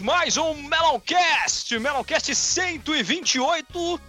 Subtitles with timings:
[0.00, 1.78] Mais um Meloncast!
[1.78, 4.00] Meloncast 128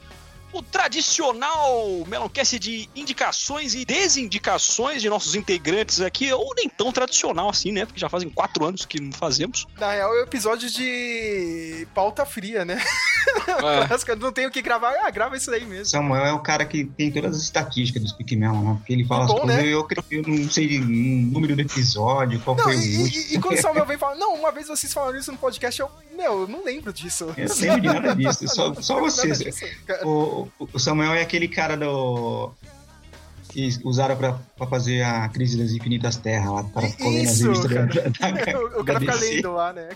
[0.52, 7.50] o tradicional Meloncast de indicações e desindicações de nossos integrantes aqui, ou nem tão tradicional
[7.50, 7.86] assim, né?
[7.86, 9.68] Porque já fazem quatro anos que não fazemos.
[9.78, 12.82] Na real, é o episódio de pauta fria, né?
[13.50, 14.16] É.
[14.16, 15.86] não tem o que gravar, ah, grava isso aí mesmo.
[15.86, 18.76] Samuel é o cara que tem todas as estatísticas do Speak Melon, né?
[18.78, 19.68] Porque ele fala é bom, as coisas, né?
[19.68, 23.26] eu, eu, não sei o número do episódio, qual não, foi e, o último.
[23.30, 25.38] E, e quando o Samuel vem e fala, não, uma vez vocês falaram isso no
[25.38, 27.34] podcast, eu, meu, eu não lembro disso.
[27.36, 29.42] Eu não lembro de nada disso, só, só vocês.
[30.04, 32.52] O, o Samuel é aquele cara do
[33.50, 37.88] que usaram pra, pra fazer a crise das infinitas terras lá, para Isso, cara.
[37.88, 39.90] Da, da, o, o cara fica lendo lá, né?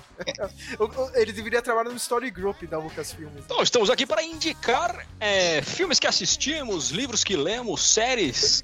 [1.13, 3.29] Ele deveria trabalhar no Story Group da Lucasfilm.
[3.37, 8.63] Então, estamos aqui para indicar é, filmes que assistimos, livros que lemos, séries,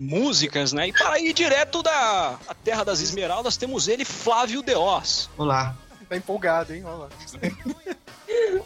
[0.00, 0.88] músicas, né?
[0.88, 5.28] E para ir direto da Terra das Esmeraldas, temos ele, Flávio Deós.
[5.36, 5.76] Olá.
[6.08, 6.84] Tá empolgado, hein?
[6.84, 7.08] Olha lá.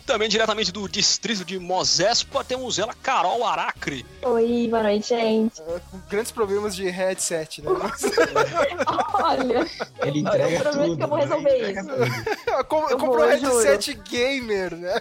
[0.06, 4.04] Também diretamente do distrito de Mosespa, temos ela, Carol Aracre.
[4.22, 5.60] Oi, boa noite, gente.
[5.60, 7.70] É, com grandes problemas de headset, né?
[9.14, 9.66] Olha.
[10.02, 10.96] Ele entrega eu prometo tudo.
[10.96, 11.24] que eu vou né?
[11.24, 12.64] resolver isso.
[12.68, 15.00] Com, comprou um headset gamer, né?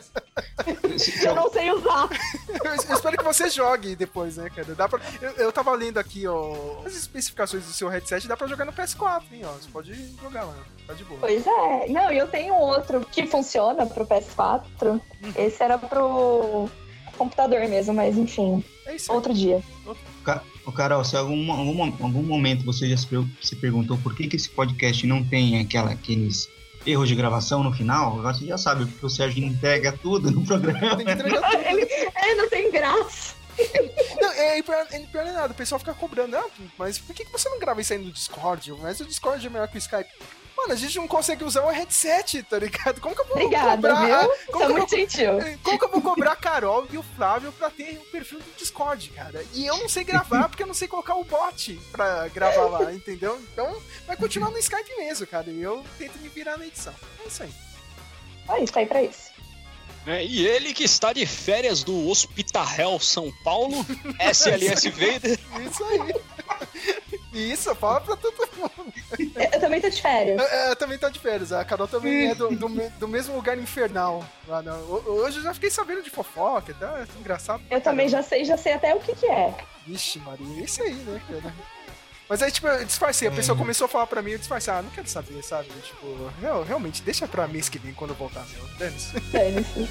[1.23, 2.09] Eu não sei usar.
[2.49, 4.75] Eu, eu, espero que você jogue depois, né, cara?
[4.75, 8.47] Dá pra, eu, eu tava lendo aqui, ó, as especificações do seu headset, dá pra
[8.47, 9.51] jogar no PS4, hein, ó.
[9.53, 10.55] Você pode jogar lá,
[10.89, 11.19] tá de boa.
[11.19, 11.87] Pois é.
[11.89, 14.61] Não, eu tenho outro que funciona pro PS4.
[14.83, 15.01] Uhum.
[15.35, 16.69] Esse era pro
[17.17, 18.63] computador mesmo, mas enfim.
[18.85, 19.61] É outro dia.
[20.65, 24.49] Ô, Carol, se algum, algum, algum momento você já se, perguntou por que, que esse
[24.49, 26.49] podcast não tem aquela, aqueles
[26.85, 30.45] erros de gravação no final, agora você já sabe, porque o Sérgio entrega tudo no
[30.45, 30.97] programa.
[30.97, 31.35] Tem tudo.
[31.65, 31.87] ele,
[32.23, 33.35] ele não tem graça.
[34.21, 36.45] Não, é, pior, é pior é nada, o pessoal fica cobrando, ah,
[36.77, 38.71] mas por que, que você não grava isso aí no Discord?
[38.79, 40.09] Mas o Discord é melhor que o Skype.
[40.59, 42.99] Mano, a gente não consegue usar um headset, tá ligado?
[42.99, 44.19] Como que eu vou Obrigada, cobrar...
[44.19, 44.31] Viu?
[44.51, 45.31] Como é muito gentil.
[45.63, 48.57] Como que eu vou cobrar a Carol e o Flávio pra ter um perfil do
[48.57, 49.43] Discord, cara?
[49.53, 52.93] E eu não sei gravar porque eu não sei colocar o bot pra gravar lá,
[52.93, 53.39] entendeu?
[53.53, 55.49] Então vai continuar no Skype mesmo, cara.
[55.49, 56.93] E eu tento me virar na edição.
[57.23, 57.53] É isso aí.
[58.49, 59.29] É isso, tá aí pra isso.
[60.05, 63.85] É, e ele que está de férias do Hospital São Paulo,
[64.19, 65.39] SLS Vader.
[65.65, 66.15] Isso aí.
[67.33, 68.93] Isso, fala pra todo mundo.
[69.53, 70.41] Eu também tô de férias.
[70.41, 71.51] Eu, eu também tô de férias.
[71.51, 74.25] A Carol também é do, do, do, mesmo lugar infernal.
[74.47, 74.71] Lá no,
[75.11, 76.99] hoje eu já fiquei sabendo de fofoca, tá?
[76.99, 77.61] É engraçado.
[77.69, 79.53] Eu também já sei, já sei até o que que é.
[79.85, 81.53] Vixe, Maria, é isso aí, né, cara?
[82.27, 83.27] Mas aí, tipo, eu disfarcei.
[83.27, 83.61] A pessoa uhum.
[83.61, 84.71] começou a falar pra mim, eu disfarcei.
[84.71, 85.67] Ah, não quero saber, sabe?
[85.83, 88.67] Tipo, não, realmente, deixa pra mês que vem quando eu voltar, meu.
[88.77, 89.19] Dane-se.
[89.19, 89.89] Dane-se.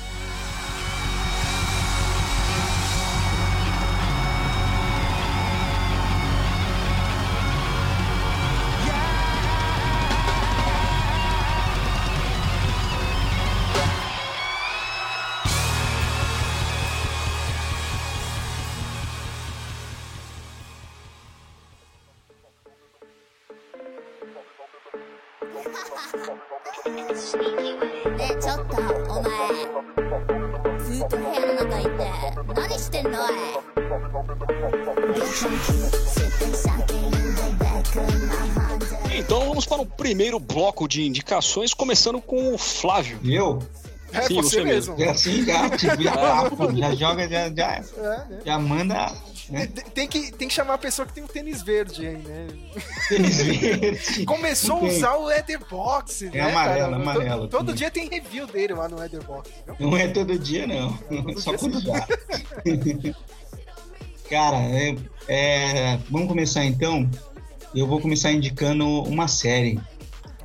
[40.79, 43.19] Bloco de indicações, começando com o Flávio.
[43.25, 43.59] Eu?
[44.13, 44.97] É, Sim, você, você mesmo.
[44.97, 45.11] mesmo.
[45.11, 45.77] É assim, gato,
[46.79, 48.41] já joga, já, já, é, né?
[48.45, 49.13] já manda
[49.51, 49.67] né?
[49.95, 52.47] Tem, que, tem que chamar a pessoa que tem um tênis verde aí, né?
[53.09, 54.25] Tênis verde.
[54.25, 56.41] Começou a usar o Leatherbox, é né?
[56.41, 57.03] amarelo, cara?
[57.03, 57.49] amarelo.
[57.49, 59.51] Todo, todo dia tem review dele lá no Leatherbox.
[59.79, 60.93] Não é todo dia, não.
[60.93, 62.07] Todo Só dia quando dá.
[64.29, 64.97] cara, é,
[65.27, 67.09] é, vamos começar então.
[67.75, 69.79] Eu vou começar indicando uma série.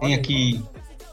[0.03, 0.61] Tem aqui,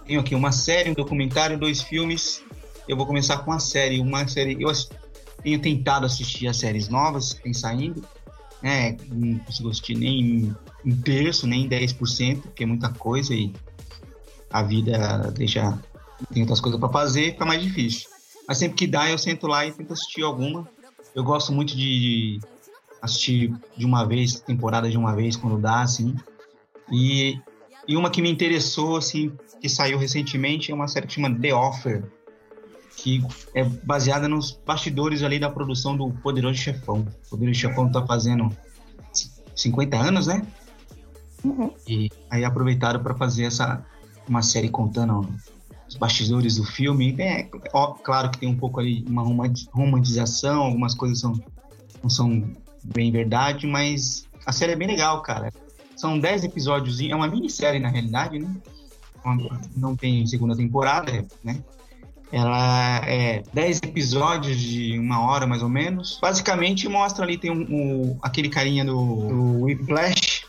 [0.05, 2.43] tenho aqui uma série, um documentário, dois filmes.
[2.89, 4.01] Eu vou começar com a série.
[4.01, 4.61] Uma série.
[4.61, 4.73] Eu
[5.45, 8.05] tenho tentado assistir as séries novas que tem saindo,
[8.61, 8.97] né?
[9.07, 13.53] Não consigo assistir nem um terço, nem 10%, porque é muita coisa e
[14.53, 15.79] a vida deixa.
[16.33, 18.09] Tem outras coisas para fazer, fica mais difícil.
[18.49, 20.69] Mas sempre que dá, eu sento lá e tento assistir alguma.
[21.15, 22.41] Eu gosto muito de
[23.01, 26.17] assistir de uma vez, temporada de uma vez, quando dá, assim.
[26.91, 27.39] E,
[27.91, 31.53] e uma que me interessou, assim, que saiu recentemente, é uma série que chama The
[31.53, 32.05] Offer,
[32.97, 33.21] que
[33.53, 37.05] é baseada nos bastidores ali da produção do Poderoso Chefão.
[37.27, 38.49] O Poderoso Chefão tá fazendo
[39.57, 40.47] 50 anos, né?
[41.43, 41.75] Uhum.
[41.89, 43.85] E aí aproveitaram para fazer essa
[44.29, 45.29] uma série contando
[45.89, 47.17] os bastidores do filme.
[47.19, 49.25] É, ó, claro que tem um pouco ali uma
[49.73, 51.33] romantização, algumas coisas são,
[52.01, 52.53] não são
[52.85, 55.53] bem verdade, mas a série é bem legal, cara.
[56.01, 58.51] São 10 episódios, é uma minissérie na realidade, né?
[59.77, 61.63] Não tem segunda temporada, né?
[62.33, 66.19] Ela é 10 episódios de uma hora mais ou menos.
[66.23, 70.47] Basicamente mostra ali, tem um, um aquele carinha do, do Whiplash.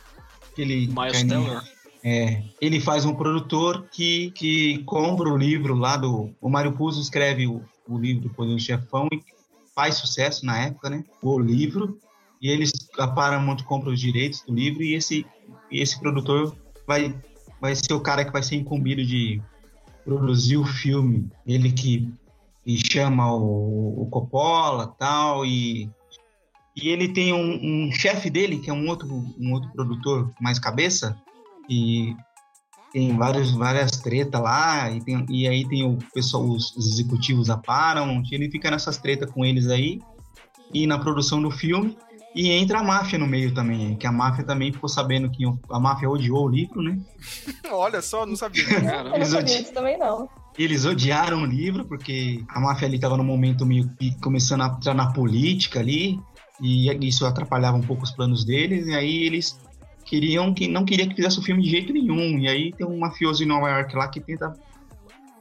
[0.53, 1.61] Aquele Miles Teller.
[2.01, 6.33] É, ele faz um produtor que, que compra o livro lá do.
[6.39, 9.21] O Mário Puzo escreve o, o livro do Poder do Chefão e
[9.75, 11.03] faz sucesso na época, né?
[11.21, 11.99] O livro.
[12.41, 15.25] E eles, a Paramount compra os direitos do livro e esse,
[15.71, 16.55] esse produtor
[16.87, 17.15] vai,
[17.59, 19.41] vai ser o cara que vai ser incumbido de
[20.03, 21.29] produzir o filme.
[21.45, 22.11] Ele que,
[22.63, 25.89] que chama o, o Coppola tal, e
[26.75, 29.07] e ele tem um, um chefe dele, que é um outro,
[29.39, 31.17] um outro produtor mais cabeça,
[31.69, 32.15] e
[32.93, 37.47] tem vários, várias tretas lá, e, tem, e aí tem o pessoal, os, os executivos
[37.47, 39.99] da Paramount, ele fica nessas tretas com eles aí,
[40.73, 41.97] e na produção do filme,
[42.33, 45.79] e entra a máfia no meio também, que a máfia também ficou sabendo que a
[45.79, 46.97] máfia odiou o livro, né?
[47.69, 48.65] Olha só, não sabia.
[48.65, 49.63] Cara, eles, odi...
[49.73, 50.29] também não.
[50.57, 54.67] eles odiaram o livro, porque a máfia ali estava no momento meio que começando a
[54.67, 56.19] entrar na política ali,
[56.61, 59.59] e isso atrapalhava um pouco os planos deles, e aí eles
[60.05, 62.97] queriam que não queria que fizesse o filme de jeito nenhum, e aí tem um
[62.97, 64.53] mafioso em Nova York lá que tenta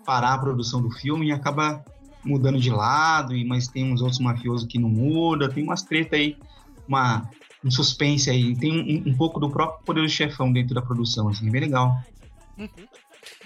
[0.04, 1.84] parar a produção do filme e acaba
[2.24, 6.16] mudando de lado, e mas tem uns outros mafiosos que não muda, tem umas treta
[6.16, 6.36] aí
[6.90, 7.30] uma,
[7.64, 8.56] um suspense aí.
[8.56, 11.60] Tem um, um pouco do próprio poder do chefão dentro da produção, assim, é bem
[11.62, 12.02] legal.
[12.58, 12.68] Uhum.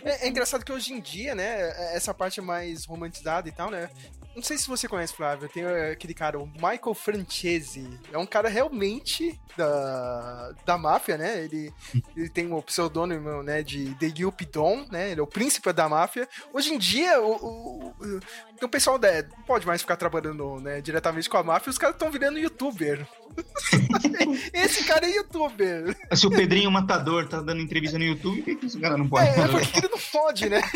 [0.03, 3.91] É, é, engraçado que hoje em dia, né, essa parte mais romantizada e tal, né,
[4.35, 5.49] não sei se você conhece, Flávio.
[5.49, 7.89] Tem eh, aquele cara, o Michael Francesi.
[8.13, 11.45] É um cara realmente da, da máfia, né?
[11.45, 11.73] Ele,
[12.17, 15.13] ele tem o pseudônimo né, de The Yuppie Don, né?
[15.13, 16.29] Ele é o príncipe da máfia.
[16.53, 18.21] Hoje em dia, o, o,
[18.65, 21.71] o, o pessoal né, não pode mais ficar trabalhando né, diretamente com a máfia.
[21.71, 23.07] Os caras estão virando youtuber.
[24.53, 25.97] Esse cara é youtuber.
[26.15, 29.27] Se o Pedrinho Matador tá dando entrevista no YouTube, por que esse cara não pode?
[29.27, 30.61] É, é porque ele não pode, né?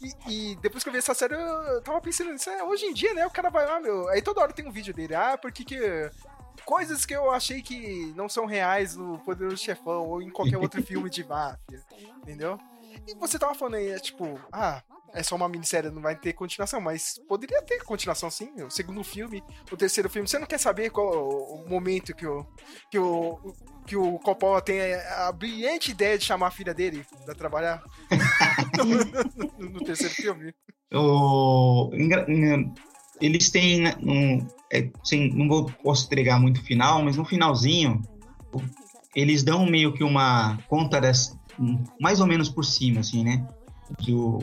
[0.00, 2.48] E, e, depois que eu vi essa série, eu tava pensando nisso.
[2.48, 3.26] É, hoje em dia, né?
[3.26, 4.08] O cara vai lá, meu.
[4.08, 5.14] Aí toda hora tem um vídeo dele.
[5.14, 5.78] Ah, porque que.
[6.64, 10.80] Coisas que eu achei que não são reais no Poderoso Chefão ou em qualquer outro
[10.86, 11.82] filme de máfia.
[12.22, 12.58] Entendeu?
[13.06, 14.82] E você tava falando aí, é, tipo, ah,
[15.14, 18.50] é só uma minissérie, não vai ter continuação, mas poderia ter continuação sim.
[18.62, 20.28] O segundo filme, o terceiro filme.
[20.28, 22.44] Você não quer saber qual o momento que o,
[22.90, 23.54] que o,
[23.86, 27.82] que o Coppola tem a brilhante ideia de chamar a filha dele pra trabalhar
[29.58, 30.52] no, no, terceiro filme?
[30.92, 31.90] O...
[33.20, 38.02] Eles têm um, é, assim, não vou posso entregar muito final, mas no finalzinho
[39.14, 41.38] eles dão meio que uma conta dessa,
[42.00, 43.46] mais ou menos por cima, assim, né?
[44.04, 44.38] Do,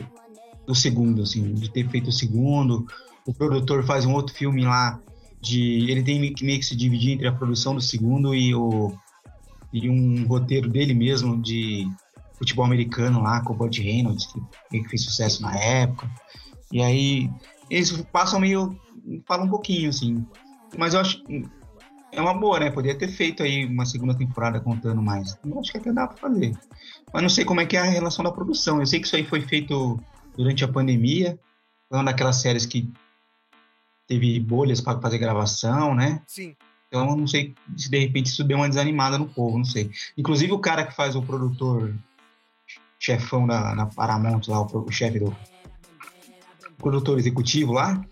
[0.66, 2.86] do segundo, assim, de ter feito o segundo.
[3.26, 5.00] O produtor faz um outro filme lá
[5.40, 5.90] de.
[5.90, 8.92] Ele tem meio que se dividir entre a produção do segundo e o.
[9.72, 11.88] E um roteiro dele mesmo de
[12.34, 16.10] futebol americano lá com o Bud Reynolds, que meio que fez sucesso na época.
[16.70, 17.30] E aí
[17.70, 18.78] eles passam meio.
[19.26, 20.24] falam um pouquinho, assim.
[20.76, 21.22] Mas eu acho.
[22.14, 22.70] É uma boa, né?
[22.70, 25.38] Poderia ter feito aí uma segunda temporada contando mais.
[25.46, 26.54] Eu acho que até dá pra fazer.
[27.12, 28.80] Mas não sei como é que é a relação da produção.
[28.80, 29.98] Eu sei que isso aí foi feito
[30.36, 31.38] durante a pandemia.
[31.88, 32.90] Foi uma daquelas séries que
[34.06, 36.22] teve bolhas para fazer gravação, né?
[36.26, 36.56] Sim.
[36.88, 39.90] Então, eu não sei se de repente isso deu uma desanimada no povo, não sei.
[40.16, 41.94] Inclusive, o cara que faz o produtor
[42.98, 45.34] chefão da, na Paramount, lá, o, o chefe do
[46.76, 48.04] produtor executivo lá,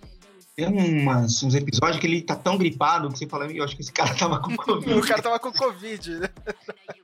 [0.56, 0.66] tem
[1.02, 3.92] umas, uns episódios que ele tá tão gripado que você fala, eu acho que esse
[3.92, 4.94] cara tava com Covid.
[4.94, 6.28] o cara tava com Covid, né?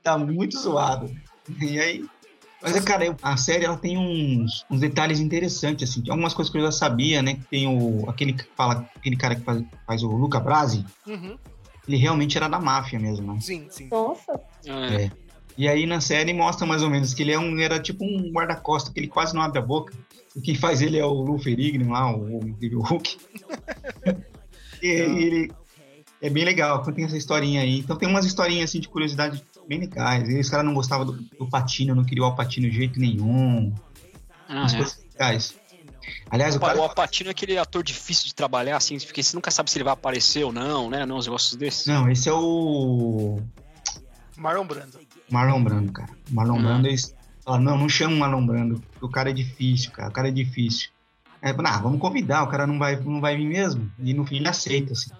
[0.03, 1.09] tá muito zoado.
[1.61, 2.05] E aí,
[2.61, 6.01] mas, cara, a série ela tem uns, uns detalhes interessantes, assim.
[6.01, 7.39] Tem algumas coisas que eu já sabia, né?
[7.49, 10.83] Tem o, aquele, fala, aquele cara que faz, faz o Luca Brasi.
[11.05, 11.37] Uhum.
[11.87, 13.39] Ele realmente era da máfia mesmo, né?
[13.39, 13.87] Sim, sim.
[13.89, 14.39] Nossa.
[14.65, 15.03] É.
[15.03, 15.11] é.
[15.57, 18.31] E aí na série mostra mais ou menos que ele é um, era tipo um
[18.31, 19.93] guarda-costa, que ele quase não abre a boca.
[20.35, 23.17] E quem faz ele é o Lu Ferrigno lá, o, o Hulk.
[24.81, 25.51] e, e ele
[26.21, 27.79] é bem legal, tem essa historinha aí.
[27.79, 30.29] Então tem umas historinhas assim de curiosidade bem legais.
[30.29, 33.73] E os caras não gostavam do, do Patino, não queriam o Alpatino de jeito nenhum.
[34.47, 34.77] Ah, umas é.
[34.77, 35.55] coisas legais.
[36.29, 36.79] Aliás, o, o, cara...
[36.79, 39.83] o Alpatino é aquele ator difícil de trabalhar, assim, porque você nunca sabe se ele
[39.83, 41.05] vai aparecer ou não, né?
[41.05, 41.85] Não, os negócios desses.
[41.85, 43.39] Não, esse é o.
[44.37, 44.99] Marlon Brando.
[45.29, 46.09] Marlon Brando, cara.
[46.29, 46.63] Marlon hum.
[46.63, 48.83] Brando, eles falam, não, não chama o Marlon Brando.
[49.01, 50.09] O cara é difícil, cara.
[50.09, 50.89] O cara é difícil.
[51.41, 53.91] É, ah, vamos convidar, o cara não vai, não vai vir mesmo.
[53.99, 55.11] E no fim ele aceita, assim.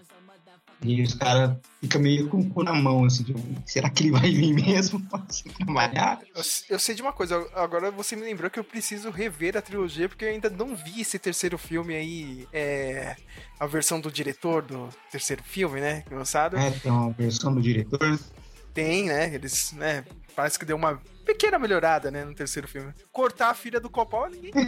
[0.81, 4.11] E os caras ficam meio com o cu na mão, assim, tipo, será que ele
[4.11, 5.19] vai vir mesmo pra
[5.57, 6.19] trabalhar?
[6.35, 9.61] Eu, eu, sei de uma coisa, agora você me lembrou que eu preciso rever a
[9.61, 13.15] trilogia, porque eu ainda não vi esse terceiro filme aí, é,
[13.59, 16.57] a versão do diretor do terceiro filme, né, lançado.
[16.57, 18.19] É, tem uma versão do diretor.
[18.73, 20.05] Tem, né, eles, né,
[20.35, 22.93] parece que deu uma pequena melhorada, né, no terceiro filme.
[23.11, 24.53] Cortar a filha do Coppola, ninguém...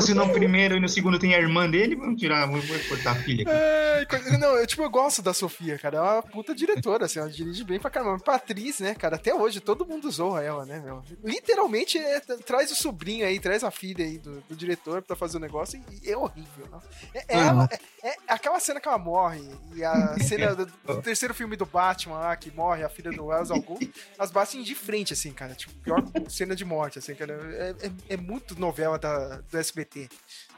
[0.00, 3.14] Se no primeiro e no segundo tem a irmã dele, vamos tirar, vamos cortar a
[3.14, 3.44] filha.
[3.48, 4.06] É,
[4.38, 5.96] não, eu, tipo, eu gosto da Sofia, cara.
[5.96, 8.18] É uma puta diretora, assim, ela dirige bem pra caramba.
[8.22, 9.16] Patriz, né, cara?
[9.16, 11.02] Até hoje, todo mundo zoa ela, né, meu?
[11.24, 15.38] Literalmente, é, traz o sobrinho aí, traz a filha aí do, do diretor pra fazer
[15.38, 16.82] o negócio e é horrível, não?
[17.14, 19.42] É, ela, é, é, aquela cena que ela morre
[19.74, 23.26] e a cena do, do, terceiro filme do Batman lá, que morre a filha do
[23.26, 23.78] Wells Algum,
[24.16, 25.54] elas batem de frente, assim, cara.
[25.54, 27.34] Tipo, pior cena de morte, assim, cara.
[27.52, 30.08] É, é, é muito novela da, do SBT,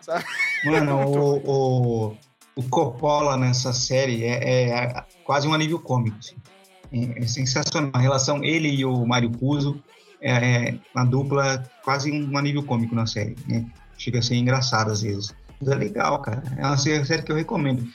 [0.02, 0.24] sabe?
[0.66, 2.16] Mano, o, o,
[2.54, 6.18] o Coppola nessa série é, é quase um alívio cômico.
[6.18, 6.36] Assim.
[6.92, 7.90] É, é, sensacional.
[7.94, 9.82] A relação ele e o Mário Puzo
[10.20, 10.32] é,
[10.70, 13.36] é uma dupla quase um alívio cômico na série.
[13.46, 13.64] Né?
[13.96, 15.34] Chega a ser engraçado às vezes.
[15.60, 16.42] Mas é legal, cara.
[16.56, 17.86] É uma série que eu recomendo.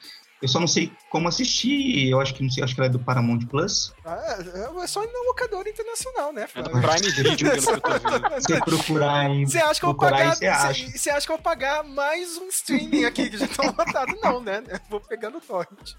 [0.44, 2.10] Eu só não sei como assistir.
[2.10, 3.94] Eu acho que não sei, acho que ela é do Paramount Plus.
[4.04, 6.48] Ah, é, é só ir na locadora internacional, né?
[6.54, 8.30] É do Prime Video, pelo que eu tô vendo.
[8.44, 9.46] Você procurar em.
[9.46, 10.36] Você acha que eu vou pagar.
[10.36, 14.18] Você acha que eu vou pagar mais um streaming aqui que já tá lotado?
[14.22, 14.62] Não, né?
[14.90, 15.94] vou pegar no torrent.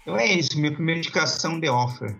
[0.00, 2.16] Então é isso, minha primeira indicação The Offer.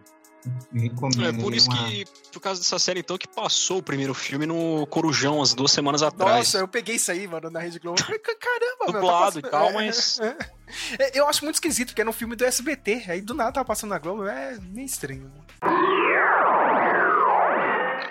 [1.26, 1.88] É por isso uma...
[1.88, 5.72] que, por causa dessa série, então, que passou o primeiro filme no Corujão, as duas
[5.72, 6.36] semanas atrás.
[6.36, 8.00] Nossa, eu peguei isso aí, mano, na Rede Globo.
[8.02, 10.20] Caramba, Dublado tá e tal, mas.
[10.20, 10.36] É,
[10.98, 11.10] é.
[11.14, 13.04] Eu acho muito esquisito, porque era um filme do SBT.
[13.08, 14.26] Aí do nada tava passando na Globo.
[14.26, 15.32] É meio estranho.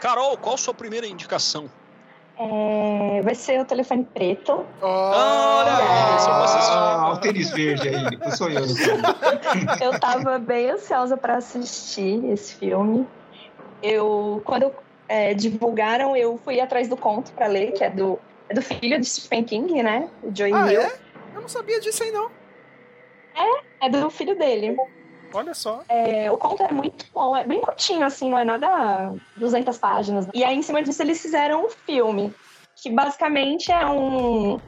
[0.02, 1.70] Carol, qual a sua primeira indicação?
[2.38, 4.66] É, vai ser o telefone preto.
[4.82, 8.62] Oh, Olha ah, o tênis verde aí, sou eu.
[9.82, 13.08] eu tava bem ansiosa para assistir esse filme.
[13.82, 14.72] Eu, quando
[15.08, 19.00] é, divulgaram, eu fui atrás do conto para ler, que é do, é do filho
[19.00, 20.10] de Stephen King, né?
[20.22, 20.82] O Joey ah, Hill.
[20.82, 20.94] É?
[21.36, 22.30] Eu não sabia disso aí, não.
[23.36, 24.76] É, é do filho dele.
[25.34, 25.84] Olha só.
[25.90, 30.28] É, o conto é muito bom, é bem curtinho, assim, não é nada 200 páginas.
[30.34, 32.34] E aí, em cima disso, eles fizeram um filme,
[32.76, 34.60] que basicamente é um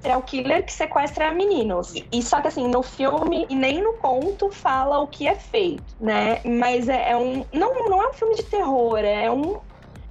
[0.00, 1.92] serial killer que sequestra meninos.
[2.12, 5.94] E só que assim, no filme e nem no conto fala o que é feito,
[6.00, 6.40] né?
[6.44, 7.44] Mas é, é um.
[7.52, 9.58] Não, não é um filme de terror, é um.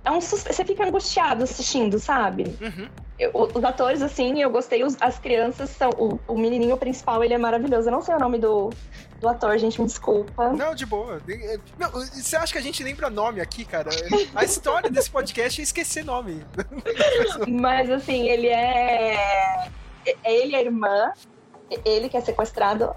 [0.04, 2.56] É um Você fica angustiado assistindo, sabe?
[2.62, 2.88] Uhum.
[3.18, 4.84] Eu, os atores, assim, eu gostei.
[4.84, 5.90] Os, as crianças são.
[5.98, 7.88] O, o menininho principal, ele é maravilhoso.
[7.88, 8.70] Eu não sei o nome do,
[9.19, 10.50] do ator, gente, me desculpa.
[10.50, 11.22] Não, de boa.
[11.77, 13.89] Não, você acha que a gente lembra nome aqui, cara?
[14.36, 16.43] A história desse podcast é esquecer nome.
[17.48, 19.69] Mas, assim, ele é.
[20.05, 21.13] é ele a irmã,
[21.84, 22.93] ele que é sequestrado,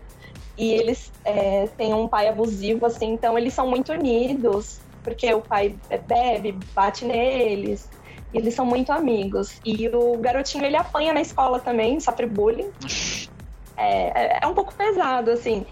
[0.56, 5.40] e eles é, têm um pai abusivo, assim, então eles são muito unidos, porque o
[5.40, 7.88] pai bebe, bate neles.
[8.34, 9.58] Eles são muito amigos.
[9.64, 12.70] E o garotinho, ele apanha na escola também, sofre bullying.
[13.76, 15.64] É, é, é um pouco pesado, assim.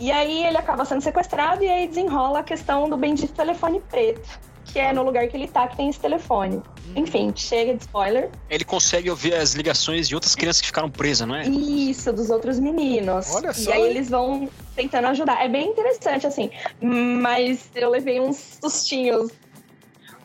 [0.00, 4.28] E aí ele acaba sendo sequestrado e aí desenrola a questão do bendito telefone preto,
[4.64, 6.62] que é no lugar que ele tá que tem esse telefone.
[6.96, 8.30] Enfim, chega de spoiler.
[8.50, 11.46] Ele consegue ouvir as ligações de outras crianças que ficaram presas, não é?
[11.46, 13.32] Isso, dos outros meninos.
[13.34, 13.70] Olha só.
[13.70, 15.44] E aí eles vão tentando ajudar.
[15.44, 16.50] É bem interessante, assim.
[16.80, 19.30] Mas eu levei uns sustinhos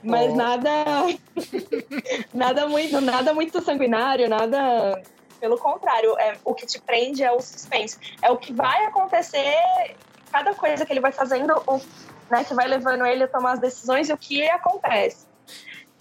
[0.02, 0.36] mas oh.
[0.36, 0.72] nada
[2.34, 5.02] nada muito nada muito sanguinário nada
[5.40, 9.56] pelo contrário é o que te prende é o suspense é o que vai acontecer
[10.32, 11.82] cada coisa que ele vai fazendo o,
[12.30, 15.30] né que vai levando ele a tomar as decisões e o que acontece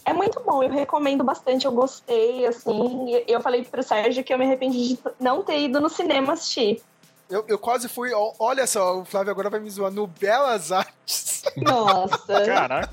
[0.04, 3.22] é muito bom, eu recomendo bastante, eu gostei, assim.
[3.28, 6.80] Eu falei pro Sérgio que eu me arrependi de não ter ido no cinema assistir.
[7.28, 8.10] Eu, eu quase fui.
[8.38, 11.42] Olha só, o Flávio agora vai me zoar no Belas Artes.
[11.58, 12.44] Nossa.
[12.46, 12.90] Caraca.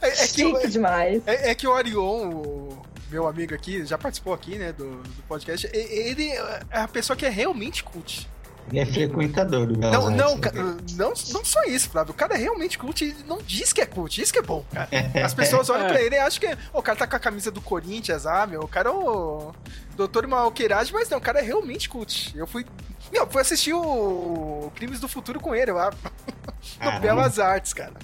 [0.00, 1.22] É, é Chique que, demais.
[1.26, 2.82] É, é, que o Arion, o
[3.12, 5.68] meu amigo aqui, já participou aqui, né, do, do podcast.
[5.72, 8.28] Ele é a pessoa que é realmente cult.
[8.68, 10.10] Ele é frequentador do não.
[10.10, 10.52] Não, né?
[10.96, 12.12] não, não só isso, Flávio.
[12.12, 14.22] O cara é realmente cult e não diz que é cult.
[14.22, 14.88] Isso que é bom, cara.
[15.24, 17.60] As pessoas olham pra ele e acham que o cara tá com a camisa do
[17.60, 18.62] Corinthians, ah, meu.
[18.62, 19.52] O cara é o
[19.96, 22.32] doutor Malqueiragem, mas não, o cara é realmente cult.
[22.36, 22.64] Eu fui
[23.12, 25.92] não, fui assistir o Crimes do Futuro com ele lá.
[26.80, 27.94] no Belas Artes, cara.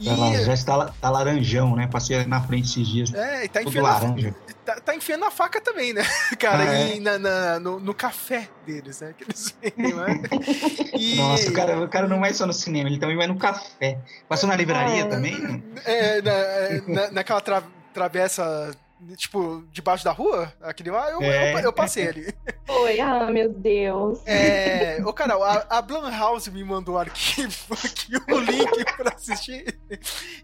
[0.00, 0.08] E...
[0.08, 1.86] Ela já está tá laranjão, né?
[1.86, 3.14] Passei na frente esses dias.
[3.14, 3.84] É, e tá enfiando.
[3.84, 4.34] Laranja.
[4.64, 6.02] Tá, tá, enfiando a faca também, né?
[6.38, 6.96] Cara, ah, é?
[6.96, 9.14] e na, na no, no, café deles, né?
[9.16, 10.22] Que eles vendem, né?
[10.94, 11.16] E...
[11.16, 13.98] Nossa, o cara, o cara não vai só no cinema, ele também vai no café.
[14.28, 15.62] Passou na livraria ah, também?
[15.84, 18.70] É, na, na, naquela tra atravessa,
[19.16, 20.52] tipo, debaixo da rua?
[20.60, 21.54] Aquele lá, eu, É.
[21.54, 22.34] eu, eu passei ali.
[22.66, 24.20] Foi, ah, meu Deus.
[24.26, 29.78] É, ô Carol, a, a Blumhouse me mandou o arquivo aqui, o link pra assistir.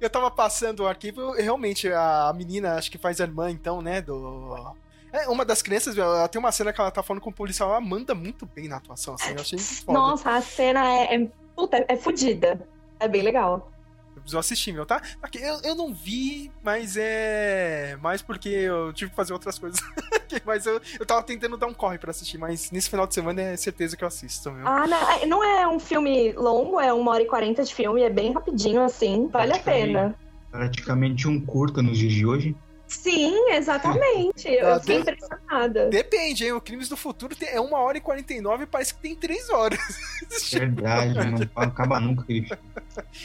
[0.00, 4.00] Eu tava passando o arquivo, realmente, a menina, acho que faz a irmã, então, né,
[4.00, 4.74] do...
[5.12, 7.70] É, uma das crianças, ela tem uma cena que ela tá falando com o policial,
[7.70, 9.98] ela manda muito bem na atuação, assim, eu achei muito foda.
[9.98, 12.60] Nossa, a cena é, é, puta, é fodida.
[12.98, 13.70] É bem legal.
[14.16, 15.02] Eu preciso assistir, meu, tá?
[15.22, 17.98] Aqui, eu, eu não vi, mas é.
[18.00, 19.78] Mais porque eu tive que fazer outras coisas.
[20.44, 23.42] mas eu, eu tava tentando dar um corre pra assistir, mas nesse final de semana
[23.42, 24.66] é certeza que eu assisto, meu.
[24.66, 28.02] Ah, não, é- não é um filme longo, é uma hora e quarenta de filme,
[28.02, 30.16] é bem rapidinho, assim, vale a pena.
[30.50, 32.56] Praticamente um curta nos dias de hoje.
[32.88, 34.48] Sim, exatamente.
[34.48, 35.88] Ah, Eu fiquei de- impressionada.
[35.88, 36.52] Depende, hein?
[36.52, 39.50] O Crimes do Futuro tem, é uma hora e 49 e parece que tem três
[39.50, 39.78] horas.
[40.52, 42.62] Verdade, não acaba nunca aquele filme.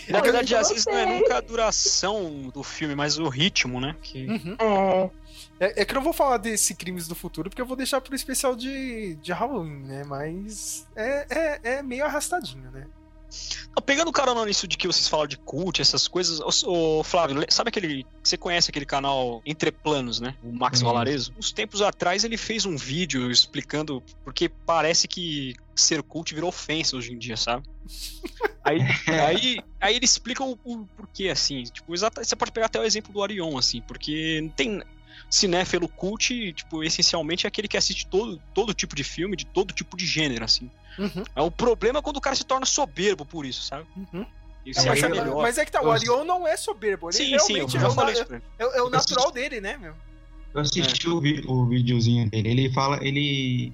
[0.09, 3.95] Na verdade, às vezes não é nunca a duração do filme, mas o ritmo, né?
[4.01, 4.25] Que...
[4.27, 4.57] Uhum.
[4.59, 7.77] É, É, é que eu não vou falar desse Crimes do Futuro, porque eu vou
[7.77, 10.03] deixar pro especial de, de Halloween, né?
[10.07, 12.87] Mas é, é, é meio arrastadinho, né?
[13.75, 17.45] Não, Pegando carona nisso de que vocês falaram de cult, essas coisas, ô, ô, Flávio,
[17.49, 18.05] sabe aquele.
[18.23, 20.35] Você conhece aquele canal Entre Planos, né?
[20.43, 20.85] O Max Conheço.
[20.85, 21.33] Valarezo?
[21.37, 26.95] Uns tempos atrás ele fez um vídeo explicando porque parece que ser cult virou ofensa
[26.95, 27.65] hoje em dia, sabe?
[28.63, 31.63] Aí, aí, aí ele explica o, o porquê, assim.
[31.63, 34.83] Tipo, exata, você pode pegar até o exemplo do Arion, assim, porque não tem.
[35.31, 39.73] Cinéfilo cult, tipo, essencialmente é aquele que assiste todo, todo tipo de filme, de todo
[39.73, 40.69] tipo de gênero, assim.
[40.99, 43.87] Uhum, É o problema é quando o cara se torna soberbo por isso, sabe?
[43.95, 44.25] uhum.
[44.65, 45.41] Isso É, mas, é eu- melhor.
[45.41, 47.09] mas é que tá, o Arion não é soberbo.
[47.09, 48.25] Ele sim, sim, eu realmente já é, o, falei isso
[48.59, 49.93] é, o- é o natural dele, né, meu?
[50.53, 52.49] Eu assisti o, vi- o videozinho dele.
[52.49, 53.71] Ele fala, ele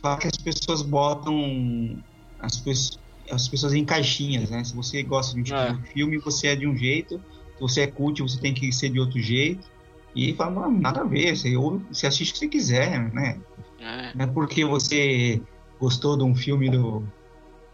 [0.00, 1.98] fala que as pessoas botam
[2.38, 2.98] as, pes-
[3.30, 4.62] as pessoas em caixinhas, né?
[4.64, 5.72] Se você gosta de um tipo É.
[5.72, 7.18] de filme, você é de um jeito.
[7.56, 9.73] Se você é cult, você tem que ser de outro jeito.
[10.14, 11.36] E ele fala, não, nada a ver.
[11.36, 13.38] Você, ouve- você assiste o que você quiser, né?
[13.80, 14.12] É.
[14.14, 15.40] Não é porque você
[15.80, 17.02] gostou de um filme do,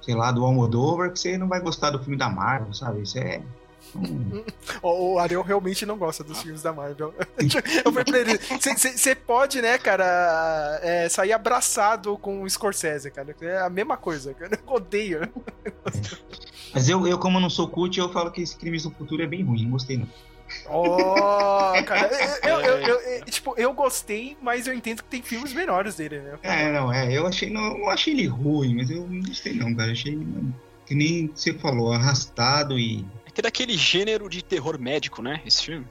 [0.01, 3.03] sei lá, do Almodóvar que você não vai gostar do filme da Marvel, sabe?
[3.03, 3.41] Isso é...
[3.95, 4.43] um-
[4.83, 7.13] O, o Ariel realmente não gosta dos filmes da Marvel.
[7.85, 8.39] Eu falei pra ele:
[8.97, 13.35] você pode, né, cara, é, sair abraçado com o Scorsese, cara.
[13.43, 14.59] É a mesma coisa, cara.
[14.67, 15.29] Eu odeio.
[16.73, 19.27] Mas eu, eu, como não sou cult, eu falo que esse Crimes do Futuro é
[19.27, 19.65] bem ruim.
[19.65, 20.09] Não gostei, não.
[20.69, 22.11] Oh, cara,
[22.43, 25.95] eu, eu, eu- eu- eu- tipo, eu gostei, mas eu entendo que tem filmes melhores
[25.97, 26.39] dele, né?
[26.43, 27.13] É, não, é.
[27.13, 29.89] Eu achei, não, eu achei ele ruim, mas eu não gostei, não, cara.
[29.89, 30.19] Eu achei,
[30.87, 33.05] que nem você falou, arrastado e.
[33.27, 35.41] É que é daquele gênero de terror médico, né?
[35.47, 35.87] Esse filme.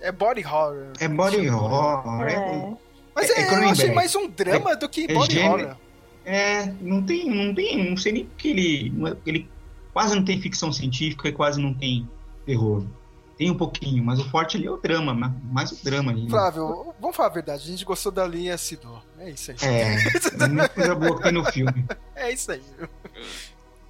[0.00, 0.92] É body horror.
[1.00, 2.22] É body horror.
[2.28, 2.72] É, é.
[3.14, 5.76] Mas é é, eu achei mais um drama do que é body gênero- horror.
[6.24, 9.48] é, não tem, não tem, não sei nem porque ele, não é- ele
[9.92, 12.08] quase não tem ficção científica e quase não tem
[12.46, 12.84] terror.
[13.38, 15.32] Tem um pouquinho, mas o forte ali é o drama, né?
[15.52, 16.24] mais o drama ali.
[16.24, 16.30] né?
[16.30, 19.00] Flávio, vamos falar a verdade, a gente gostou da linha Sidor.
[19.18, 19.56] É isso aí.
[19.62, 19.94] É,
[20.42, 21.86] a única coisa boa que tem no filme.
[22.16, 22.62] É isso aí.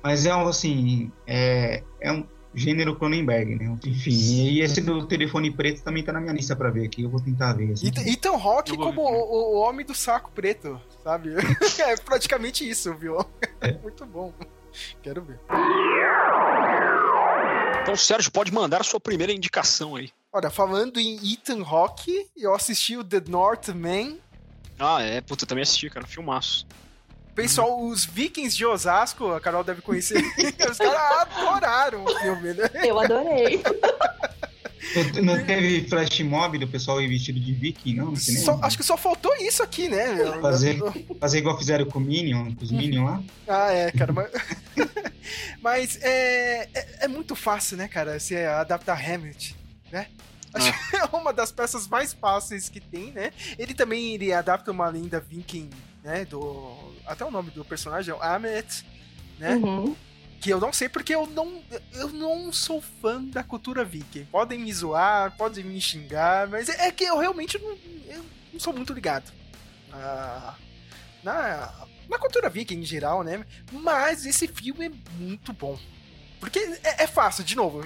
[0.03, 3.77] Mas é um, assim, é, é um gênero Cronenberg, né?
[3.87, 7.11] Enfim, e esse do telefone preto também tá na minha lista pra ver aqui, eu
[7.11, 7.73] vou tentar ver.
[7.73, 7.87] Assim.
[8.73, 11.31] Eu vou como o- o homem do saco preto, sabe?
[11.81, 13.19] É praticamente isso, viu?
[13.61, 13.73] É.
[13.79, 14.33] Muito bom.
[15.03, 15.41] Quero ver.
[17.89, 20.11] Então, Sérgio, pode mandar a sua primeira indicação aí.
[20.31, 24.19] Olha, falando em Ethan Hawke, eu assisti o The Northman.
[24.79, 26.07] Ah, é, puta, eu também assisti, cara.
[26.07, 26.67] Filmaço.
[27.35, 30.19] Pessoal, os Vikings de Osasco, a Carol deve conhecer.
[30.71, 32.69] Os caras adoraram o filme, né?
[32.85, 33.63] Eu adorei.
[35.23, 38.15] Não, teve flash mob do pessoal ir vestido de viking, não?
[38.17, 40.13] Só- acho que só faltou isso aqui, né?
[40.13, 40.41] meu?
[40.43, 40.79] Fazer,
[41.19, 43.23] fazer igual fizeram com o Minion, com os Minion lá.
[43.47, 44.31] Ah, é, cara, mas.
[45.69, 49.55] Mas é, é, é muito fácil, né, cara, você adaptar Hamlet,
[49.93, 50.09] né?
[50.55, 53.35] Acho que é uma das peças mais fáceis que tem, né?
[53.59, 55.69] Ele também ele adapta uma lenda viking,
[56.03, 56.25] né?
[56.25, 56.95] Do.
[57.07, 58.83] Até o nome do personagem é o Hamlet,
[59.39, 59.57] né?
[59.57, 59.95] Uhum.
[60.41, 64.25] Que eu não sei porque eu não, eu não sou fã da cultura viking.
[64.25, 67.77] Podem me zoar, podem me xingar, mas é, é que eu realmente não,
[68.07, 69.31] eu não sou muito ligado
[69.91, 70.55] na,
[71.23, 71.75] na,
[72.09, 73.45] na cultura viking em geral, né?
[73.73, 75.79] Mas esse filme é muito bom.
[76.41, 77.85] Porque é, é fácil, de novo.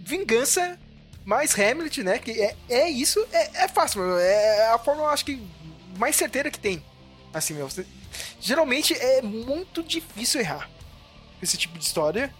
[0.00, 0.78] vingança
[1.24, 2.18] mais Hamlet, né?
[2.18, 4.02] Que é, é isso, é, é fácil.
[4.18, 5.42] É a forma, acho que,
[5.98, 6.82] mais certeira que tem.
[7.32, 7.68] Assim, meu.
[7.68, 7.86] você-
[8.40, 10.68] geralmente é muito difícil errar
[11.42, 12.34] esse tipo de história.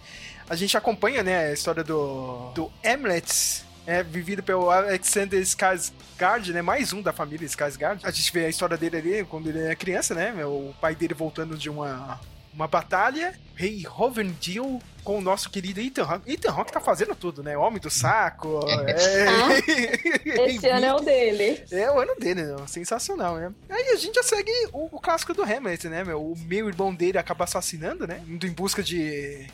[0.49, 6.61] A gente acompanha, né, a história do, do Hamlet, é, vivido pelo Alexander Skarsgård, né,
[6.61, 7.99] mais um da família Skarsgård.
[8.03, 11.13] A gente vê a história dele ali quando ele é criança, né, o pai dele
[11.13, 12.19] voltando de uma,
[12.53, 13.33] uma batalha.
[13.55, 16.31] Rei Hovendil com o nosso querido Ethan Hawke.
[16.31, 17.57] Ethan Hawke tá fazendo tudo, né?
[17.57, 18.59] Homem do saco.
[18.87, 19.27] É...
[19.27, 21.63] Ah, esse ano é o dele.
[21.71, 22.67] É o ano dele, meu.
[22.67, 23.51] sensacional, né?
[23.69, 26.21] Aí a gente já segue o, o clássico do Hamlet, né, meu?
[26.21, 28.23] O meu irmão dele acaba assassinando, né?
[28.27, 29.47] Indo em busca de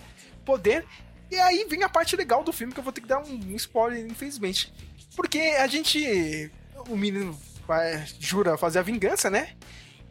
[0.46, 0.86] poder.
[1.30, 3.56] E aí vem a parte legal do filme que eu vou ter que dar um,
[3.56, 4.74] spoiler, infelizmente.
[5.16, 6.52] Porque a gente.
[6.88, 7.38] O menino
[7.68, 9.56] vai, jura fazer a vingança, né?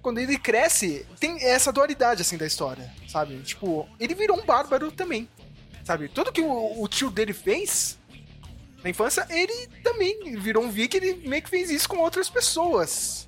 [0.02, 3.40] Quando ele cresce, tem essa dualidade, assim, da história, sabe?
[3.42, 5.28] Tipo, ele virou um bárbaro também,
[5.84, 6.08] sabe?
[6.08, 7.98] Tudo que o, o tio dele fez
[8.84, 13.25] na infância, ele também virou um viking, ele meio que fez isso com outras pessoas.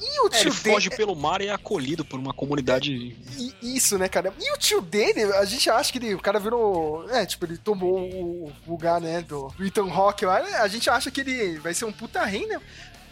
[0.00, 0.96] E o É, tio ele foge dele...
[0.96, 3.16] pelo mar e é acolhido por uma comunidade.
[3.62, 4.32] Isso, né, cara?
[4.38, 7.08] E o tio dele, a gente acha que ele, o cara virou.
[7.10, 10.42] É, tipo, ele tomou o lugar, né, do, do Ethan Rock lá.
[10.42, 10.56] né?
[10.56, 12.60] A gente acha que ele vai ser um puta rei, né?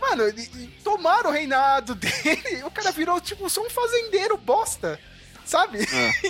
[0.00, 0.46] Mano, ele,
[0.82, 2.62] tomaram o reinado dele.
[2.64, 5.00] O cara virou, tipo, só um fazendeiro bosta.
[5.46, 5.78] Sabe?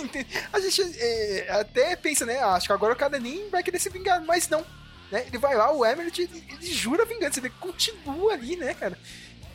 [0.51, 2.39] a gente é, até pensa, né?
[2.39, 4.65] ah, Acho que agora o cara nem vai querer se vingar, mas não.
[5.11, 5.23] Né?
[5.27, 8.97] Ele vai lá, o Emmerich, ele, ele jura vingança, ele continua ali, né, cara?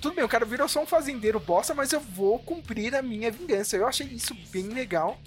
[0.00, 3.30] Tudo bem, o cara virou só um fazendeiro bosta, mas eu vou cumprir a minha
[3.30, 3.76] vingança.
[3.76, 5.20] Eu achei isso bem legal.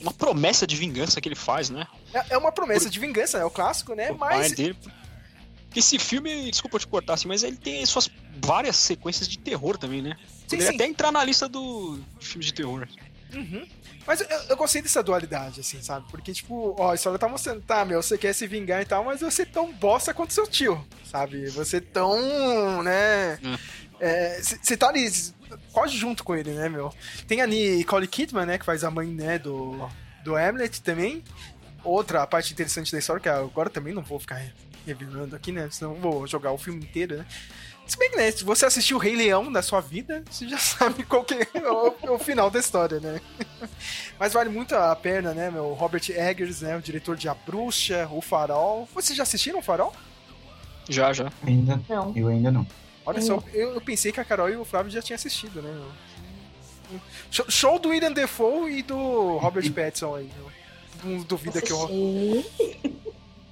[0.00, 1.86] Uma promessa de vingança que ele faz, né?
[2.12, 4.10] É, é uma promessa de vingança, é o clássico, né?
[4.10, 4.76] O Mas dele.
[5.76, 8.10] Esse filme, desculpa eu te cortar assim, mas ele tem suas
[8.44, 10.16] várias sequências de terror também, né?
[10.26, 10.74] Sim, Poderia sim.
[10.74, 12.88] até entrar na lista do filme de terror.
[13.32, 13.64] Uhum.
[14.04, 16.06] Mas eu, eu gostei dessa dualidade, assim, sabe?
[16.10, 19.04] Porque, tipo, ó, a história tá mostrando, tá, meu, você quer se vingar e tal,
[19.04, 21.48] mas você é tão bosta quanto seu tio, sabe?
[21.50, 23.38] Você é tão, né?
[24.42, 25.10] Você tá ali
[25.72, 26.92] quase junto com ele, né, meu?
[27.26, 29.88] Tem a Nicole Kidman, né, que faz a mãe, né, do,
[30.24, 31.22] do Hamlet também.
[31.82, 34.42] Outra parte interessante da história, que agora também não vou ficar
[34.86, 35.68] revelando aqui, né?
[35.70, 37.26] Senão vou jogar o filme inteiro, né?
[37.86, 40.58] Se bem que, né, se você assistiu o Rei Leão na sua vida, você já
[40.60, 43.20] sabe qual que é o, o final da história, né?
[44.18, 45.72] Mas vale muito a pena, né, meu?
[45.72, 48.88] Robert Eggers, né, o diretor de A Bruxa, O Farol.
[48.94, 49.92] Vocês já assistiram O Farol?
[50.88, 51.32] Já, já.
[51.44, 52.12] Ainda, Não.
[52.14, 52.66] eu ainda não.
[53.06, 55.70] Olha só, eu, eu pensei que a Carol e o Flávio já tinham assistido, né?
[57.30, 60.50] Show, show do William Defoe e do Robert Pattinson aí, meu.
[61.02, 61.88] Não duvida que eu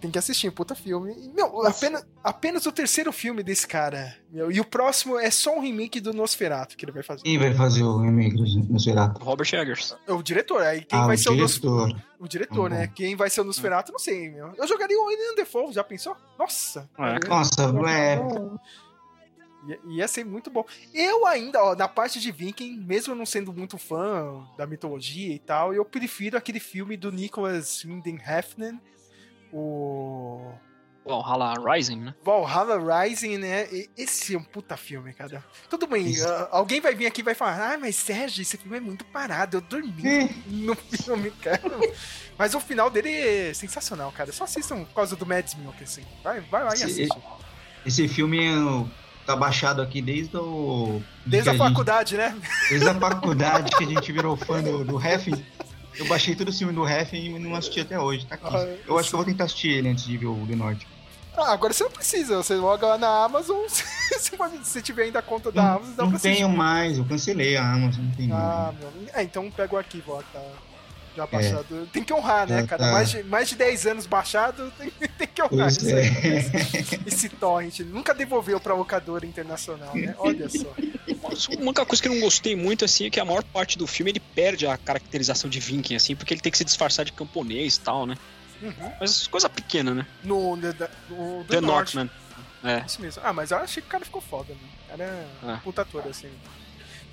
[0.01, 1.15] tem que assistir, puta filme.
[1.35, 4.51] Meu, apenas, apenas o terceiro filme desse cara, meu.
[4.51, 7.23] E o próximo é só um remake do Nosferatu que ele vai fazer.
[7.23, 9.23] Quem vai fazer o remake do Nosferatu?
[9.23, 9.97] Robert Eggers.
[10.07, 11.87] É O diretor, aí quem Ah, vai o ser o Nosferatu?
[11.89, 12.05] diretor.
[12.21, 12.83] O diretor, né?
[12.83, 12.93] Uhum.
[12.95, 14.53] Quem vai ser o Nosferatu, não sei, meu.
[14.57, 16.17] Eu jogaria o William Defoe, já pensou?
[16.39, 16.89] Nossa!
[16.97, 17.29] É.
[17.29, 18.19] Nossa, é.
[19.69, 20.65] Ia, ia ser muito bom.
[20.95, 25.39] Eu ainda, ó, na parte de Viking, mesmo não sendo muito fã da mitologia e
[25.39, 28.79] tal, eu prefiro aquele filme do Nicholas Winding Refn,
[29.53, 30.53] o
[31.05, 32.15] Valhalla Rising, né?
[32.23, 33.67] Valhalla Rising, né?
[33.97, 35.43] Esse é um puta filme, cara.
[35.69, 36.13] Tudo bem,
[36.51, 39.57] alguém vai vir aqui e vai falar, ah, mas Sérgio, esse filme é muito parado,
[39.57, 41.63] eu dormi no filme, cara.
[42.37, 44.33] Mas o final dele é sensacional, cara.
[44.33, 46.05] Só assistam por causa do Mads Milk, assim.
[46.23, 47.19] Vai, vai lá e Esse- assiste.
[47.87, 48.51] Esse filme é,
[49.29, 51.03] tá baixado aqui desde o.
[51.27, 52.35] Desde a gente- faculdade, né?
[52.71, 55.35] desde a faculdade que a gente virou fã do, do Refn.
[55.97, 58.25] Eu baixei todo o filme do Refn e não assisti até hoje.
[58.25, 58.47] Tá aqui.
[58.57, 60.87] Ah, Eu acho que eu vou tentar assistir ele antes de ver o The Norte.
[61.37, 64.33] Ah, agora você não precisa, você loga lá na Amazon, se
[64.65, 66.37] você tiver ainda a conta da Amazon, dá não pra assistir.
[66.37, 68.95] tenho mais, eu cancelei a Amazon, não tenho Ah, mais.
[68.95, 69.09] meu.
[69.15, 70.41] É, então pega o arquivo, ó, tá
[71.19, 71.89] já baixado.
[71.93, 72.85] Tem que honrar, né, É, cara?
[72.85, 72.93] tá.
[72.93, 76.01] Mais, de, mais de 10 anos baixado, tem, tem que honrar isso é.
[76.01, 76.87] aí.
[77.07, 77.81] Esse torrent.
[77.81, 80.15] Nunca devolveu pra locadora internacional, né?
[80.19, 80.73] Olha só.
[80.77, 83.87] A única coisa que eu não gostei muito, assim, é que a maior parte do
[83.87, 87.13] filme ele perde a caracterização de viking, assim, porque ele tem que se disfarçar de
[87.13, 88.17] camponês e tal, né?
[88.63, 88.93] Uhum.
[89.01, 90.07] Mas coisa pequena, né?
[90.23, 90.75] No, no,
[91.11, 91.61] no, The.
[91.61, 92.11] Northman.
[92.63, 92.83] É.
[92.87, 93.23] Isso mesmo.
[93.25, 94.61] Ah, mas eu achei que o cara ficou foda, né?
[94.87, 95.57] O cara é É.
[95.63, 96.29] puta ator, assim.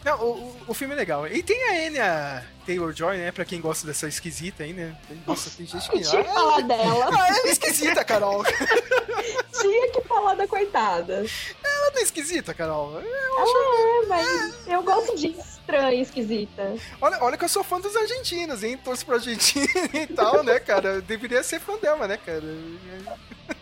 [0.06, 1.28] Não, o, o, filme é legal.
[1.28, 3.32] E tem a Enya Taylor-Joy, né?
[3.32, 4.96] Pra quem gosta dessa esquisita aí, né?
[5.08, 6.00] Tem- Nossa, tem gente que...
[6.08, 7.06] Tinha que Ah, falar dela.
[7.12, 8.44] ah, ela é esquisita, Carol.
[9.60, 11.26] Tinha que falar da coitada.
[11.64, 13.00] Ela é esquisita, Carol.
[13.02, 16.76] É, mas eu gosto de estranha, esquisita.
[17.02, 18.78] Olha, olha que eu sou fã dos argentinos, hein?
[18.78, 20.90] Torço pra Argentina e tal, né, cara?
[20.96, 22.44] Eu deveria ser fã dela, né, cara?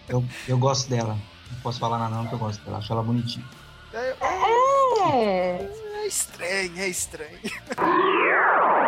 [0.09, 1.17] Eu, eu gosto dela.
[1.51, 2.79] Não posso falar nada não que eu gosto dela.
[2.79, 3.45] Acho ela bonitinha.
[3.93, 4.15] É,
[5.09, 5.82] É.
[6.03, 7.39] é estranho, é estranho.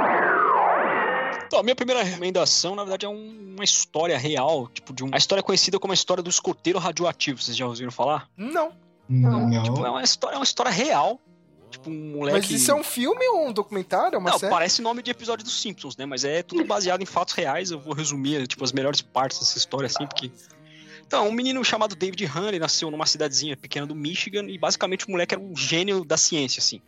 [1.48, 5.10] Então, a minha primeira recomendação, na verdade, é um- uma história real, tipo, de um...
[5.14, 8.28] A história é conhecida como a história do escoteiro radioativo, vocês já ouviram falar?
[8.36, 8.74] Não.
[9.08, 9.64] Não.
[9.64, 11.20] Tipo, é uma história, é uma história real.
[11.70, 12.40] Tipo, um moleque...
[12.40, 14.16] Mas isso é um filme ou um documentário?
[14.16, 14.52] É uma Não, série?
[14.52, 16.06] parece nome de episódio dos Simpsons, né?
[16.06, 17.70] Mas é tudo baseado em fatos reais.
[17.70, 20.32] Eu vou resumir, tipo, as melhores partes dessa história, assim, porque...
[21.06, 25.12] Então, um menino chamado David Hanley nasceu numa cidadezinha pequena do Michigan e basicamente o
[25.12, 26.82] moleque era um gênio da ciência, assim.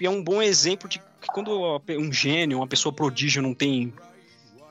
[0.00, 3.92] E é um bom exemplo de que quando um gênio, uma pessoa prodígio não tem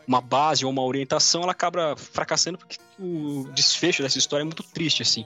[0.07, 4.63] uma base ou uma orientação, ela acaba fracassando porque o desfecho dessa história é muito
[4.63, 5.23] triste, assim.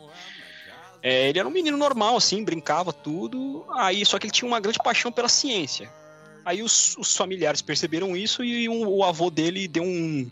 [1.01, 4.59] É, ele era um menino normal, assim, brincava tudo, aí só que ele tinha uma
[4.59, 5.89] grande paixão pela ciência.
[6.43, 10.29] Aí os, os familiares perceberam isso e um, o avô dele deu um,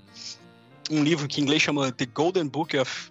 [0.90, 3.10] um livro que em inglês chama The Golden Book of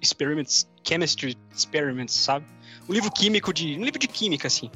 [0.00, 2.44] Experiments, Chemistry Experiments, sabe?
[2.88, 3.78] Um livro químico de.
[3.78, 4.70] Um livro de química, assim.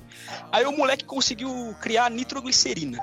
[0.53, 2.99] Aí o moleque conseguiu criar nitroglicerina.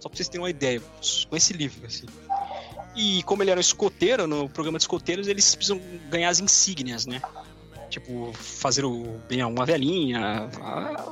[0.00, 0.82] Só pra vocês terem uma ideia,
[1.30, 2.06] com esse livro, assim.
[2.94, 7.06] E como ele era um escoteiro, no programa de escoteiros, eles precisam ganhar as insígnias,
[7.06, 7.22] né?
[7.88, 10.48] Tipo, fazer o, bem a uma velhinha,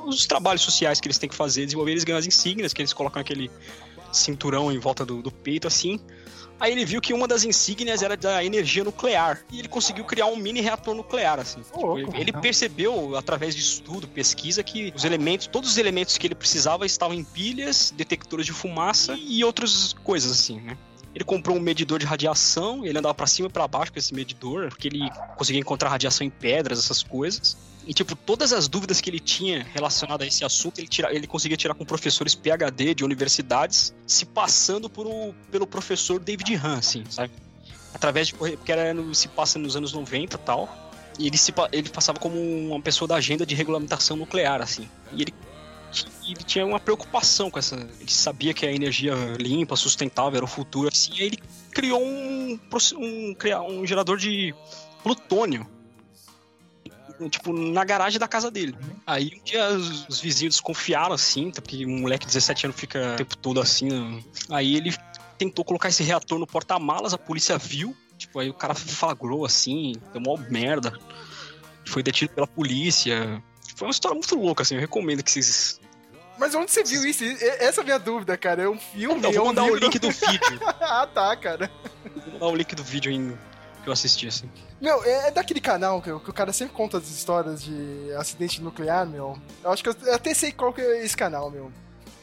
[0.05, 2.93] os trabalhos sociais que eles têm que fazer, desenvolver, eles ganham as insígnias, que eles
[2.93, 3.51] colocam aquele
[4.13, 5.99] cinturão em volta do, do peito, assim.
[6.63, 9.41] Aí ele viu que uma das insígnias era da energia nuclear.
[9.51, 11.61] E ele conseguiu criar um mini reator nuclear, assim.
[11.61, 11.99] Tipo, louco.
[12.15, 16.37] ele, ele percebeu, através de estudo, pesquisa, que os elementos, todos os elementos que ele
[16.37, 20.79] precisava estavam em pilhas, detectores de fumaça e outras coisas, assim, né?
[21.13, 24.15] Ele comprou um medidor de radiação, ele andava pra cima e pra baixo com esse
[24.15, 27.57] medidor, porque ele conseguia encontrar radiação em pedras, essas coisas.
[27.87, 31.27] E, tipo, todas as dúvidas que ele tinha relacionadas a esse assunto, ele, tira, ele
[31.27, 36.79] conseguia tirar com professores PhD de universidades, se passando por o, pelo professor David Hahn,
[36.79, 37.33] assim, sabe?
[37.93, 38.35] Através de.
[38.35, 40.91] Porque era no- se passa nos anos 90 e tal.
[41.19, 44.89] E ele, se, ele passava como uma pessoa da agenda de regulamentação nuclear, assim.
[45.13, 45.35] E ele,
[46.27, 47.75] e ele tinha uma preocupação com essa.
[47.75, 51.13] Ele sabia que a energia limpa, sustentável era o futuro, assim.
[51.15, 51.39] Aí ele
[51.71, 52.59] criou um,
[52.97, 53.37] um,
[53.81, 54.55] um gerador de
[55.03, 55.67] plutônio
[57.29, 58.77] tipo, na garagem da casa dele.
[59.07, 62.79] Aí um dia os, os vizinhos desconfiaram assim, tá, porque um moleque de 17 anos
[62.79, 63.89] fica o tempo todo assim.
[63.89, 64.23] né?
[64.51, 64.95] Aí ele
[65.39, 69.95] tentou colocar esse reator no porta-malas, a polícia viu, tipo, aí o cara flagrou assim,
[70.13, 70.93] deu mó merda.
[71.85, 73.43] Foi detido pela polícia.
[73.77, 75.81] Foi uma história muito louca, assim, eu recomendo que vocês.
[76.39, 77.25] Mas onde você viu isso?
[77.25, 78.63] Essa é a minha dúvida, cara.
[78.63, 79.19] É um filme?
[79.19, 79.81] Então, é vou um mandar o livro?
[79.85, 80.61] link do vídeo.
[80.81, 81.71] ah, tá, cara.
[82.25, 83.37] Vou mandar o link do vídeo em-
[83.83, 84.49] que eu assisti, assim.
[84.83, 88.13] Meu, é, é daquele canal que, o- que o cara sempre conta as histórias de
[88.19, 89.39] acidente nuclear, meu.
[89.63, 91.71] Eu acho que eu, eu até sei qual que é esse canal, meu.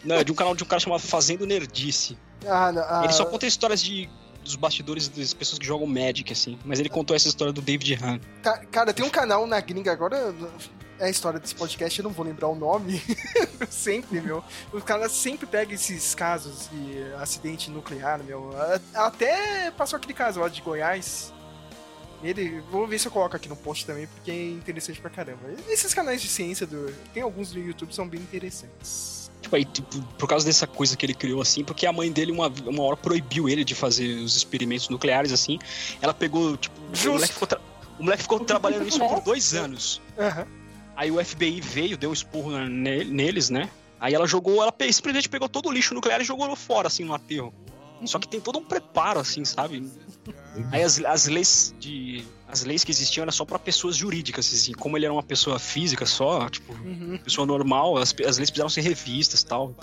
[0.04, 2.18] Não, é de um canal de um cara chamado Fazendo Nerdice.
[2.46, 4.10] Ah, não, ah, Ele só conta histórias de
[4.44, 6.58] dos bastidores das pessoas que jogam Magic, assim.
[6.66, 8.20] Mas ele contou essa história do David Hahn.
[8.42, 10.34] ca- Cara, tem um canal na gringa agora.
[10.98, 13.02] É a história desse podcast, eu não vou lembrar o nome.
[13.70, 14.44] sempre, meu.
[14.74, 18.50] O cara sempre pega esses casos de acidente nuclear, meu.
[18.94, 21.34] Até passou aquele caso lá de Goiás.
[22.24, 25.40] Ele, vou ver se eu coloco aqui no post também, porque é interessante pra caramba.
[25.70, 26.94] Esses canais de ciência do.
[27.14, 29.32] Tem alguns do YouTube que são bem interessantes.
[29.42, 32.32] Tipo, aí, tipo, por causa dessa coisa que ele criou, assim, porque a mãe dele
[32.34, 35.58] uma, uma hora proibiu ele de fazer os experimentos nucleares, assim.
[36.02, 37.12] Ela pegou, tipo, o Justo.
[37.14, 37.62] moleque ficou, tra-
[37.98, 40.02] o moleque ficou trabalhando nisso por dois anos.
[40.18, 40.46] Aham.
[40.98, 43.70] Aí o FBI veio, deu um esporro neles, né?
[43.98, 47.14] Aí ela jogou, ela simplesmente pegou todo o lixo nuclear e jogou fora, assim, no
[47.14, 47.54] aterro.
[48.06, 49.90] Só que tem todo um preparo, assim, sabe?
[50.72, 52.24] Aí as, as leis de.
[52.48, 54.74] As leis que existiam eram só pra pessoas jurídicas, assim.
[54.74, 57.20] Como ele era uma pessoa física só, tipo, Uhum.
[57.24, 59.76] pessoa normal, as, as leis precisaram ser revistas e tal.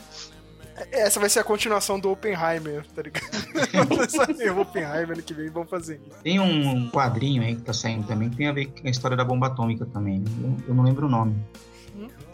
[0.93, 4.11] Essa vai ser a continuação do Oppenheimer, tá ligado?
[4.11, 5.99] Saber o Oppenheimer ano que vem, vamos fazer.
[6.23, 9.17] Tem um quadrinho aí que tá saindo também que tem a ver com a história
[9.17, 10.23] da bomba atômica também.
[10.43, 11.35] Eu, eu não lembro o nome.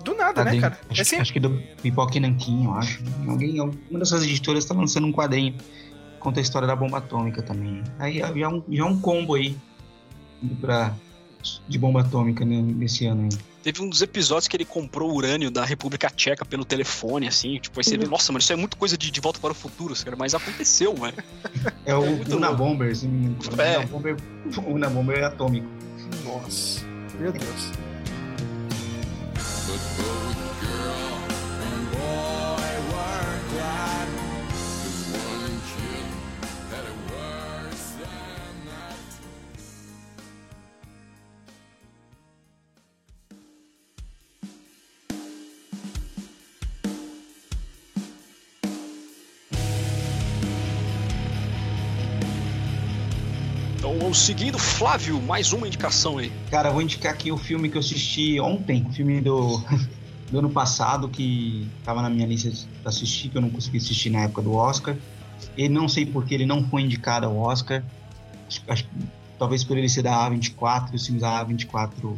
[0.04, 0.60] Do nada, né, Quadrinho.
[0.62, 0.80] cara?
[0.90, 1.22] Acho, É sempre...
[1.22, 1.50] acho que do
[1.82, 3.02] Pipoca e Nanquim, eu acho.
[3.28, 7.42] Alguém, uma dessas editoras tá lançando um quadrinho que conta a história da bomba atômica
[7.42, 7.82] também.
[7.98, 9.56] Aí já é um, já é um combo aí
[10.60, 10.94] pra,
[11.68, 13.38] de bomba atômica né, nesse ano aí.
[13.62, 17.60] Teve um dos episódios que ele comprou urânio da República Tcheca pelo telefone, assim.
[17.60, 19.54] Tipo, aí você vê, nossa, mano, isso é muito coisa de, de volta para o
[19.54, 20.16] futuro, cara.
[20.16, 21.14] Mas aconteceu, velho.
[21.86, 22.36] É o muito louco.
[22.38, 23.62] Unabomber, se não me engano.
[23.62, 23.78] É.
[23.78, 24.16] Unabomber,
[24.66, 25.68] o Unabomber é atômico.
[26.24, 26.84] Nossa,
[27.20, 27.70] meu Deus.
[54.14, 56.32] Seguindo, Flávio, mais uma indicação aí.
[56.50, 59.58] Cara, eu vou indicar aqui o filme que eu assisti ontem, o filme do,
[60.30, 64.10] do ano passado, que tava na minha lista de assistir, que eu não consegui assistir
[64.10, 64.96] na época do Oscar.
[65.56, 67.82] E não sei porque ele não foi indicado ao Oscar.
[68.48, 68.86] Acho, acho
[69.38, 72.16] talvez por ele ser da A24, os filmes da A24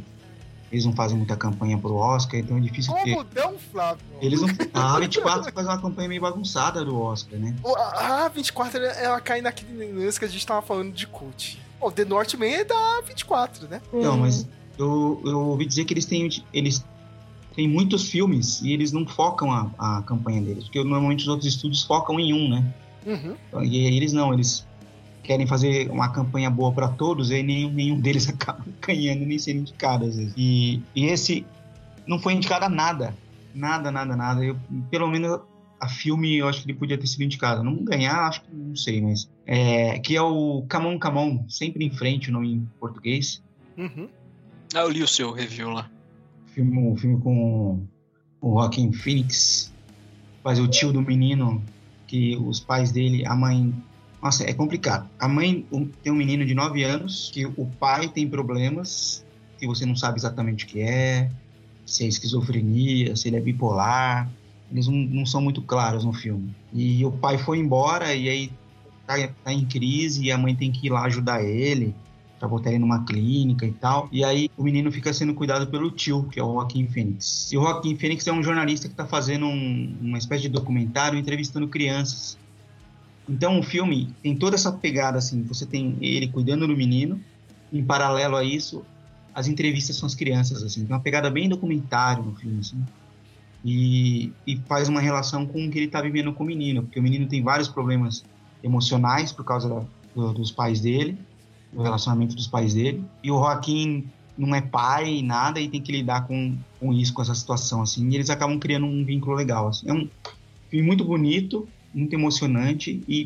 [0.73, 3.15] eles não fazem muita campanha pro Oscar, então é difícil ter.
[3.15, 4.05] Como não, Flávio?
[4.21, 7.55] Eles não, a A24 faz uma campanha meio bagunçada do Oscar, né?
[7.97, 11.63] A 24 ela- ela cai naquele lance que a gente tava falando de cult.
[11.85, 13.83] O The Northman é da 24, né?
[13.93, 16.85] Não, mas eu, eu ouvi dizer que eles têm, eles
[17.55, 21.47] têm muitos filmes e eles não focam a, a campanha deles, porque normalmente os outros
[21.47, 22.75] estúdios focam em um, né?
[23.05, 23.63] Uhum.
[23.63, 24.67] E eles não, eles
[25.23, 29.61] querem fazer uma campanha boa para todos e nenhum, nenhum deles acaba ganhando nem sendo
[29.61, 30.33] indicado às vezes.
[30.39, 31.47] E, e esse
[32.07, 33.15] não foi indicado a nada.
[33.55, 34.43] Nada, nada, nada.
[34.43, 34.57] Eu,
[34.91, 35.39] pelo menos
[35.85, 37.63] a filme eu acho que ele podia ter sido indicado.
[37.63, 39.31] Não ganhar, acho que não sei, mas.
[39.47, 43.43] É, que é o Camon Camon, sempre em frente o nome em português.
[43.77, 44.09] Uhum.
[44.75, 45.91] Ah, eu li o seu review lá.
[46.47, 47.87] Filme, um filme com
[48.41, 49.73] o Joaquin Phoenix.
[50.43, 51.63] Faz o tio do menino,
[52.07, 53.75] que os pais dele, a mãe.
[54.23, 55.09] Nossa, é complicado.
[55.19, 55.67] A mãe
[56.03, 59.25] tem um menino de 9 anos, que o pai tem problemas,
[59.59, 61.31] que você não sabe exatamente o que é,
[61.85, 64.31] se é esquizofrenia, se ele é bipolar.
[64.75, 66.51] Eles não, são muito claros no filme.
[66.73, 68.51] E o pai foi embora e aí
[69.07, 71.95] tá, tá em crise e a mãe tem que ir lá ajudar ele
[72.41, 74.09] pra botar ele numa clínica e tal.
[74.11, 77.53] E aí o menino fica sendo cuidado pelo tio, que é o Joaquim Fênix.
[77.53, 81.17] E o Joaquim Fênix é um jornalista que tá fazendo um- uma espécie de documentário
[81.17, 82.37] entrevistando crianças.
[83.29, 87.21] Então o filme tem toda essa pegada assim, você tem ele cuidando do menino,
[87.73, 88.85] em paralelo a isso,
[89.33, 92.83] as entrevistas com as crianças assim, tem uma pegada bem documentário no filme assim.
[93.65, 97.01] E, e faz uma relação com o que ele tá vivendo com o menino, porque
[97.01, 98.23] o menino tem vários problemas
[98.63, 101.19] emocionais por causa da- do- dos pais dele,
[101.73, 103.05] do relacionamento dos pais dele.
[103.23, 107.23] E o Joaquim não é pai, nada, e tem que lidar com, com isso, com
[107.23, 108.09] essa situação, assim.
[108.11, 109.89] E eles acabam criando um vínculo legal, assim.
[109.89, 110.09] É um
[110.69, 113.25] filme muito bonito, muito emocionante, e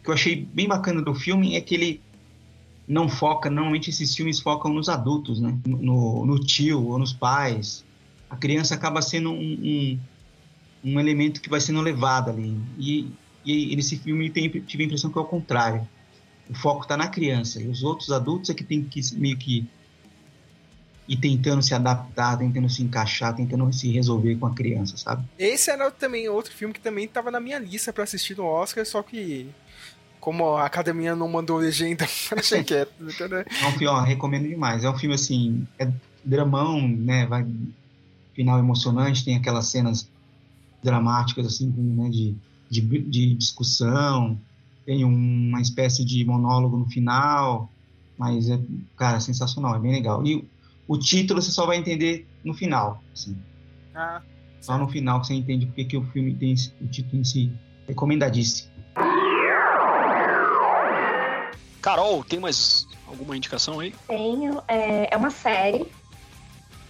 [0.00, 2.00] o que eu achei bem bacana do filme é que ele
[2.88, 5.56] não foca, normalmente esses filmes focam nos adultos, né?
[5.66, 7.84] No, no tio ou nos pais.
[8.32, 9.98] A criança acaba sendo um,
[10.84, 12.58] um, um elemento que vai sendo levado ali.
[12.78, 13.12] E,
[13.44, 15.86] e nesse filme tem, tive a impressão que é o contrário
[16.48, 19.66] o foco está na criança e os outros adultos é que tem que meio que
[21.08, 25.24] ir tentando se adaptar, tentando se encaixar, tentando se resolver com a criança, sabe?
[25.38, 28.84] Esse era também outro filme que também tava na minha lista pra assistir no Oscar,
[28.86, 29.48] só que
[30.20, 32.92] como a academia não mandou legenda, deixei quieto.
[33.00, 33.44] né?
[33.62, 34.84] É um filme, ó, recomendo demais.
[34.84, 35.90] É um filme assim, é
[36.24, 37.26] dramão, né?
[37.26, 37.44] Vai
[38.34, 40.10] final emocionante, tem aquelas cenas
[40.82, 42.08] dramáticas assim, né?
[42.10, 42.36] De,
[42.70, 44.38] de, de discussão,
[44.86, 47.70] tem uma espécie de monólogo no final,
[48.18, 48.58] mas é,
[48.96, 50.24] cara, sensacional, é bem legal.
[50.26, 50.48] E
[50.88, 53.36] o título você só vai entender no final, assim.
[53.94, 54.20] Ah,
[54.60, 57.24] Só no final que você entende porque que o filme tem esse- o título em
[57.24, 57.52] si.
[57.86, 58.70] Recomendadíssimo.
[61.80, 63.92] Carol, tem mais alguma indicação aí?
[64.06, 64.62] Tenho.
[64.68, 65.86] É, é uma série.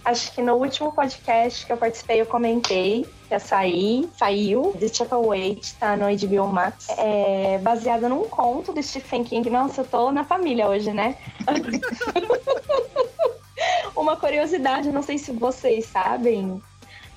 [0.05, 4.75] Acho que no último podcast que eu participei, eu comentei que ia sair, saiu.
[4.77, 6.87] The Chapel Wait, tá no HBO Max.
[6.97, 9.49] É baseada num conto do Stephen King.
[9.49, 11.15] Nossa, eu tô na família hoje, né?
[13.95, 16.61] Uma curiosidade, não sei se vocês sabem,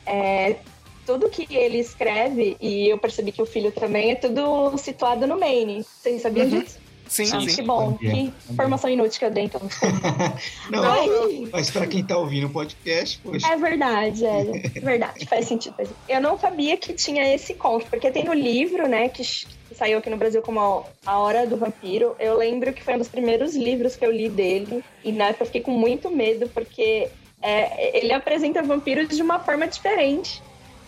[0.05, 0.57] é,
[1.05, 5.38] tudo que ele escreve, e eu percebi que o filho também, é tudo situado no
[5.38, 5.83] Maine.
[5.83, 6.61] Vocês sabiam Uhum.
[6.61, 6.79] disso?
[7.09, 7.47] Sim, Sim, Ah, sim.
[7.57, 9.61] que bom, que informação inútil que eu dei, então.
[10.71, 13.47] Não, Aí- mas para quem tá ouvindo o podcast, poxa.
[13.53, 14.45] É verdade, é
[14.81, 15.75] verdade, faz sentido.
[15.77, 16.03] faz sentido.
[16.09, 19.99] Eu não sabia que tinha esse conto, porque tem no livro, né, que, que saiu
[19.99, 22.14] aqui no Brasil como A- A Hora do Vampiro.
[22.19, 25.42] Eu lembro que foi um dos primeiros livros que eu li dele, e na época
[25.42, 27.09] eu fiquei com muito medo, porque
[27.42, 30.42] é, ele apresenta vampiros de uma forma diferente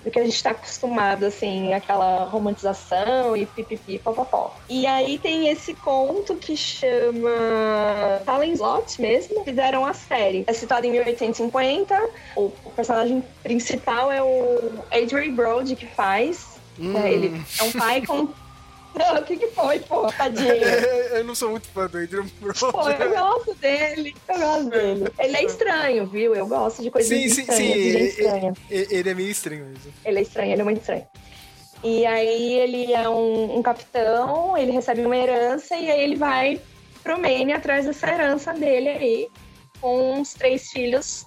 [0.05, 4.55] do que a gente tá acostumado, assim, aquela romantização e pipipi, popopó.
[4.69, 10.45] E aí tem esse conto que chama Talent Slot mesmo, fizeram a série.
[10.47, 16.59] É situado em 1850, o, o personagem principal é o Adrian Brody que faz.
[16.79, 16.97] Hum.
[16.97, 18.29] É, Ele é um pai com...
[18.99, 20.07] Não, o que que foi, pô?
[20.13, 20.53] Tadinho.
[21.15, 22.59] eu não sou muito fã do Adrian Brody.
[22.61, 25.13] Pô, eu gosto dele, eu gosto dele.
[25.19, 26.35] Ele é estranho, viu?
[26.35, 27.73] Eu gosto de coisas Sim, sim, estranhas, sim.
[27.75, 28.53] de gente E- estranha.
[28.71, 29.93] e- Ele é meio estranho mesmo.
[30.05, 31.07] Ele é estranho, ele é muito estranho.
[31.85, 36.61] E aí ele é um, um capitão, ele recebe uma herança e aí ele vai
[37.05, 39.29] pro Maine atrás dessa herança dele aí,
[39.81, 41.25] com os três filhos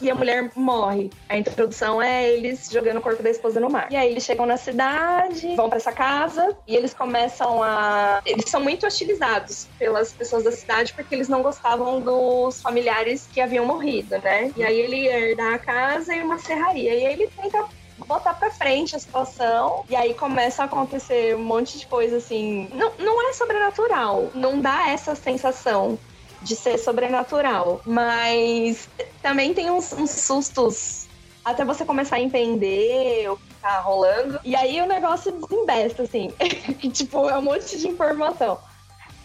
[0.00, 1.10] e a mulher morre.
[1.28, 3.88] A introdução é eles jogando o corpo da esposa no mar.
[3.90, 8.20] E aí eles chegam na cidade, vão pra essa casa e eles começam a.
[8.24, 13.40] Eles são muito hostilizados pelas pessoas da cidade porque eles não gostavam dos familiares que
[13.40, 14.52] haviam morrido, né?
[14.56, 16.94] E aí ele herda a casa e uma serraria.
[16.94, 17.64] E ele tenta
[18.06, 19.84] botar pra frente a situação.
[19.88, 22.68] E aí começa a acontecer um monte de coisa assim.
[22.72, 24.30] Não, não é sobrenatural.
[24.34, 25.98] Não dá essa sensação
[26.44, 27.80] de ser sobrenatural.
[27.84, 28.88] Mas
[29.22, 31.08] também tem uns, uns sustos
[31.44, 34.40] até você começar a entender o que tá rolando.
[34.44, 36.32] E aí o negócio desembesta, assim.
[36.92, 38.58] tipo, é um monte de informação.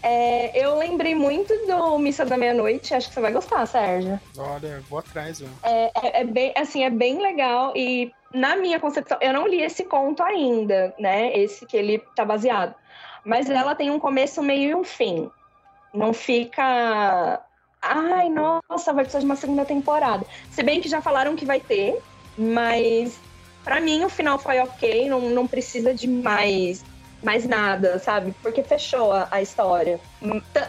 [0.02, 4.18] É, eu lembrei muito do Missa da Meia-Noite, acho que você vai gostar, Sérgio.
[4.36, 5.54] Olha, vou atrás, mano.
[5.62, 9.60] É, é, é bem, assim, é bem legal e na minha concepção, eu não li
[9.60, 11.36] esse conto ainda, né?
[11.36, 12.74] Esse que ele tá baseado.
[13.24, 15.30] Mas ela tem um começo, meio e um fim.
[15.92, 17.40] Não fica.
[17.82, 20.24] Ai, nossa, vai precisar de uma segunda temporada.
[20.50, 21.98] Se bem que já falaram que vai ter,
[22.36, 23.18] mas
[23.64, 26.84] para mim o final foi ok, não, não precisa de mais
[27.22, 28.34] mais nada, sabe?
[28.42, 30.00] Porque fechou a, a história.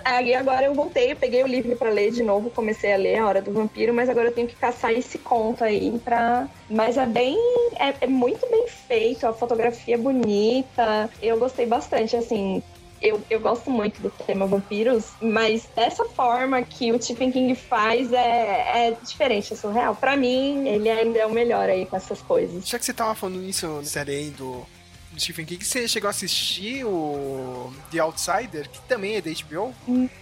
[0.04, 3.20] Aí agora eu voltei, eu peguei o livro para ler de novo, comecei a ler
[3.20, 6.48] A Hora do Vampiro, mas agora eu tenho que caçar esse conto aí pra.
[6.70, 7.38] Mas é bem.
[7.80, 11.10] É, é muito bem feito, a fotografia é bonita.
[11.22, 12.62] Eu gostei bastante, assim.
[13.02, 18.14] Eu, eu gosto muito do tema vampiros, mas dessa forma que o Stephen King faz
[18.14, 19.96] é, é diferente, é surreal.
[19.96, 22.68] Pra mim, ele ainda é o melhor aí com essas coisas.
[22.68, 24.66] Já que você tava falando isso na série aí do
[25.12, 25.64] do Stephen King.
[25.64, 29.74] Você chegou a assistir o The Outsider, que também é da HBO?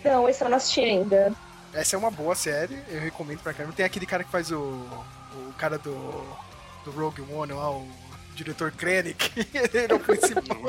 [0.03, 1.34] Não, esse eu não assisti ainda.
[1.73, 3.75] Essa é uma boa série, eu recomendo pra caramba.
[3.75, 5.93] Tem aquele cara que faz o, o cara do,
[6.84, 7.88] do Rogue One lá, o
[8.43, 9.31] diretor Krennic.
[9.53, 10.65] ele é o principal.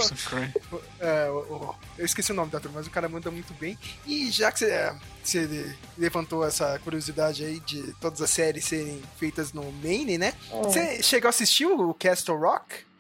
[0.99, 3.79] é, o, o, eu esqueci o nome da turma, mas o cara manda muito bem.
[4.07, 4.93] E já que você,
[5.23, 10.35] você levantou essa curiosidade aí de todas as séries serem feitas no Maine, né?
[10.53, 10.63] É.
[10.63, 12.91] Você chegou a assistir o Castle Rock?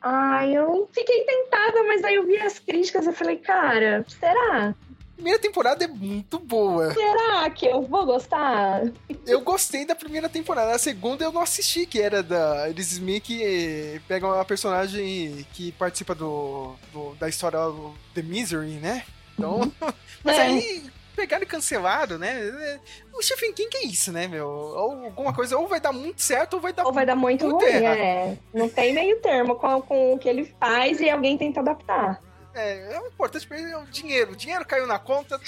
[0.00, 4.74] Ai, eu fiquei tentada, mas aí eu vi as críticas e falei, cara, será?
[5.22, 6.92] Primeira temporada é muito boa.
[6.92, 8.82] Será que eu vou gostar?
[9.24, 10.74] Eu gostei da primeira temporada.
[10.74, 12.68] A segunda eu não assisti, que era da.
[12.68, 18.80] Eles meio que pegam a personagem que participa do, do da história do The Misery,
[18.80, 19.04] né?
[19.38, 19.60] Então.
[19.60, 19.72] Uhum.
[20.24, 20.42] Mas é.
[20.42, 20.82] aí
[21.14, 22.80] pegaram e cancelaram, né?
[23.14, 24.48] O Stephen King é isso, né, meu?
[24.48, 27.44] Ou alguma coisa, ou vai dar muito certo, ou vai dar Ou vai dar muito,
[27.46, 28.36] muito ruim, é.
[28.52, 32.20] Não tem meio termo com, com o que ele faz e alguém tenta adaptar.
[32.54, 34.32] É, é o importante pra ele é o dinheiro.
[34.32, 35.40] O dinheiro caiu na conta.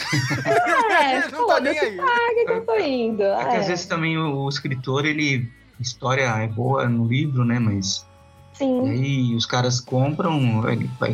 [0.91, 1.97] É, não tá nem aí.
[1.97, 3.23] Paga que eu tô indo.
[3.23, 5.51] É, é que às vezes também o, o escritor, ele.
[5.81, 7.59] História é boa no livro, né?
[7.59, 8.07] Mas.
[8.53, 8.87] Sim.
[8.87, 11.13] E aí os caras compram, ele vai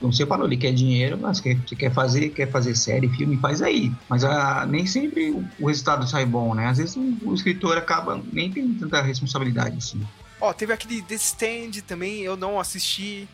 [0.00, 3.36] como você falou, ele quer dinheiro, mas quer, você quer fazer, quer fazer série, filme,
[3.36, 3.90] faz aí.
[4.08, 6.66] Mas a, ah, nem sempre o, o, resultado sai bom, né?
[6.66, 10.00] Às vezes o, o, escritor acaba nem tendo tanta responsabilidade assim.
[10.40, 13.28] Ó, teve aquele The Stand também, eu não assisti,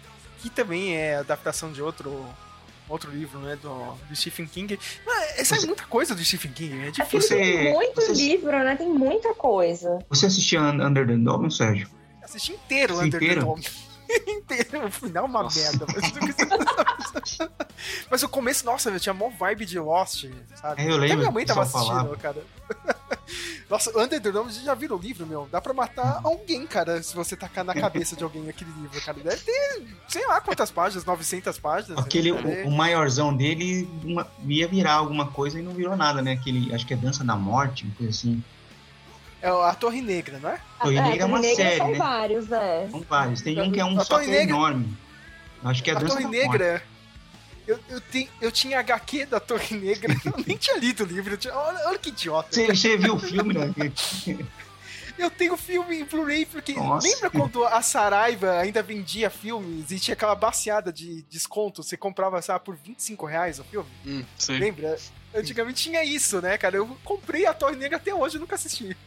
[0.45, 2.23] que também é adaptação de outro
[2.87, 4.79] outro livro, né, do, do Stephen King.
[5.07, 5.67] Mas sai você...
[5.67, 7.21] muita coisa do Stephen King, é difícil.
[7.23, 7.37] Você...
[7.37, 8.13] Tem muito você...
[8.13, 8.77] livro, né?
[8.77, 10.01] Tem muita coisa.
[10.11, 11.89] Você assistiu Under the Dome, Sérgio?
[12.23, 13.41] Assisti inteiro Under inteiro?
[13.41, 13.65] the Dome.
[14.29, 14.87] inteiro.
[14.87, 15.61] O final é uma nossa.
[15.61, 15.87] merda.
[15.89, 16.13] Mas...
[18.11, 20.83] mas o começo, nossa, eu tinha mó vibe de Lost, sabe?
[20.83, 21.07] É, eu lembro.
[21.07, 22.43] Até minha mãe tava assistindo, cara.
[23.69, 25.49] Nossa, Under the Dome, já viram o livro, meu?
[25.51, 29.19] Dá pra matar alguém, cara, se você tacar na cabeça de alguém aquele livro, cara.
[29.19, 31.99] Deve ter, sei lá quantas páginas, 900 páginas.
[31.99, 32.63] Aquele, né?
[32.65, 36.33] o, o, maiorzão dele uma, ia virar alguma coisa e não virou nada, né?
[36.33, 38.43] Aquele, acho que é Dança da Morte, uma coisa assim.
[39.41, 40.61] É a Torre Negra, não é?
[40.81, 41.99] Torre é, Negra é uma Negra série, são né?
[41.99, 42.89] vários, é.
[42.91, 43.43] São vários.
[43.43, 44.97] Tem um que é um a só que é enorme.
[45.63, 46.83] Acho que é a, a Torre Negra.
[47.67, 51.37] Eu, eu, te, eu tinha HQ da Torre Negra, eu nem tinha lido o livro.
[51.37, 52.49] Tinha, olha, olha, que idiota.
[52.53, 53.73] Você, você viu o filme, né?
[55.17, 57.07] Eu tenho filme em Blu-ray, porque Nossa.
[57.07, 61.85] lembra quando a Saraiva ainda vendia filmes e tinha aquela baseada de desconto?
[61.85, 63.89] Você comprava, sabe, por 25 reais o filme?
[64.05, 64.59] Hum, sim.
[64.59, 64.99] Lembra?
[65.33, 66.77] Antigamente tinha isso, né, cara?
[66.77, 68.97] Eu comprei a Torre Negra até hoje, nunca assisti.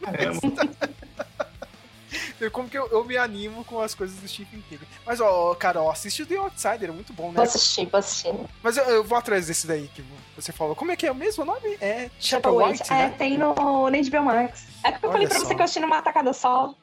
[2.52, 4.86] Como que eu, eu, me animo com as coisas do Stephen King.
[5.04, 7.34] Mas, ó, cara, ó, assiste o The Outsider, é muito bom, né?
[7.34, 8.34] Vou assistir, vou assistir.
[8.62, 10.04] Mas eu, eu, vou atrás desse daí que
[10.36, 10.74] você falou.
[10.74, 11.76] Como é que é o mesmo nome?
[11.80, 12.10] É
[12.44, 13.14] White, É, né?
[13.18, 14.66] tem no, HBO Max.
[14.84, 15.44] É porque eu Olha falei pra só.
[15.44, 16.74] você que eu assisti numa tacada só.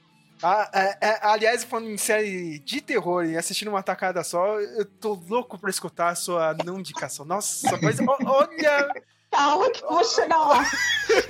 [0.43, 4.85] Ah, é, é, aliás, falando em série de terror e assistindo uma tacada só, eu
[4.85, 7.25] tô louco pra escutar a sua não indicação.
[7.25, 8.89] Nossa, mas olha
[9.35, 10.65] calma que eu vou chegar lá.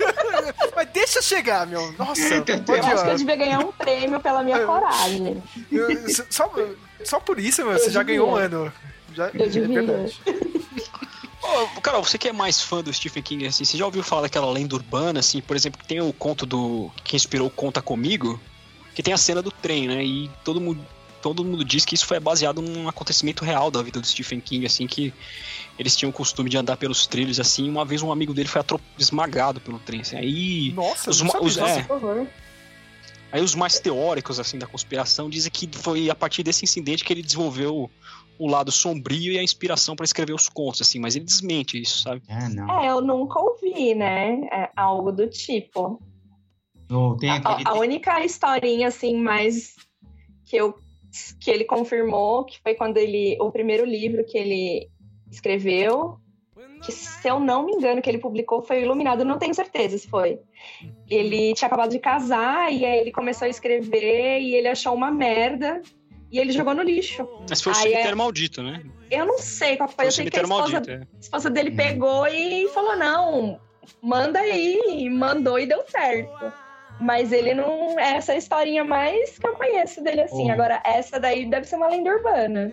[0.74, 1.92] Mas deixa chegar, meu.
[1.92, 2.44] Nossa, Eu
[2.84, 5.42] acho que eu devia ganhar um prêmio pela minha coragem.
[5.70, 5.88] Eu,
[6.30, 6.50] só,
[7.04, 7.94] só por isso, meu, eu você devia.
[7.94, 8.72] já ganhou um ano.
[9.14, 9.82] Já, eu é devia.
[9.82, 10.20] verdade.
[11.42, 14.22] Oh, Carol, você que é mais fã do Stephen King, assim, você já ouviu falar
[14.22, 16.90] daquela lenda urbana, assim, por exemplo, que tem o conto do.
[17.04, 18.40] que inspirou Conta Comigo?
[18.94, 20.02] Que tem a cena do trem, né?
[20.02, 20.84] E todo mundo
[21.34, 24.64] todo mundo diz que isso foi baseado num acontecimento real da vida do Stephen King,
[24.64, 25.12] assim, que
[25.76, 28.62] eles tinham o costume de andar pelos trilhos, assim, uma vez um amigo dele foi
[28.96, 30.72] esmagado pelo trem, assim, aí...
[30.72, 31.84] Nossa, os, os, é,
[33.32, 37.12] Aí os mais teóricos, assim, da conspiração dizem que foi a partir desse incidente que
[37.12, 37.90] ele desenvolveu
[38.38, 42.02] o lado sombrio e a inspiração para escrever os contos, assim, mas ele desmente isso,
[42.02, 42.22] sabe?
[42.28, 42.80] É, não.
[42.80, 46.00] é eu nunca ouvi, né, é algo do tipo.
[46.88, 47.66] Oh, aquele...
[47.66, 49.74] a, a única historinha, assim, mais
[50.44, 50.78] que eu
[51.40, 53.36] que ele confirmou, que foi quando ele.
[53.40, 54.88] O primeiro livro que ele
[55.30, 56.18] escreveu
[56.82, 59.98] que se eu não me engano, que ele publicou foi o Iluminado, não tenho certeza
[59.98, 60.38] se foi.
[61.08, 65.10] Ele tinha acabado de casar e aí ele começou a escrever e ele achou uma
[65.10, 65.80] merda
[66.30, 67.26] e ele jogou no lixo.
[67.48, 68.82] Mas foi o cemitério é- maldito, né?
[69.10, 70.90] Eu não sei qual foi, Foi o eu sei que a esposa, maldito.
[70.90, 70.96] é.
[70.96, 73.60] a esposa dele pegou e falou: não,
[74.02, 76.65] manda aí, e mandou e deu certo.
[77.00, 77.98] Mas ele não.
[77.98, 80.48] Essa é a historinha mais que eu conheço dele assim.
[80.48, 80.52] Oh.
[80.52, 82.72] Agora, essa daí deve ser uma lenda urbana.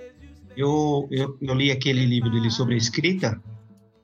[0.55, 3.41] Eu, eu, eu li aquele livro dele sobre a escrita.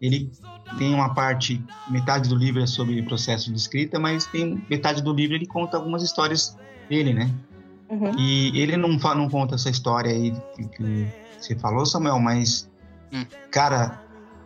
[0.02, 0.30] Ele
[0.78, 5.02] tem uma parte, metade do livro é sobre o processo de escrita, mas tem metade
[5.02, 6.58] do livro ele conta algumas histórias
[6.90, 7.30] dele, né?
[7.90, 8.12] Uhum.
[8.18, 11.08] E ele não, fa- não conta essa história aí que, que
[11.40, 12.70] você falou, Samuel, mas,
[13.12, 13.26] Hum.
[13.52, 14.00] cara,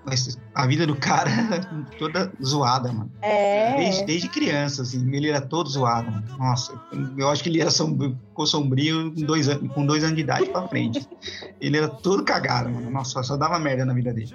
[0.06, 1.66] mas a vida do cara era
[1.98, 3.12] toda zoada, mano.
[3.22, 3.76] É.
[3.78, 6.12] Desde, desde criança, assim, ele era todo zoado.
[6.12, 6.38] mano.
[6.38, 6.80] Nossa,
[7.18, 10.22] eu acho que ele era sombrio, ficou sombrio com dois, an- com dois anos de
[10.22, 11.08] idade pra frente.
[11.62, 12.90] Ele era todo cagado, mano.
[12.90, 14.34] Nossa, só dava merda na vida dele.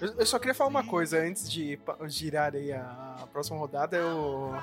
[0.00, 3.96] Eu, eu só queria falar uma coisa antes de girar aí a, a próxima rodada.
[3.96, 4.54] Eu.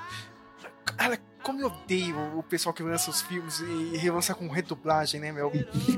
[0.84, 5.32] Cara, como eu odeio o pessoal que lança os filmes e relança com redublagem, né,
[5.32, 5.52] meu?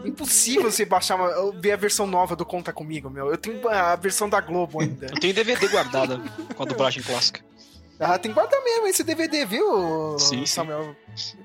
[0.05, 3.31] Impossível você baixar uma, ver a versão nova do Conta Comigo, meu.
[3.31, 5.07] Eu tenho a versão da Globo ainda.
[5.07, 6.21] Eu tenho DVD guardada
[6.55, 7.41] com a dublagem clássica.
[8.05, 10.47] Ah, tem que guardar mesmo esse DVD, viu, Sim, sim.
[10.47, 10.97] Samuel?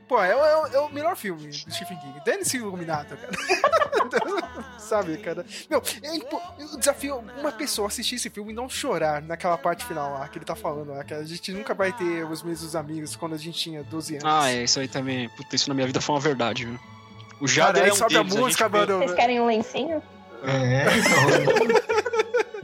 [0.07, 2.19] Pô, é, o- é o- é o melhor filme do Stephen King.
[2.25, 3.17] Dane-se o cara.
[4.79, 5.45] Sabe, cara?
[5.69, 6.15] Meu, é
[6.59, 10.27] eu desafio uma pessoa a assistir esse filme e não chorar naquela parte final lá,
[10.27, 13.35] que ele tá falando lá, que a gente nunca vai ter os mesmos amigos quando
[13.35, 14.25] a gente tinha 12 anos.
[14.25, 15.27] Ah, é, isso aí também.
[15.29, 16.75] Puta, isso na minha vida foi uma verdade, viu?
[16.75, 18.97] O Cara, Jader aí é um sobe deles, a música, vê- mano.
[18.99, 20.01] Vocês querem um lencinho?
[20.43, 21.81] É, então,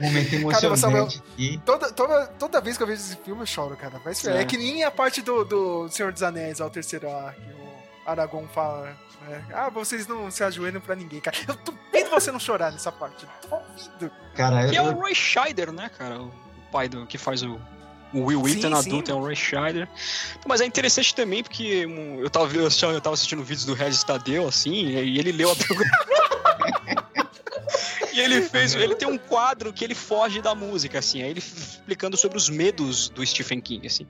[0.00, 1.60] momento emocionante Samuel, aqui.
[1.94, 3.98] Toda, toda, vez que eu vejo esse filme eu choro, cara.
[3.98, 4.32] Vai ser.
[4.32, 4.40] É.
[4.42, 4.44] É.
[4.44, 8.48] que nem a parte do, do Senhor dos Anéis, ao terceiro lá, que o Aragorn
[8.48, 8.96] fala.
[9.28, 9.44] né?
[9.52, 11.36] Ah, vocês não se ajoelham pra ninguém, cara.
[11.46, 13.26] Eu duvido você não chorar nessa parte.
[13.48, 14.10] Duvido.
[14.34, 16.20] Cara, Que é o eu, Roy Scheider, né, cara?
[16.20, 16.32] O
[16.72, 17.60] pai do que faz o,
[18.12, 18.88] o Will Sim, Wheaton sim.
[18.88, 19.88] adulto é o Roy Scheider.
[20.46, 24.04] Mas é interessante também porque hum, eu tava, eu eu tava assistindo vídeos do Regis
[24.04, 26.03] Tadeu, assim, e ele leu a pergunta.
[28.14, 31.40] E ele fez, ele tem um quadro que ele foge da música, assim, aí ele
[31.40, 34.06] explicando sobre os medos do Stephen King, assim.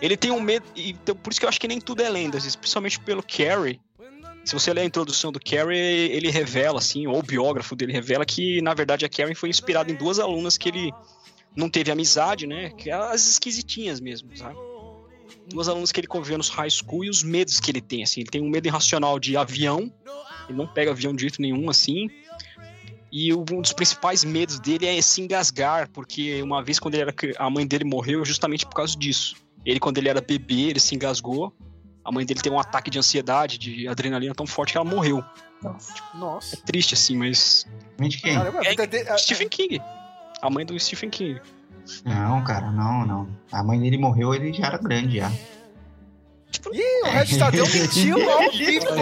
[0.00, 2.38] Ele tem um medo, então, por isso que eu acho que nem tudo é lenda,
[2.38, 3.80] assim, principalmente pelo Carrie.
[4.44, 8.24] Se você ler a introdução do Carrie, ele revela, assim, ou o biógrafo dele revela
[8.24, 10.92] que, na verdade, a Karen foi inspirada em duas alunas que ele
[11.54, 12.70] não teve amizade, né?
[12.70, 14.56] Que eram as esquisitinhas mesmo, sabe?
[15.48, 18.20] Duas alunas que ele conviveu nos high school e os medos que ele tem, assim.
[18.20, 19.92] Ele tem um medo irracional de avião,
[20.48, 22.08] ele não pega avião de jeito nenhum, assim.
[23.12, 27.14] E um dos principais medos dele é se engasgar, porque uma vez quando ele era,
[27.38, 29.36] a mãe dele morreu justamente por causa disso.
[29.66, 31.52] Ele, quando ele era bebê, ele se engasgou.
[32.02, 35.22] A mãe dele teve um ataque de ansiedade, de adrenalina tão forte que ela morreu.
[35.62, 35.94] Nossa.
[36.14, 36.56] Nossa.
[36.64, 37.66] Triste, assim, mas.
[38.18, 38.34] quem?
[38.34, 39.80] É, Stephen King.
[40.40, 41.40] A mãe do Stephen King.
[42.04, 43.28] Não, cara, não, não.
[43.52, 45.30] A mãe dele morreu, ele já era grande já.
[46.72, 47.26] Ih, o Red
[47.80, 48.86] mentiu ao vivo.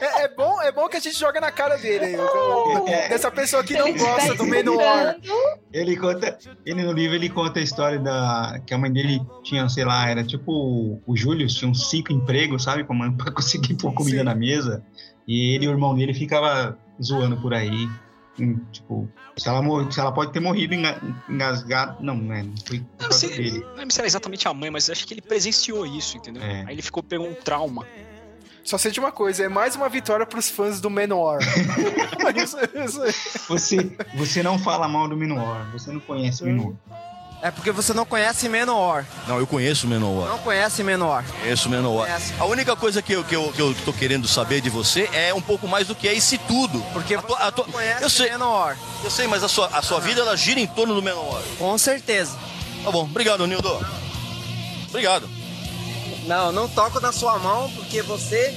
[0.00, 2.16] É, é bom, é bom que a gente joga na cara dele.
[2.16, 2.84] Oh.
[2.84, 5.16] Dessa pessoa que não gosta está do Menor.
[5.72, 9.68] Ele conta, ele no livro ele conta a história da que a mãe dele tinha,
[9.68, 12.96] sei lá, era tipo o, Júlio tinha uns cinco empregos, sabe, pra,
[13.32, 14.24] conseguir pôr comida Sim.
[14.24, 14.82] na mesa.
[15.26, 17.88] E ele e o irmão dele ficava zoando por aí,
[18.72, 22.84] tipo, se ela, mor- se ela pode ter morrido enga- engasgado, não, né, não foi
[23.00, 23.60] não sei, dele.
[23.60, 26.42] não lembro se era exatamente a mãe, mas acho que ele presenciou isso, entendeu?
[26.42, 26.64] É.
[26.66, 27.86] Aí ele ficou pegou um trauma.
[28.62, 31.38] Só sei de uma coisa, é mais uma vitória pros fãs do Menor.
[33.48, 36.74] Você, você não fala mal do Menor, você não conhece o Menor.
[37.42, 39.04] É porque você não conhece Menor.
[39.26, 40.28] Não, eu conheço Menor.
[40.28, 41.24] Não conhece Menor.
[41.40, 42.04] Conheço Menor.
[42.06, 42.34] Conhece.
[42.38, 45.32] A única coisa que eu, que, eu, que eu tô querendo saber de você é
[45.32, 46.78] um pouco mais do que é esse tudo.
[46.92, 48.76] Porque a tua, a tua- conhece eu sei, Menor.
[49.02, 51.42] eu sei, mas a sua, a sua vida ela gira em torno do Menor.
[51.58, 52.36] Com certeza.
[52.84, 53.86] Tá bom, obrigado, Nildo.
[54.88, 55.26] Obrigado.
[56.26, 58.54] Não, não toco na sua mão porque você.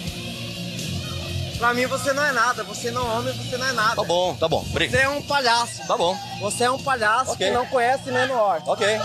[1.58, 2.64] Pra mim você não é nada.
[2.64, 3.95] Você não é homem, você não é nada.
[3.95, 4.62] Tá bom, tá bom.
[4.64, 5.01] Você Obrigado.
[5.01, 5.88] é um palhaço.
[5.88, 7.47] Tá bom, Você é um palhaço Ok.
[7.47, 8.62] que não conhece Menor.
[8.66, 8.99] ok.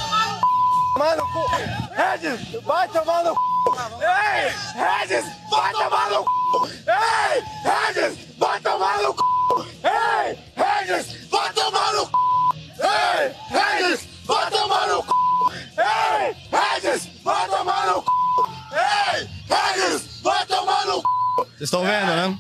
[0.97, 1.47] Mano, cu.
[1.95, 3.43] Regis, vai tomar no cu.
[4.01, 6.67] Ei, Regis, vai tomar no cu.
[6.67, 9.25] Ei, Regis, vai tomar no cu.
[9.85, 12.13] Ei, Regis, vai tomar no cu.
[12.81, 15.15] Ei, Regis, vai tomar no cu.
[15.79, 18.13] Ei, Regis, vai tomar no cu.
[18.73, 21.09] Ei, Regis, vai tomar no cu.
[21.59, 22.39] Vocês estão vendo, né?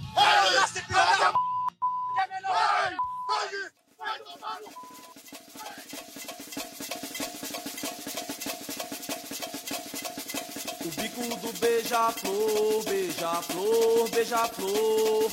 [10.85, 15.33] O bico do beija-flor, beija-flor, beija-flor.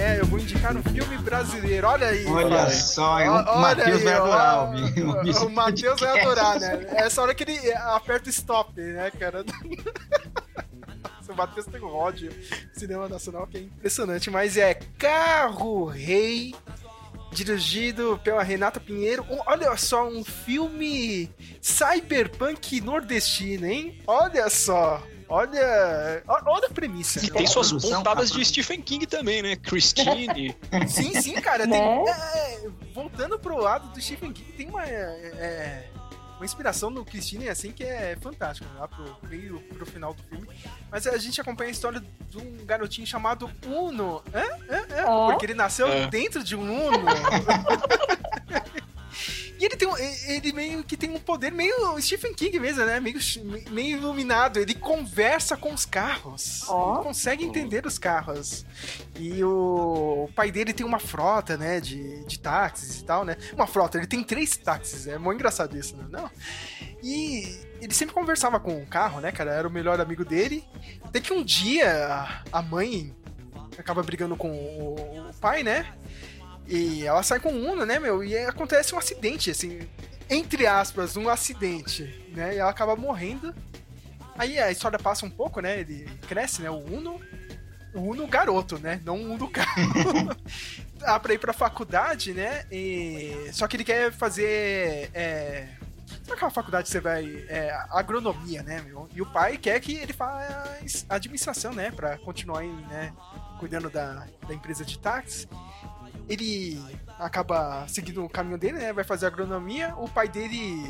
[0.00, 1.86] É, eu vou indicar um filme brasileiro.
[1.86, 2.24] Olha aí.
[2.26, 2.70] Olha pai.
[2.70, 4.22] só, o Matheus vai ó.
[4.24, 6.86] adorar ouvir- O- O Matheus vai adorar, né?
[6.92, 9.44] Essa hora que ele aperta o stop, né, cara?
[11.28, 12.28] O Matheus tem um ódio
[12.72, 16.52] cinema nacional que é impressionante, mas é Carro Rei,
[17.30, 19.24] dirigido pela Renata Pinheiro.
[19.46, 21.30] Olha só, um filme
[21.62, 24.02] cyberpunk nordestino, hein?
[24.08, 25.00] Olha só.
[25.30, 27.24] Olha, olha a premissa.
[27.24, 29.54] E tem suas produção, pontadas de Stephen King também, né?
[29.54, 30.56] Christine.
[30.88, 31.66] Sim, sim, cara.
[31.66, 31.78] Né?
[31.78, 35.88] Tem, é, voltando pro lado do Stephen King, tem uma, é,
[36.36, 40.48] uma inspiração no Christine, assim, que é fantástica, lá pro meio pro final do filme.
[40.90, 44.22] Mas a gente acompanha a história de um garotinho chamado Uno.
[44.34, 44.42] Hã?
[44.68, 44.86] Hã?
[44.96, 45.26] Hã?
[45.30, 46.08] Porque ele nasceu É.
[46.08, 47.06] dentro de um Uno.
[49.58, 53.00] E ele tem um, ele meio que tem um poder meio Stephen King mesmo, né?
[53.00, 53.18] Meio,
[53.70, 54.58] meio iluminado.
[54.58, 56.64] Ele conversa com os carros.
[56.68, 56.94] Ó.
[56.94, 58.64] Ele consegue entender os carros.
[59.18, 61.80] E o, pai dele tem uma frota, né?
[61.80, 63.36] De, de táxis e tal, né?
[63.52, 65.06] Uma frota, ele tem três táxis.
[65.06, 66.04] É muito engraçado isso, né?
[66.08, 66.30] Não.
[67.02, 69.52] E ele sempre conversava com o carro, né, cara?
[69.52, 70.64] Era o melhor amigo dele.
[71.02, 73.14] Até que um dia a- mãe
[73.78, 75.92] acaba brigando com o, o pai, né?
[76.70, 78.22] E ela sai com o Uno, né, meu?
[78.22, 79.80] E acontece um acidente, assim,
[80.30, 82.54] entre aspas, um acidente, né?
[82.54, 83.52] E ela acaba morrendo.
[84.38, 85.80] Aí a história passa um pouco, né?
[85.80, 86.70] Ele cresce, né?
[86.70, 87.20] O Uno.
[87.92, 89.00] O Uno garoto, né?
[89.04, 89.82] Não o Uno carro.
[90.96, 92.64] Dá pra ir pra faculdade, né?
[92.70, 93.50] E...
[93.52, 95.10] Só que ele quer fazer.
[95.12, 95.66] É...
[96.22, 97.44] Sabe aquela faculdade que você vai.
[97.48, 99.08] É, agronomia, né, meu?
[99.12, 101.90] E o pai quer que ele faz administração, né?
[101.90, 103.12] Pra continuar aí, né?
[103.58, 105.48] Cuidando da, da empresa de táxi
[106.30, 106.80] ele
[107.18, 108.92] acaba seguindo o caminho dele, né?
[108.92, 109.92] Vai fazer agronomia.
[109.96, 110.80] O pai dele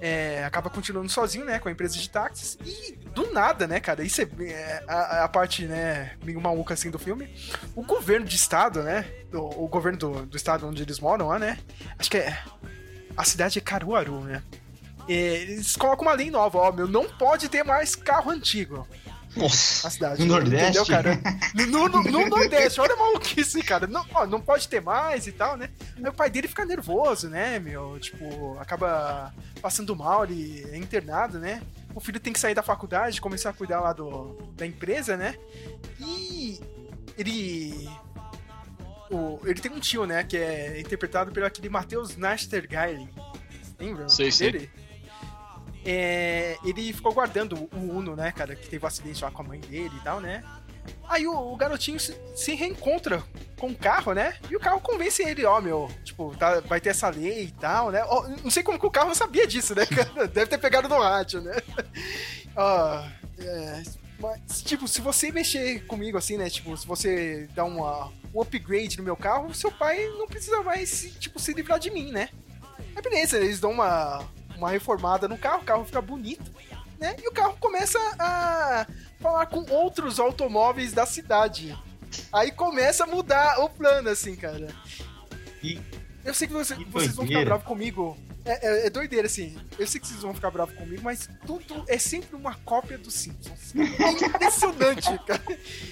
[0.00, 1.58] é, acaba continuando sozinho, né?
[1.58, 2.56] Com a empresa de táxis.
[2.64, 4.02] E do nada, né, cara?
[4.02, 7.28] Isso é, é, a, a parte, né, meio maluca assim do filme.
[7.76, 9.04] O governo de estado, né?
[9.34, 11.58] O, o governo do, do estado onde eles moram lá, né?
[11.98, 12.42] Acho que é.
[13.16, 14.42] A cidade é Caruaru, né?
[15.06, 18.86] E eles colocam uma lei nova, ó, meu, não pode ter mais carro antigo
[19.38, 19.86] Nossa.
[19.86, 20.20] na cidade.
[20.20, 20.64] No Nordeste?
[20.78, 21.20] Entendeu, cara?
[21.54, 23.86] No, no- no Nordeste, olha a maluquice, cara.
[23.86, 25.70] Não, ó, não pode ter mais e tal, né?
[25.96, 27.98] Aí o pai dele fica nervoso, né, meu?
[28.00, 29.32] Tipo, acaba
[29.62, 31.62] passando mal, ele é internado, né?
[31.94, 35.34] O filho tem que sair da faculdade, começar a cuidar lá do, da empresa, né?
[35.98, 36.60] E
[37.16, 37.88] ele.
[39.10, 40.22] O, ele tem um tio, né?
[40.22, 43.08] Que é interpretado pelo aquele Matheus Nastergaile.
[43.80, 44.08] Lembra?
[44.08, 44.68] Sei, sei.
[45.90, 49.44] É, ele ficou guardando o Uno, né, cara, que teve um acidente lá com a
[49.46, 50.44] mãe dele e tal, né?
[51.08, 53.22] Aí o, o garotinho se, se reencontra
[53.58, 54.36] com o carro, né?
[54.50, 57.90] E o carro convence ele, ó, meu, tipo, tá- vai ter essa lei e tal,
[57.90, 58.04] né?
[58.04, 60.28] Ó, não sei como que o carro não sabia disso, né, cara?
[60.28, 61.56] Deve ter pegado no rádio, né?
[62.54, 63.04] Ó,
[63.38, 63.82] é,
[64.18, 66.50] mas, tipo, se você mexer comigo assim, né?
[66.50, 71.14] Tipo, se você dar uma, um upgrade no meu carro, seu pai não precisa mais,
[71.18, 72.28] tipo, se livrar de mim, né?
[72.94, 74.28] Aí beleza, eles dão uma,
[74.58, 76.50] uma reformada no carro, o carro fica bonito,
[76.98, 77.14] né?
[77.22, 78.86] E o carro começa a
[79.20, 81.76] falar com outros automóveis da cidade.
[82.32, 84.68] Aí começa a mudar o plano, assim, cara.
[85.62, 85.80] E-
[86.24, 88.16] Eu sei que, você- que vocês vão ficar bravos comigo.
[88.44, 89.56] É, é- é doideira, assim.
[89.78, 93.12] Eu sei que vocês vão ficar bravos comigo, mas tudo é sempre uma cópia dos
[93.14, 93.74] Simpsons.
[93.76, 95.42] É impressionante, cara.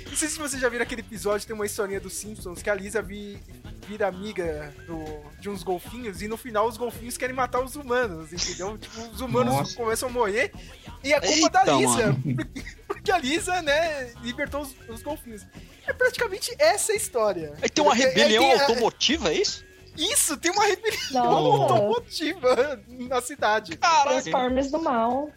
[0.07, 2.75] Não sei se vocês já viram aquele episódio, tem uma historinha dos Simpsons, que a
[2.75, 3.39] Lisa vi-
[3.87, 8.33] vira amiga do- de uns golfinhos e no final os golfinhos querem matar os humanos,
[8.33, 8.79] entendeu?
[8.79, 9.77] Tipo, os humanos Nossa.
[9.77, 10.51] começam a morrer
[11.05, 12.07] e é culpa da Eita, Lisa.
[12.13, 12.23] mano.
[12.37, 15.47] Porque, porque a Lisa, né, libertou os, os golfinhos.
[15.87, 17.53] É praticamente essa a história.
[17.63, 19.65] Aí tem uma É- é- rebelião tem a- automotiva, é isso?
[19.99, 21.75] Isso, tem uma rebelião Nossa.
[21.75, 23.77] automotiva na cidade.
[23.77, 24.11] Caraca.
[24.23, 25.31] Transformers do mal.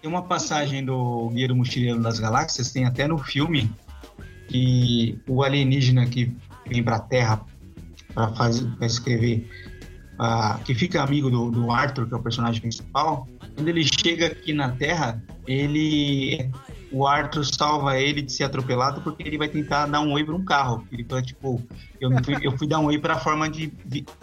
[0.00, 3.70] Tem uma passagem do Guia do Mochileiro das Galáxias, tem até no filme,
[4.48, 6.36] que o alienígena que
[6.66, 7.44] vem pra Terra
[8.14, 9.48] pra, fazer, pra escrever,
[10.18, 14.26] ah, que fica amigo do, do Arthur, que é o personagem principal, quando ele chega
[14.26, 16.50] aqui na Terra, ele.
[16.96, 20.34] O Arthur salva ele de ser atropelado porque ele vai tentar dar um oi pra
[20.34, 20.86] um carro.
[20.90, 21.62] Ele fala, tipo,
[22.00, 23.70] eu, fui, eu fui dar um oi pra forma de,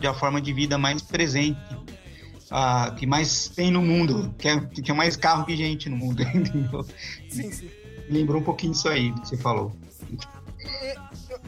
[0.02, 1.60] da forma de vida mais presente
[2.50, 5.98] ah, que mais tem no mundo, que, é, que tinha mais carro que gente no
[5.98, 6.84] mundo, entendeu?
[7.30, 7.70] Sim, sim.
[8.10, 9.72] Lembrou um pouquinho isso aí que você falou.
[10.64, 10.96] É,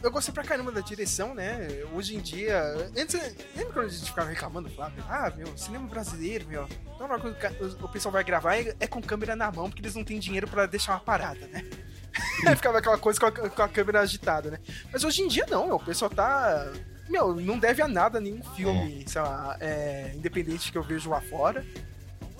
[0.02, 1.68] eu, gostei pra caramba da direção, né?
[1.92, 2.62] Hoje em dia.
[2.96, 3.14] Antes,
[3.54, 5.02] lembra quando a gente ficava reclamando, Flávio?
[5.08, 6.68] Ah, meu, cinema brasileiro, meu.
[6.94, 7.36] Então, quando
[7.82, 10.46] o pessoal vai gravar é é com câmera na mão, porque eles não têm dinheiro
[10.46, 11.64] pra deixar uma parada, né?
[12.56, 14.58] Ficava aquela coisa com a, com a câmera agitada, né?
[14.92, 15.76] Mas hoje em dia não, meu.
[15.76, 16.72] O pessoal tá.
[17.08, 21.20] Meu, não deve a nada nenhum filme, sei lá, é, independente que eu vejo lá
[21.20, 21.64] fora,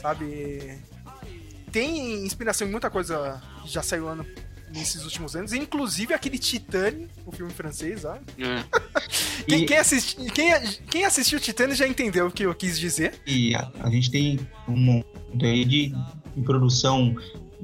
[0.01, 0.83] sabe?
[1.71, 4.27] Tem inspiração em muita coisa que já saiu ano
[4.73, 8.15] nesses últimos anos, inclusive aquele Titane, o filme francês, ó.
[8.39, 8.65] É.
[9.47, 10.53] Quem, E- quem, assisti, quem,
[10.91, 13.21] quem assistiu Titane já entendeu o que eu quis dizer.
[13.27, 15.07] E a, a gente tem um monte
[15.47, 15.95] aí de,
[16.35, 17.15] de produção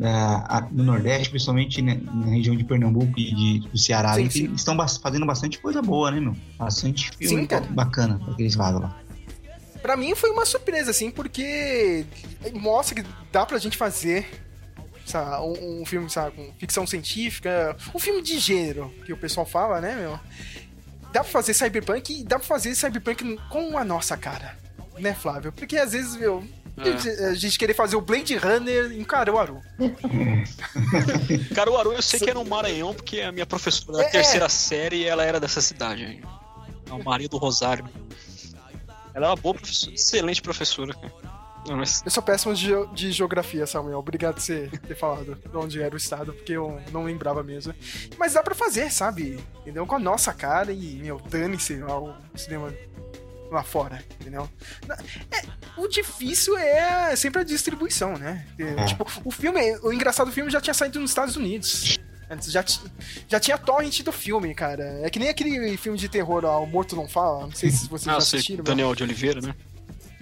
[0.01, 4.55] a- no Nordeste, principalmente né, na região de Pernambuco e de, do Ceará, Sim, sim.
[4.55, 6.37] estão fazendo bastante coisa boa, né, meu?
[6.59, 8.97] Bastante filme Sim, bacana que eles fazem lá.
[9.83, 12.05] Pra mim foi uma surpresa, assim, porque
[12.55, 14.29] mostra que dá pra gente fazer
[15.05, 19.45] sabe, um, um filme, sabe, com ficção científica, um filme de gênero, que o pessoal
[19.47, 20.19] fala, né, meu?
[21.13, 24.57] Dá pra fazer cyberpunk e dá pra fazer cyberpunk com a nossa cara,
[24.99, 25.53] né, Flávio?
[25.53, 26.43] Porque às vezes, meu,
[26.79, 27.27] É.
[27.29, 29.61] a gente querer fazer o Blade Runner em Caruaru.
[31.55, 34.09] Caruaru, eu sei que é no Maranhão, porque a minha professora da É.
[34.11, 36.05] terceira série, ela era dessa cidade.
[36.05, 36.23] aí.
[36.91, 37.85] A Maria do Rosário.
[39.15, 40.95] Ela é uma boa professora, excelente professora.
[40.95, 41.32] cara.
[41.67, 43.99] Não, mas Eu sou péssimo de, de geografia, Samuel.
[43.99, 47.73] Obrigado por você ter falado de onde era o estado, porque eu não lembrava mesmo.
[48.19, 49.39] Mas dá pra fazer, sabe?
[49.61, 49.87] Entendeu?
[49.87, 52.75] Com a nossa cara e, meu, dane-se ao cinema
[53.51, 54.49] lá fora, entendeu?
[55.31, 55.43] É,
[55.77, 58.47] o difícil é sempre a distribuição, né?
[58.59, 58.85] É, É.
[58.87, 61.99] Tipo, o filme, o engraçado do filme já tinha saído nos Estados Unidos.
[62.31, 62.65] Antes já,
[63.29, 65.01] já tinha torrent do filme, cara.
[65.03, 67.43] É que nem aquele filme de terror, ó, O Morto Não Fala.
[67.47, 68.65] Não sei se vocês ah, já sei, assistiram.
[68.65, 69.55] mas- Daniel de Oliveira, né?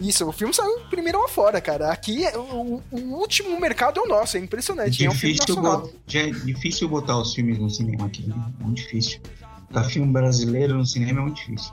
[0.00, 1.90] Isso, o filme saiu primeiro lá fora, cara.
[1.92, 5.04] Aqui, é- o, o último mercado é o nosso, é impressionante.
[5.04, 5.90] É um filme difícil nacional.
[6.06, 8.34] já é difícil botar os filmes no cinema aqui, né?
[8.60, 9.20] muito difícil.
[9.70, 11.72] Botar filme brasileiro no cinema é muito difícil.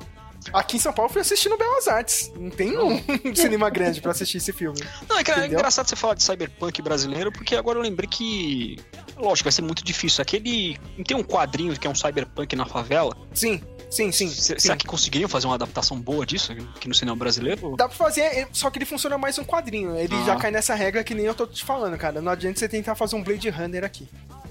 [0.54, 2.32] Aqui em São Paulo eu fui assistir no Belas Artes.
[2.38, 3.02] Não tem um
[3.36, 4.80] cinema grande pra assistir esse filme.
[5.10, 8.78] Não, é que é engraçado você falar de cyberpunk brasileiro, porque agora eu lembrei que.
[9.18, 10.22] Lógico, vai ser muito difícil.
[10.22, 10.78] Aquele.
[10.98, 13.18] Não tem um quadrinho que é um cyberpunk na favela?
[13.34, 14.28] Sim, sim, sim.
[14.30, 14.60] Se- sim.
[14.60, 17.76] Será que conseguiriam fazer uma adaptação boa disso aqui no cinema brasileiro?
[17.78, 19.96] Dá pra fazer, é- só que ele funciona mais um quadrinho.
[19.96, 20.26] Ele Ah.
[20.26, 22.22] já cai nessa regra que nem eu tô te falando, cara.
[22.22, 24.08] Não adianta você tentar fazer um Blade Runner aqui.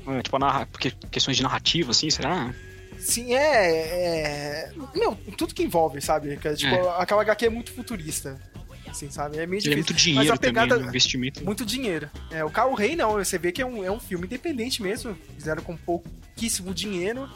[0.07, 0.67] É, tipo, a narra...
[0.67, 2.55] porque questões de narrativa, assim, será?
[2.99, 4.73] Sim, é, é.
[4.95, 6.37] Meu, tudo que envolve, sabe?
[6.39, 6.95] Que, Tipo, É.
[7.03, 8.41] aquela HQ é muito futurista.
[8.89, 9.37] Assim, sabe?
[9.37, 9.77] É meio é difícil.
[9.77, 10.69] muito Mas dinheiro a pegada.
[10.69, 10.89] também, né?
[10.89, 11.45] investimento.
[11.45, 12.09] Muito dinheiro.
[12.31, 15.15] É, o Carro Rei não, você vê que é um, é um filme independente mesmo.
[15.37, 17.29] Fizeram com pouquíssimo dinheiro.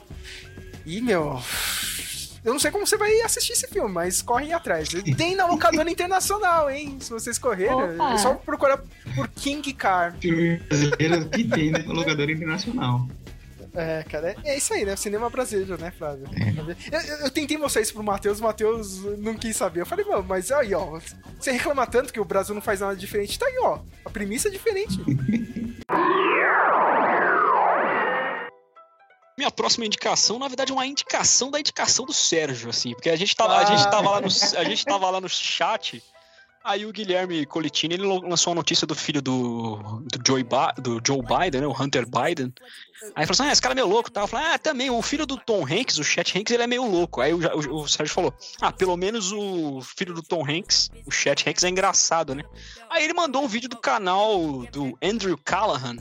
[0.87, 1.41] E, meu.
[2.43, 4.89] Eu não sei como você vai assistir esse filme, mas correm atrás.
[5.17, 6.97] Tem na locadora internacional, hein?
[7.01, 8.15] Se vocês correrem, Opa.
[8.15, 8.81] é só procurar
[9.15, 10.17] por King Car.
[10.19, 13.07] Filme brasileiro que tem no locador internacional.
[13.75, 14.97] É, cara, é, é isso aí, né?
[14.97, 16.25] Cinema brasileiro, né, Flávio?
[16.91, 19.83] Eu, eu- eu tentei mostrar isso pro Matheus, o Matheus não quis saber.
[19.83, 20.99] Eu falei, mano, mas aí, ó,
[21.39, 23.39] você reclama tanto que o Brasil não faz nada diferente.
[23.39, 23.79] Tá aí, ó.
[24.05, 24.99] A premissa é diferente.
[29.41, 33.17] Minha próxima indicação, na verdade, é uma indicação da indicação do Sérgio, assim, porque a
[33.17, 36.03] gente tava, a gente tava, lá, no, a gente tava lá no chat,
[36.63, 41.01] aí o Guilherme Colitini, ele lançou a notícia do filho do, do, Joe, Ba- do
[41.03, 42.53] Joe Biden, né, o Hunter Biden,
[43.17, 44.21] aí falou assim, ah, esse cara é meio louco, tá?
[44.21, 46.85] Eu falei, ah, também, o filho do Tom Hanks, o Chet Hanks, ele é meio
[46.85, 50.91] louco, aí o, o, o Sérgio falou, ah, pelo menos o filho do Tom Hanks,
[51.07, 52.45] o Chet Hanks, é engraçado, né?
[52.91, 55.97] Aí ele mandou um vídeo do canal do Andrew Callahan,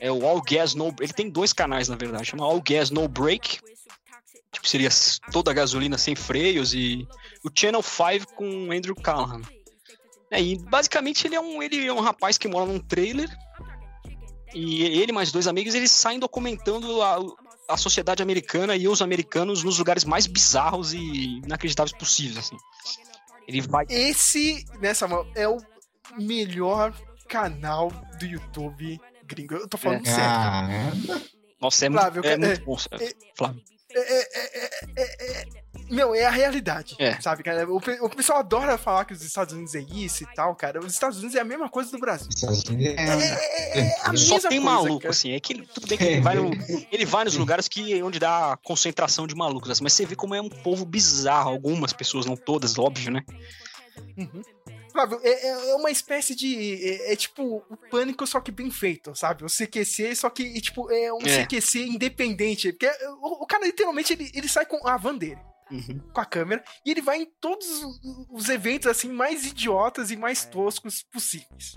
[0.00, 0.94] é o All Gas No...
[0.98, 2.24] Ele tem dois canais, na verdade.
[2.24, 3.60] Chama All Gas No Break.
[4.50, 4.88] Tipo, seria
[5.30, 6.72] toda a gasolina sem freios.
[6.72, 7.06] E
[7.44, 9.42] o Channel 5 com Andrew Callahan.
[10.30, 13.28] É, e basicamente ele é, um, ele é um rapaz que mora num trailer.
[14.54, 17.18] E ele mais dois amigos, eles saem documentando a,
[17.68, 22.56] a sociedade americana e os americanos nos lugares mais bizarros e inacreditáveis possíveis, assim.
[23.46, 23.84] Ele vai...
[23.88, 25.58] Esse, né, Samuel, é o
[26.18, 26.92] melhor
[27.28, 29.00] canal do YouTube
[29.34, 29.54] gringo.
[29.54, 30.22] Eu tô falando sério.
[30.24, 30.68] Ah,
[31.60, 32.76] Nossa, é, Flávio, muito, é é- muito bom.
[33.36, 33.62] Flávio.
[33.92, 35.46] É, é, é, é, é,
[35.90, 37.20] meu, é a realidade, É.
[37.20, 37.68] sabe, cara?
[37.68, 40.78] O, o pessoal adora falar que os Estados Unidos é isso e tal, cara.
[40.78, 42.28] Os Estados Unidos é a mesma coisa do Brasil.
[42.78, 45.10] é, É a Só mesma tem coisa, maluco, cara.
[45.10, 45.32] assim.
[45.32, 46.50] É que ele, tudo bem que ele vai, no-
[46.92, 50.36] ele vai nos lugares que onde dá concentração de malucos, assim, mas você vê como
[50.36, 51.50] é um povo bizarro.
[51.50, 53.24] Algumas pessoas, não todas, óbvio, né?
[54.16, 54.42] Uhum.
[55.08, 56.74] Flávio, é, é- é uma espécie de.
[56.84, 59.44] É, é tipo o pânico, só que bem feito, sabe?
[59.44, 61.42] O CQC, só que e, tipo, é um É.
[61.44, 62.72] CQC independente.
[62.72, 62.86] Porque
[63.20, 65.40] o, o cara, literalmente, ele, ele sai com a van dele.
[65.70, 66.00] Uhum.
[66.12, 70.16] Com a câmera, e ele vai em todos os- os eventos assim mais idiotas e
[70.16, 71.76] mais toscos possíveis.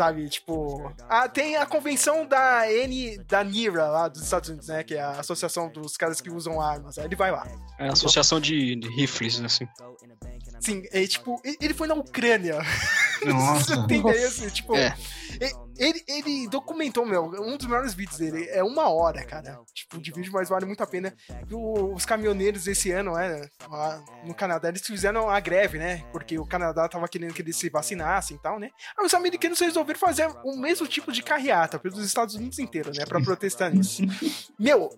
[0.00, 0.90] Sabe, tipo.
[1.10, 4.82] Ah, tem a convenção da N da NIRA lá dos Estados Unidos, né?
[4.82, 6.96] Que é a associação dos caras que usam armas.
[6.96, 7.46] Aí ele vai lá.
[7.78, 9.68] É a associação de, de rifles, assim.
[10.58, 12.60] Sim, é tipo, ele foi na Ucrânia.
[13.26, 13.76] Nossa.
[13.76, 14.74] Você tem ideia, assim, tipo.
[14.74, 14.96] É.
[15.80, 18.46] Ele, ele documentou, meu, um dos maiores vídeos dele.
[18.50, 19.58] É uma hora, cara.
[19.72, 21.14] Tipo, de vídeo, mas vale muito a pena.
[21.50, 26.04] O- os caminhoneiros esse ano, é, lá no Canadá, eles fizeram a greve, né?
[26.12, 28.68] Porque o Canadá tava querendo que eles se vacinassem e tal, né?
[28.98, 33.06] Aí os americanos resolveram fazer o mesmo tipo de carreata pelos Estados Unidos inteiro, né?
[33.06, 34.02] Pra protestar nisso.
[34.60, 34.90] Meu,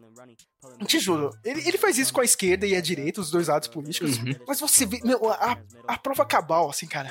[0.86, 3.68] te juro, ele, ele faz isso com a esquerda e a direita, os dois lados
[3.68, 4.18] políticos.
[4.18, 4.34] Uhum.
[4.46, 5.58] Mas você vê, meu, a,
[5.88, 7.10] a prova cabal, assim, cara.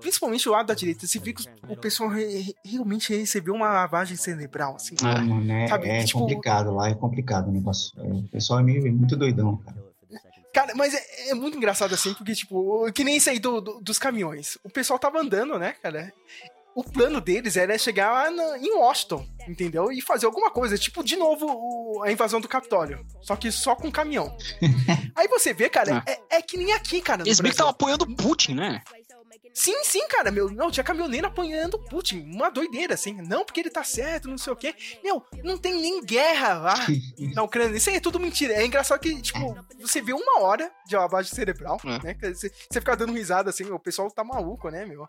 [0.00, 3.68] Principalmente o lado da direita, você vê que o pessoal re- re- realmente recebeu uma
[3.68, 4.94] lavagem cerebral, assim.
[5.02, 7.92] Ah, mano, é, Sabe, é tipo- complicado lá, é complicado o negócio.
[7.98, 9.86] É, o pessoal é meio é muito doidão, cara.
[10.52, 13.80] Cara, mas é, é muito engraçado assim, porque, tipo, que nem isso aí do, do-
[13.80, 14.56] dos caminhões.
[14.64, 16.10] O pessoal tava andando, né, cara?
[16.76, 19.90] O plano deles era chegar lá na- em Washington, entendeu?
[19.90, 23.04] E fazer alguma coisa, tipo, de novo, o- a invasão do Capitólio.
[23.22, 24.36] Só que só com caminhão.
[25.16, 27.22] aí você vê, cara, é, é que nem aqui, cara.
[27.22, 28.82] Eles meio que estavam apoiando o Putin, né?
[29.54, 30.50] Sim, sim, cara, meu.
[30.50, 32.20] Não, tinha caminhoneiro apanhando o Putin.
[32.30, 33.14] Uma doideira, assim.
[33.22, 34.74] Não, porque ele tá certo, não sei o quê.
[35.02, 36.74] Meu, não tem nem guerra lá
[37.34, 37.74] na Ucrânia.
[37.74, 38.52] Isso aí é tudo mentira.
[38.52, 42.02] É engraçado que, tipo, você vê uma hora de lavagem cerebral, É.
[42.04, 42.16] né?
[42.34, 45.08] você fica dando risada, assim, o pessoal tá maluco, né, meu?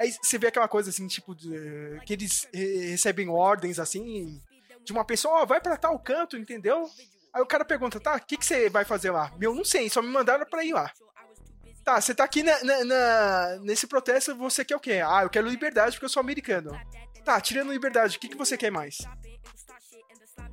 [0.00, 4.40] Aí você vê aquela coisa, assim, tipo, de- que eles recebem ordens, assim,
[4.82, 6.88] de uma pessoa, ó, vai pra tal canto, entendeu?
[7.34, 9.30] Aí o cara pergunta, tá, o que, que você vai fazer lá?
[9.38, 10.90] Meu, não sei, só me mandaram pra ir lá.
[11.84, 15.02] Tá, você tá aqui na- na- na- nesse protesto, você quer o quê?
[15.04, 16.70] Ah, eu quero liberdade porque eu sou americano.
[17.24, 18.98] Tá, tirando liberdade, o que, que você quer mais?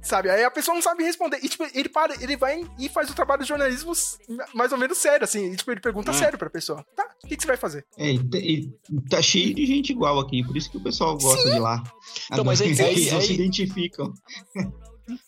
[0.08, 1.40] Sabe, aí a pessoa não sabe responder.
[1.44, 3.92] E, tipo, ele para, ele vai e faz o trabalho de jornalismo
[4.54, 5.52] mais ou menos sério, assim.
[5.52, 6.14] E, tipo, ele pergunta Hum.
[6.14, 6.86] sério pra pessoa.
[6.96, 7.86] Tá, o que, que você vai fazer?
[7.98, 8.20] É, e,
[8.90, 11.84] e tá cheio de gente igual aqui, por isso que o pessoal gosta de lá.
[12.32, 14.14] Então, mas aí- Eles aí- não se aí- identificam.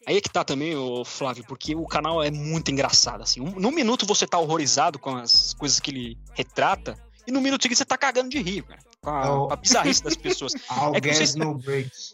[0.05, 3.39] Aí é que tá também, ô Flávio, porque o canal é muito engraçado, assim.
[3.41, 7.61] Um, num minuto você tá horrorizado com as coisas que ele retrata, e no minuto
[7.61, 8.79] seguinte você tá cagando de rir, cara.
[9.01, 9.53] Com a, Oh.
[9.53, 10.53] a bizarrice das pessoas.
[10.93, 12.13] É que se- no breaks.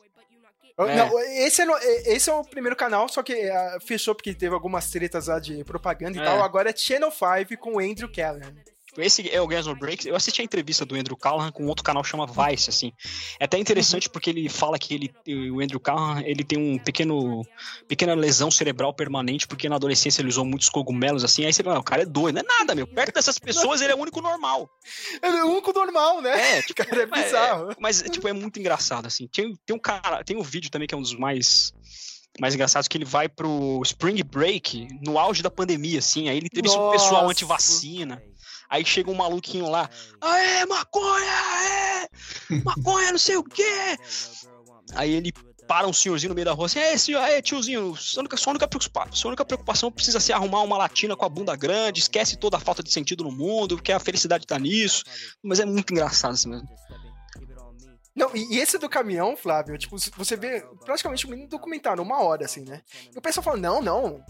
[0.78, 0.96] É.
[0.98, 4.54] Não, esse, é no- esse é o primeiro canal, só que ah, fechou porque teve
[4.54, 6.24] algumas tretas lá de propaganda e É.
[6.26, 6.44] tal.
[6.44, 8.54] Agora é Channel 5 com o Andrew Callahan.
[8.98, 10.06] Esse é o Gas No Breaks.
[10.06, 12.92] Eu assisti a entrevista do Andrew Callahan com outro canal que chama Vice, assim.
[13.40, 17.42] É até interessante porque ele fala que ele, o Andrew Callahan, ele tem um pequeno,
[17.88, 21.46] pequena lesão cerebral permanente porque na adolescência ele usou muitos cogumelos, assim.
[21.46, 22.36] Aí você fala, "Ah, o cara é doido.
[22.36, 22.88] Não é nada, meu.
[22.88, 24.70] Perto dessas pessoas ele é o único normal.
[25.22, 26.58] Ele é o único normal, né?
[26.58, 27.76] É, tipo, Cara, é bizarro.
[27.80, 29.28] mas, tipo, é muito engraçado, assim.
[29.28, 31.74] Tem, tem um cara, tem um vídeo também que é um dos mais
[32.40, 36.28] mais engraçados que ele vai pro Spring Break no auge da pandemia, assim.
[36.28, 37.32] Aí ele entrevista um pessoal Nossa.
[37.32, 38.22] anti-vacina.
[38.70, 39.90] Aí chega um maluquinho lá,
[40.22, 41.34] aê, maconha,
[42.52, 43.98] é, maconha, não sei o quê.
[44.94, 45.32] Aí ele
[45.68, 48.52] para um senhorzinho no meio da rua assim, é, senhor, é, tiozinho, sua única, sua
[48.52, 52.38] única preocupação, sua única preocupação precisa ser arrumar uma latina com a bunda grande, esquece
[52.38, 55.04] toda a falta de sentido no mundo, porque a felicidade tá nisso.
[55.44, 56.68] Mas é muito engraçado assim mesmo.
[58.16, 62.46] Não, e esse do caminhão, Flávio, tipo, você vê praticamente um mini documentário, uma hora,
[62.46, 62.82] assim, né?
[63.14, 64.24] E o pessoal fala, não, não,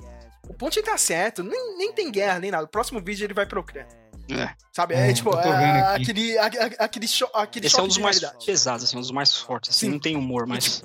[0.49, 2.65] o Putin tá certo, nem, nem tem guerra, nem nada.
[2.65, 3.87] O próximo vídeo ele vai Ucrânia.
[4.29, 4.53] É.
[4.73, 4.93] Sabe?
[4.95, 8.01] É, É, tipo, é, aquele, a- a- aquele, cho aquele Esse é um dos de
[8.01, 8.45] mais realidade.
[8.45, 9.69] pesados, assim, um dos mais fortes.
[9.69, 9.91] Assim, Sim.
[9.93, 10.83] não tem humor, mas.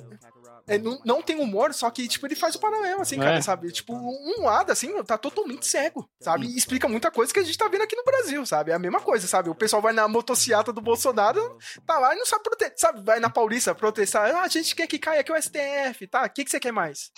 [0.67, 3.23] É, não, não tem humor, só que, tipo, ele faz o paralelo, assim, É.
[3.23, 3.71] cara, sabe?
[3.71, 6.45] Tipo, um lado, assim, tá totalmente cego, sabe?
[6.45, 8.71] E explica muita coisa que a gente tá vendo aqui no Brasil, sabe?
[8.71, 9.49] É a mesma coisa, sabe?
[9.49, 13.03] O pessoal vai na motociata do Bolsonaro, tá lá e não sabe protestar, sabe?
[13.03, 16.23] Vai na Paulista protestar, ah, a gente quer que caia aqui o STF, tá?
[16.25, 17.11] O que, que você quer mais?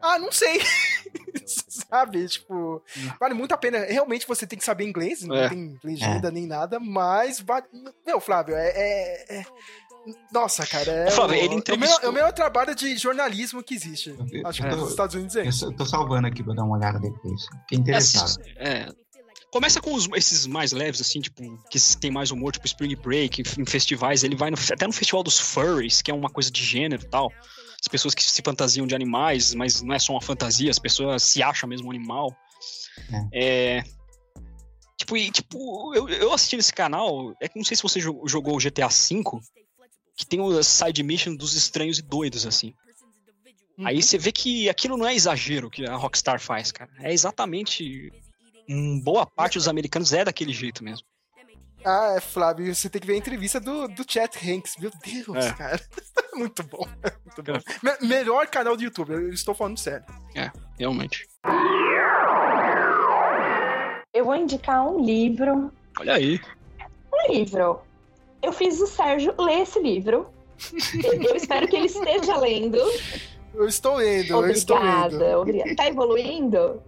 [0.00, 0.60] Ah, não sei.
[1.68, 2.26] sabe?
[2.28, 2.82] Tipo,
[3.18, 3.78] vale muito a pena.
[3.84, 5.48] Realmente você tem que saber inglês, não É.
[5.48, 7.66] tem legenda nem nada, mas vale.
[8.06, 8.68] Meu, Flávio, é.
[8.68, 9.46] é- é-
[10.32, 12.96] Nossa, cara, é, Flávio, o, ele é o meu- entrevistou- é o melhor trabalho de
[12.96, 14.14] jornalismo que existe.
[14.32, 15.46] Eu- Acho que tô- nos Estados Unidos é.
[15.46, 17.42] Eu tô salvando aqui pra dar uma olhada depois.
[17.62, 18.42] Fiquei interessado.
[18.56, 18.88] É,
[19.52, 23.42] Começa com os- esses mais leves, assim, tipo, que tem mais humor, tipo Spring Break,
[23.58, 24.22] em festivais.
[24.22, 27.08] Ele vai no- até no festival dos furries, que é uma coisa de gênero e
[27.08, 27.32] tal.
[27.80, 31.22] As pessoas que se fantasiam de animais, mas não é só uma fantasia, as pessoas
[31.22, 32.36] se acham mesmo um animal.
[33.32, 33.82] É.
[34.98, 38.22] Tipo, e, tipo eu, eu assisti nesse canal, é que não sei se você jo-
[38.26, 39.22] jogou o GTA V,
[40.14, 42.74] que tem o side mission dos estranhos e doidos, assim.
[43.82, 46.90] Aí você vê que aquilo não é exagero que a Rockstar faz, cara.
[46.98, 48.12] É exatamente.
[49.02, 51.06] Boa parte dos americanos é daquele jeito mesmo.
[51.84, 54.76] Ah, é, Flávio, você tem que ver a entrevista do, do Chat Hanks.
[54.78, 55.52] Meu Deus, É.
[55.54, 55.80] cara.
[56.34, 56.86] Muito bom.
[57.36, 57.58] Muito bom.
[57.82, 60.04] Me- melhor canal do YouTube, eu estou falando sério.
[60.36, 61.26] É, realmente.
[64.12, 65.72] Eu vou indicar um livro.
[65.98, 66.40] Olha aí.
[67.12, 67.80] Um livro.
[68.42, 70.28] eu fiz o Sérgio ler esse livro.
[71.24, 72.78] eu espero que ele esteja lendo.
[73.54, 74.88] Eu estou lendo, eu estou lendo.
[75.16, 75.76] Obrigada, obrigada.
[75.76, 76.82] Tá evoluindo?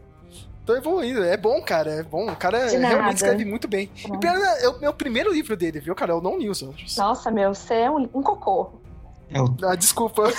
[0.65, 2.31] Tô evoluindo, é bom, cara, é bom.
[2.31, 3.91] O cara realmente escreve muito bem.
[4.07, 4.15] Bom.
[4.15, 6.13] E pior, é o meu primeiro livro dele, viu, cara?
[6.13, 6.97] Eu não li os outros.
[6.97, 8.71] Nossa, meu, você é um, um cocô.
[9.35, 10.25] É o Ah, desculpa.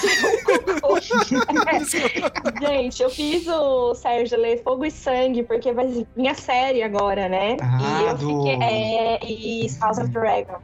[1.79, 2.53] desculpa.
[2.61, 7.27] Gente, eu fiz o Sérgio ler Fogo e Sangue, porque vai vir a série agora,
[7.27, 7.57] né?
[7.61, 8.63] Ah, e eu do- fiquei.
[8.63, 10.57] É, e House of Dragon.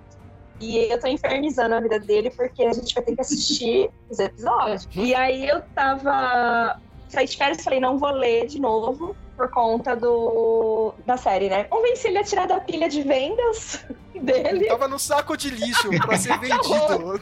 [0.62, 4.20] E eu tô infernizando a vida dele porque a gente vai ter que assistir os
[4.20, 4.88] episódios.
[4.93, 6.80] E aí eu tava.
[7.07, 11.50] Saí de férias e falei, não vou ler de novo por conta do da série,
[11.50, 11.64] né?
[11.64, 14.66] Convenci ele a tirar da pilha de vendas dele.
[14.66, 17.22] Tava no saco de lixo pra ser vendido.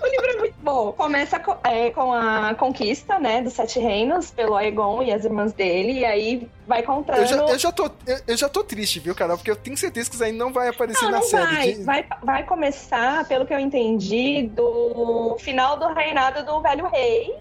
[0.00, 0.92] O livro é muito bom.
[0.92, 5.52] Começa co- é, com a conquista, né, dos Sete Reinos pelo Aegon e as irmãs
[5.52, 7.18] dele, e aí vai contando.
[7.18, 9.36] Eu já, eu, já tô, eu, eu já tô triste, viu, cara?
[9.36, 11.44] Porque eu tenho certeza que isso aí não vai aparecer Não, na não série.
[11.46, 11.72] vai.
[11.72, 12.06] de- vai.
[12.22, 17.34] Vai começar, pelo que eu entendi, do final do reinado do Velho Rei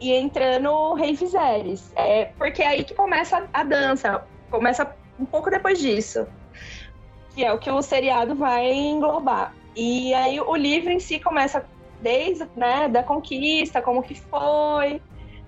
[0.00, 1.92] e entrando Rei Viserys.
[1.94, 4.24] É, porque é aí que começa a dança.
[4.50, 6.26] Começa um pouco depois disso.
[7.34, 9.54] Que é o que o seriado vai englobar.
[9.76, 11.64] E aí o livro em si começa
[12.00, 15.00] desde né, da conquista, como que foi.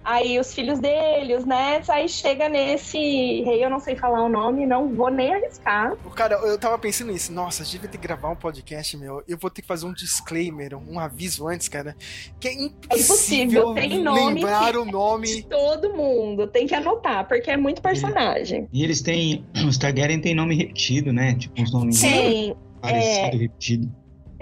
[0.04, 4.28] Aí os filhos dele, os netos, aí chega nesse rei, eu não sei falar o
[4.28, 5.96] nome, não vou nem arriscar.
[6.14, 7.32] Cara, eu tava pensando nisso.
[7.32, 9.22] Nossa, a gente vai ter que gravar um podcast, meu.
[9.28, 11.96] Eu vou ter que fazer um disclaimer, um aviso antes, cara.
[12.40, 15.42] Que é impossível, impossível, tem nome lembrar que- o nome.
[15.44, 18.68] Todo mundo tem que anotar, porque é muito personagem.
[18.72, 19.44] E eles têm.
[19.66, 21.34] Os Targaryen têm nome repetido, né?
[21.34, 23.88] Tipo, uns nomes Tem, parecidos, repetidos.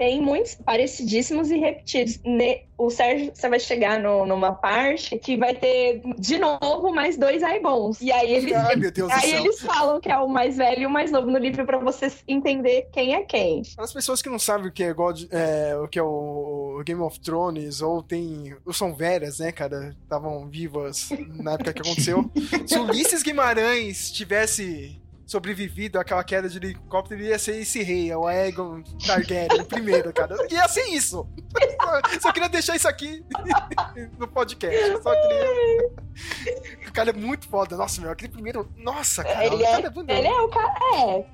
[0.01, 2.19] Tem muitos parecidíssimos e repetidos.
[2.25, 7.15] Ne- O Sérgio, você vai chegar no- numa parte que vai ter de novo mais
[7.15, 8.01] dois Aegons.
[8.01, 10.81] E aí eles, Ai, meu Deus do aí eles falam que é o mais velho
[10.81, 13.61] e o mais novo no livro pra você entender quem é quem.
[13.75, 16.81] Para as pessoas que não sabem o que é, God, é, o que é o
[16.83, 18.55] Game of Thrones, ou tem.
[18.65, 19.95] Ou são velhas, né, cara?
[20.01, 22.31] Estavam vivas na época que aconteceu.
[22.65, 24.99] Se Ulisses Guimarães tivesse
[25.31, 30.35] sobrevivido àquela queda de helicóptero, ia ser esse rei, o Aegon Targaryen, o primeiro, cara.
[30.51, 31.25] Ia ser isso.
[31.81, 33.23] Só, só queria deixar isso aqui
[34.19, 34.75] no podcast.
[34.77, 35.89] Eu Só queria.
[36.85, 37.77] O cara é muito foda.
[37.77, 38.69] Nossa, meu, aquele primeiro.
[38.75, 39.45] Nossa, cara.
[39.45, 40.73] Ele o é, cara é ele é o cara.
[40.97, 41.25] É.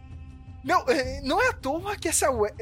[0.64, 2.54] Não, é, não é à toa que, essa, We-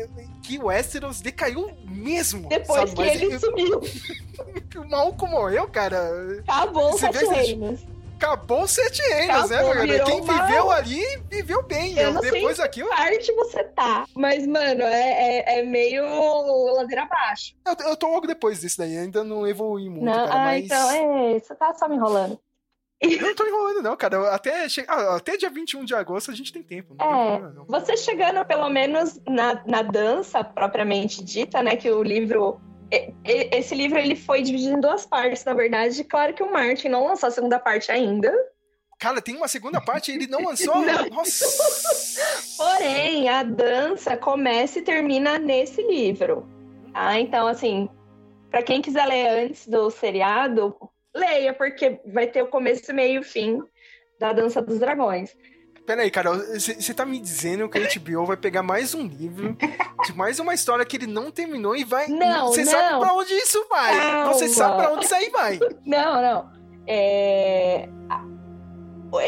[0.41, 2.47] que o Westeros decaiu mesmo.
[2.47, 2.91] Depois sabe?
[2.91, 3.81] que Mas ele eu- sumiu.
[4.77, 5.99] o maluco morreu, cara.
[6.47, 7.94] Acabou os Você vê sete reinos.
[8.16, 11.97] Acabou sete reinos, né, virou Quem uma- viveu ali, viveu bem.
[11.97, 14.05] Eu sei Depois em aqui, eu, parte você tá.
[14.16, 16.03] Mas, mano, é, é, é meio
[16.76, 17.55] ladeira abaixo.
[17.66, 18.97] eu, eu tô logo depois disso daí.
[18.97, 20.34] Ainda não evolui muito, não, cara.
[20.34, 20.66] ah, mas.
[20.66, 21.39] então é.
[21.39, 22.39] Você tá só me enrolando.
[23.01, 24.34] Eu não tô enrolando, não, cara.
[24.34, 24.84] Até, che...
[24.88, 26.95] ah, até dia 21 de agosto a gente tem tempo.
[26.97, 27.66] Não tem É, problema, não.
[27.66, 31.76] você chegando pelo menos na, na dança propriamente dita, né?
[31.76, 32.59] Que o livro.
[32.91, 36.03] E- Esse livro ele foi dividido em duas partes, na verdade.
[36.03, 38.33] Claro que o Martin não lançou a segunda parte ainda.
[38.99, 40.75] Cara, tem uma segunda parte e ele não lançou.
[40.81, 41.09] Não.
[41.09, 41.45] Nossa.
[42.57, 46.47] Porém, a dança começa e termina nesse livro.
[46.93, 47.19] Tá?
[47.19, 47.89] Então, assim,
[48.49, 50.73] pra quem quiser ler antes do seriado,
[51.13, 53.59] leia, porque vai ter o começo, meio e fim
[54.17, 55.36] da Dança dos Dragões.
[55.86, 59.55] Pera aí, cara, você tá me dizendo que a HBO vai pegar mais um livro
[60.05, 62.07] de mais uma história que ele não terminou e vai.
[62.07, 63.95] Não, Você sabe pra onde isso vai.
[63.95, 64.33] Calma.
[64.33, 65.59] Você sabe pra onde isso aí vai.
[65.86, 66.49] Não, não.
[66.88, 67.88] É,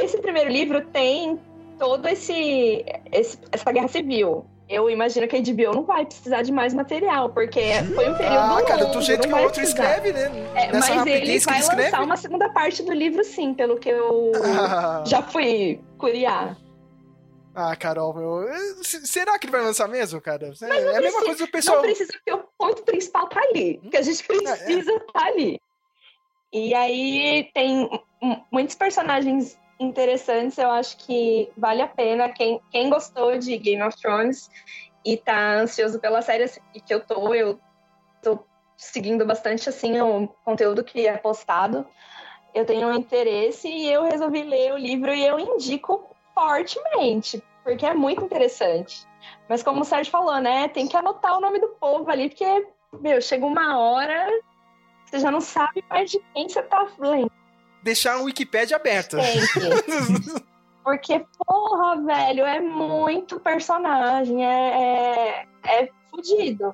[0.04, 1.40] Esse primeiro livro tem
[1.78, 4.46] todo esse, esse- essa guerra civil.
[4.70, 7.62] Eu imagino que a HBO não vai precisar de mais material, porque
[7.96, 9.84] foi um período Ah, cara, longo, do jeito que o outro precisar.
[9.98, 10.26] escreve, né?
[10.56, 11.84] É, mas ele vai ele escreve.
[11.84, 16.58] lançar uma segunda parte do livro, sim, pelo que eu Ah, já fui curiar.
[17.56, 18.46] ah, Carol, meu.
[18.84, 20.52] Será que ele vai lançar mesmo, cara?
[20.62, 21.78] É, não é a mesma coisa do pessoal.
[21.78, 23.80] Não precisa, porque o ponto principal tá ali.
[23.90, 25.60] Que a gente precisa tá ali.
[26.54, 27.90] E aí tem
[28.52, 30.58] muitos personagens interessantes.
[30.58, 32.30] Eu acho que vale a pena.
[32.30, 34.50] Quem, quem gostou de Game of Thrones
[35.06, 37.60] e tá ansioso pela série assim, que eu tô, eu
[38.22, 38.40] tô
[38.76, 41.86] seguindo bastante assim o conteúdo que é postado.
[42.54, 47.86] Eu tenho um interesse e eu resolvi ler o livro e eu indico fortemente, porque
[47.86, 49.08] é muito interessante.
[49.48, 50.68] Mas como o Sérgio falou, né?
[50.70, 52.68] Tem que anotar o nome do povo ali, porque,
[53.00, 54.30] meu, chega uma hora,
[55.06, 57.32] você já não sabe mais de quem você tá lendo.
[57.84, 58.80] Deixar o Wikipedia.
[59.22, 60.48] Gente.
[60.84, 64.46] Porque, porra, velho, é muito personagem.
[64.46, 65.90] É, é, é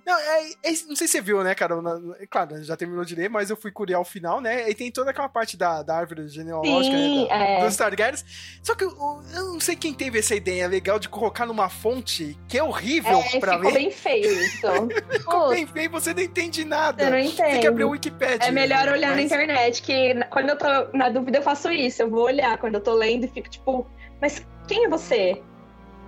[0.05, 1.81] Não, é, é- não sei se você viu, né, cara?
[1.81, 4.69] na- na- claro, já terminou de ler, mas eu fui curiar o final, né?
[4.69, 7.27] E tem toda aquela parte da, da árvore genealógica, Sim, né?
[7.29, 7.65] Da, é.
[7.65, 8.25] Dos Targaryens.
[8.61, 8.91] Só que eu,
[9.35, 13.19] eu não sei quem teve essa ideia legal de colocar numa fonte que é horrível
[13.33, 13.77] É, pra ficou ver.
[13.79, 14.67] bem feio isso.
[15.11, 17.03] Ficou Putz, bem feio, você não entende nada.
[17.03, 17.91] eu não Tem que abrir o entendo.
[17.91, 18.47] Wikipedia.
[18.47, 20.67] É melhor olhar na Mas- internet, que na- quando eu tô
[20.97, 22.01] na dúvida eu faço isso.
[22.01, 23.85] Eu vou olhar quando eu tô lendo e fico tipo,
[24.21, 25.41] mas quem é você?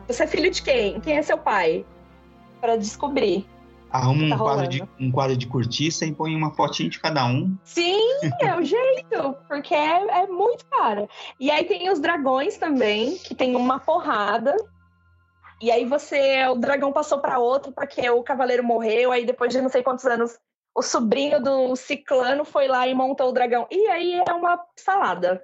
[0.07, 0.99] Você é filho de quem?
[0.99, 1.85] Quem é seu pai?
[2.59, 3.45] Pra descobrir.
[3.91, 7.25] Arruma um Tá quadro, de, um quadro de cortiça e põe uma fotinha de cada
[7.25, 7.55] um.
[7.63, 8.01] Sim,
[8.41, 11.07] é o jeito, porque é, é muito cara.
[11.39, 14.55] E aí tem os dragões também, que tem uma porrada.
[15.61, 19.61] E aí você, o dragão passou pra outro porque o cavaleiro morreu, aí depois de
[19.61, 20.37] não sei quantos anos,
[20.75, 23.65] o sobrinho do ciclano foi lá e montou o dragão.
[23.71, 25.41] E aí é uma salada.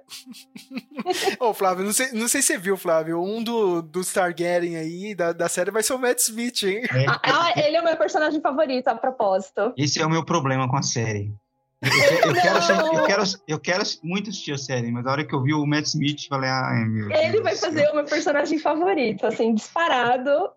[1.40, 3.22] Ô, Flávio, não sei, não sei se você viu, Flávio.
[3.22, 6.82] Um do, dos Targaryen aí, da, da série, vai ser o Matt Smith, hein?
[6.84, 9.72] É, Ah, ele é o meu personagem favorito, a propósito.
[9.74, 11.32] Esse é o meu problema com a série.
[11.80, 12.58] Eu, eu quero,
[12.94, 15.66] eu, quero, eu quero muito assistir a série, mas a hora que eu vi o
[15.66, 17.20] Matt Smith, eu falei, ai meu Deus.
[17.20, 20.50] Ele vai do fazer o meu personagem favorito, assim, disparado.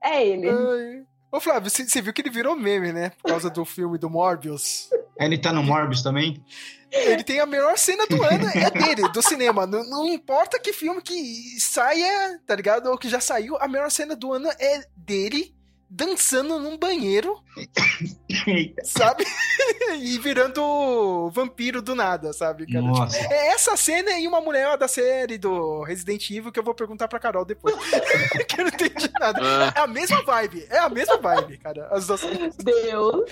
[0.00, 0.48] É ele.
[0.48, 1.05] Ai.
[1.30, 3.10] Ô, Flávio, você viu que ele virou meme, né?
[3.22, 4.88] Por causa do filme do Morbius.
[5.18, 6.42] Ele tá no Morbius também?
[6.90, 9.66] Ele tem a melhor cena do ano, é dele, do cinema.
[9.66, 12.86] Não, não importa que filme que saia, tá ligado?
[12.88, 15.54] Ou que já saiu, a melhor cena do ano é dele
[15.88, 17.40] dançando num banheiro,
[18.84, 19.24] sabe?
[20.00, 22.84] e virando vampiro do nada, sabe, cara?
[22.84, 23.16] Nossa.
[23.16, 27.08] É essa cena e uma mulher da série do Resident Evil que eu vou perguntar
[27.08, 27.74] pra Carol depois.
[28.48, 29.40] que eu não entendi nada.
[29.42, 29.72] Ah.
[29.76, 31.88] É a mesma vibe, é a mesma vibe, cara.
[31.90, 32.20] As duas.
[32.56, 33.30] Deus.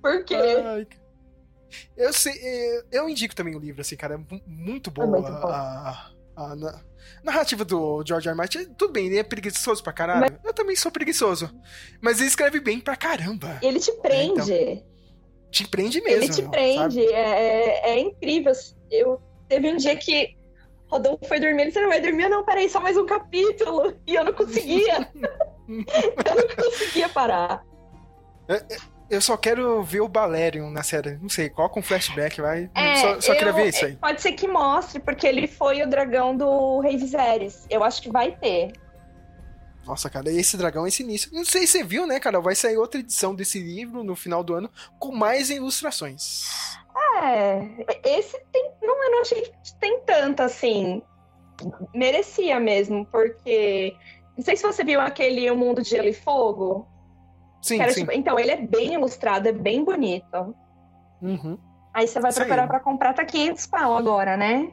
[0.00, 0.34] Por quê?
[0.34, 0.86] Ai,
[1.96, 4.14] eu sei, eh, eu indico também o livro, assim, cara.
[4.14, 5.48] É mu- muito boa muito bom.
[5.48, 6.80] a, a na-
[7.22, 8.36] narrativa do George R.
[8.36, 8.64] Martin.
[8.74, 10.38] Tudo bem, ele é preguiçoso pra caralho.
[10.44, 11.50] Eu também sou preguiçoso.
[12.00, 13.58] Mas ele escreve bem pra caramba.
[13.62, 14.82] Ele te prende.
[15.50, 16.24] Te prende mesmo.
[16.24, 17.00] ele te prende.
[17.00, 18.52] É, é- é incrível.
[18.90, 20.36] Eu teve um dia que
[20.88, 23.94] Rodolfo foi dormir, ele disse, "Você não vai dormir, não, peraí, só mais um capítulo.
[24.06, 25.10] E eu não conseguia.
[25.68, 27.62] eu não conseguia parar.
[29.10, 31.18] Eu só quero ver o Balerion na série.
[31.18, 32.70] Não sei, coloca um flashback, vai.
[32.74, 33.96] É, só só queria eu- ver isso aí.
[33.96, 37.66] Pode ser que mostre, porque ele foi o dragão do Rei Viserys.
[37.68, 38.72] Eu acho que vai ter.
[39.84, 41.28] Nossa, cara, esse dragão, esse início.
[41.32, 42.40] Não sei se você viu, né, cara?
[42.40, 46.44] Vai sair outra edição desse livro no final do ano com mais ilustrações.
[47.24, 47.60] É,
[48.04, 48.70] esse tem.
[48.80, 51.02] Não, eu não achei que tem tanto assim.
[51.94, 53.94] Merecia mesmo, porque.
[54.36, 56.88] Não sei se você viu aquele O Mundo de Gelo e Fogo.
[57.62, 58.00] Sim, era, sim.
[58.00, 60.54] tipo- então, ele é bem ilustrado, é bem bonito.
[61.22, 61.56] Uhum,
[61.94, 64.72] Aí você vai procurar pra comprar, tá 500 pau agora, né?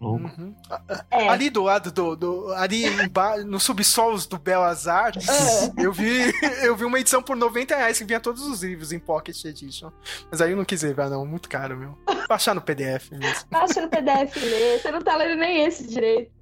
[0.00, 0.24] Louco.
[0.24, 0.54] uhum.
[1.10, 1.28] É.
[1.28, 2.16] Ali do lado do.
[2.16, 2.84] do ali
[3.44, 5.72] no subsolos do Belas Artes, É.
[5.84, 6.32] eu vi
[6.64, 9.90] eu vi uma edição por 90 reais que vinha todos os livros em Pocket Edition.
[10.30, 11.26] Mas aí eu não quis levar, não.
[11.26, 11.98] Muito caro, meu.
[12.26, 13.46] Baixar no PDF mesmo.
[13.50, 14.78] Baixa no PDF, lê.
[14.78, 16.32] Você não tá lendo nem esse direito.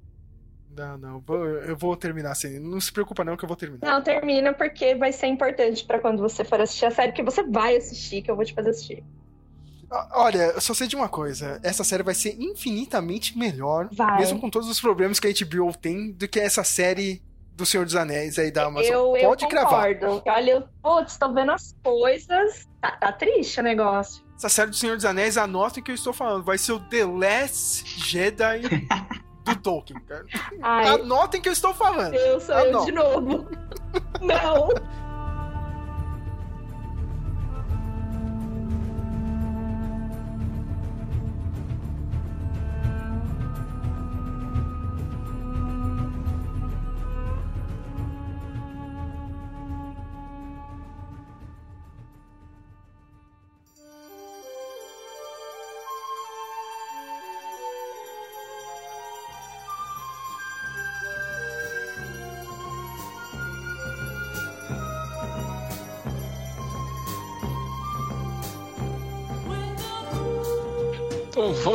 [0.79, 1.23] Não, não.
[1.67, 2.57] eu vou terminar assim.
[2.59, 3.85] Não se preocupa, não, que eu vou terminar.
[3.85, 7.43] Não, termina porque vai ser importante pra quando você for assistir a série, que você
[7.43, 9.03] vai assistir, que eu vou te fazer assistir.
[10.13, 11.59] Olha, eu só sei de uma coisa.
[11.63, 14.19] Essa série vai ser infinitamente melhor, Vai.
[14.19, 17.21] mesmo com todos os problemas que a HBO tem, do que essa série
[17.55, 18.89] do Senhor dos Anéis aí da Amazon.
[18.91, 19.93] Eu, eu Pode cravar.
[19.95, 20.23] concordo.
[20.27, 22.67] Olha, eu, putz, tô vendo as coisas.
[22.79, 24.23] Tá, tá triste o negócio.
[24.37, 26.45] Essa série do Senhor dos Anéis, anotem o que eu estou falando.
[26.45, 28.61] Vai ser o The Last Jedi
[29.55, 30.01] do Tolkien.
[30.61, 32.13] Ai, Anotem que eu estou falando.
[32.13, 33.47] eu sou Ah, eu de novo.
[34.21, 34.69] Não.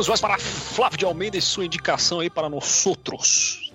[0.05, 3.71] vamos mais para Flávio de Almeida e sua indicação aí para nós outros.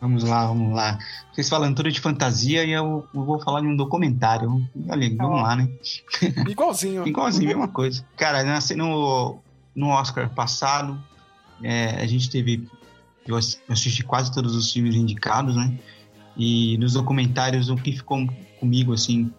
[0.00, 0.98] Vamos lá, vamos lá.
[1.32, 4.66] Vocês falando tudo de fantasia e eu, eu vou falar de um documentário.
[4.88, 5.68] Olha, vamos lá, né?
[6.48, 7.06] Igualzinho.
[7.06, 8.04] Igualzinho, mesma coisa.
[8.16, 9.38] Cara, nasci no,
[9.74, 10.98] no Oscar passado,
[11.62, 12.66] é, a gente teve.
[13.26, 15.78] Eu assisti quase todos os filmes indicados, né?
[16.36, 18.26] E nos documentários, o que ficou
[18.60, 19.30] comigo, assim,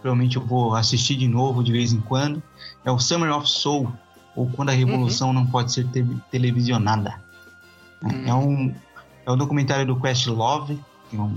[0.00, 2.42] provavelmente eu vou assistir de novo de vez em quando,
[2.84, 3.92] é o Summer of Soul,
[4.34, 7.20] ou Quando a Revolução Não Pode Ser te- Televisionada.
[8.26, 8.74] É um,
[9.26, 10.78] é um documentário do Questlove,
[11.10, 11.36] que é um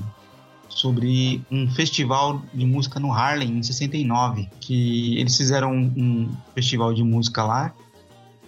[0.70, 6.94] sobre um festival de música no Harlem em 69, que eles fizeram um, um festival
[6.94, 7.74] de música lá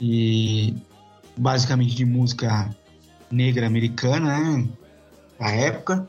[0.01, 0.75] e
[1.37, 2.69] basicamente de música
[3.31, 4.67] negra americana, né?
[5.39, 6.05] Da época.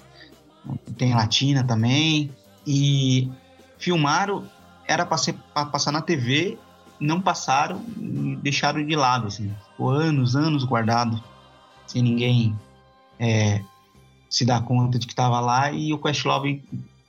[0.97, 2.31] Tem latina também.
[2.67, 3.31] E
[3.79, 4.45] filmaram,
[4.87, 6.59] era para passar na TV,
[7.01, 9.55] não passaram e deixaram de lado, assim.
[9.71, 11.23] Ficou anos, anos guardado,
[11.87, 12.57] sem ninguém
[13.19, 13.63] é,
[14.29, 15.71] se dar conta de que estava lá.
[15.71, 16.63] E o Questlove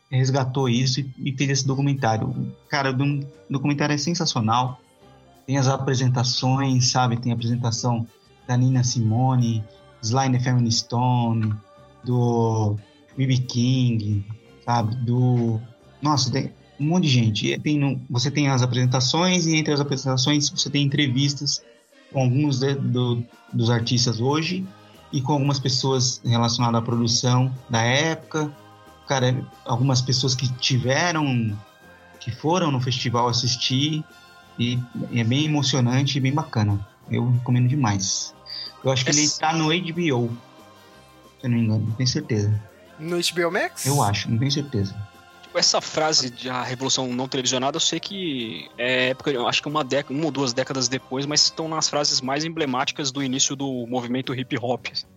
[0.09, 2.53] resgatou isso e, e fez esse documentário.
[2.67, 4.79] Cara, o documentário é sensacional.
[5.45, 7.17] Tem as apresentações, sabe?
[7.17, 8.07] Tem a apresentação
[8.47, 9.63] da Nina Simone,
[10.01, 11.53] the Family Stone,
[12.03, 12.75] do
[13.17, 13.37] B.B.
[13.39, 14.25] King,
[14.63, 14.95] sabe?
[14.95, 15.59] Do.
[16.01, 17.59] Nossa, tem um monte de gente.
[17.59, 21.61] Tem, você tem as apresentações e entre as apresentações você tem entrevistas
[22.11, 24.65] com alguns de, do, dos artistas hoje
[25.11, 28.51] e com algumas pessoas relacionadas à produção da época.
[29.07, 31.57] Cara, algumas pessoas que tiveram,
[32.19, 34.03] que foram no festival assistir
[34.57, 34.79] e
[35.13, 36.85] é bem emocionante e bem bacana.
[37.09, 38.35] Eu recomendo demais.
[38.83, 40.37] Eu acho que ele tá no HBO.
[41.39, 42.61] Se eu não me engano, não tenho certeza.
[42.99, 43.85] No HBO Max?
[43.85, 44.95] Eu acho, não tenho certeza.
[45.53, 49.83] Essa frase de a revolução não televisionada, eu sei que é época, acho que uma
[49.83, 53.85] década, uma ou duas décadas depois, mas estão nas frases mais emblemáticas do início do
[53.87, 54.87] movimento hip hop.
[54.91, 55.07] Assim.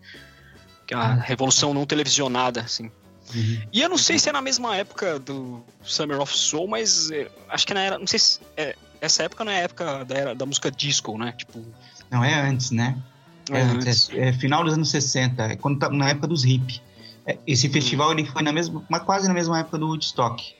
[0.87, 2.91] Que é a revolução não televisionada, assim.
[3.35, 3.63] Uhum.
[3.73, 7.31] E eu não sei se é na mesma época do Summer of Soul, mas é,
[7.49, 10.15] acho que na era, não sei se é, essa época não é a época da
[10.15, 11.33] era da música disco, né?
[11.33, 11.65] Tipo,
[12.11, 12.97] não é antes, né?
[13.51, 16.81] É, antes, é, é final dos anos 60, é quando tá, na época dos hip.
[17.27, 20.55] É, esse festival ele foi na mesma, mas quase na mesma época do Woodstock.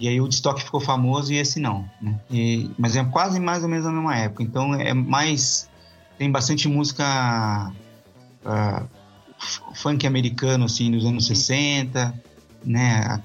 [0.00, 1.88] E aí o Woodstock ficou famoso e esse não.
[2.00, 2.18] Né?
[2.30, 4.42] E, mas é quase mais ou menos na mesma época.
[4.42, 5.68] Então é mais.
[6.16, 7.72] Tem bastante música
[8.44, 8.88] uh,
[9.74, 12.12] funk americano, assim, dos anos 60,
[12.64, 13.22] né?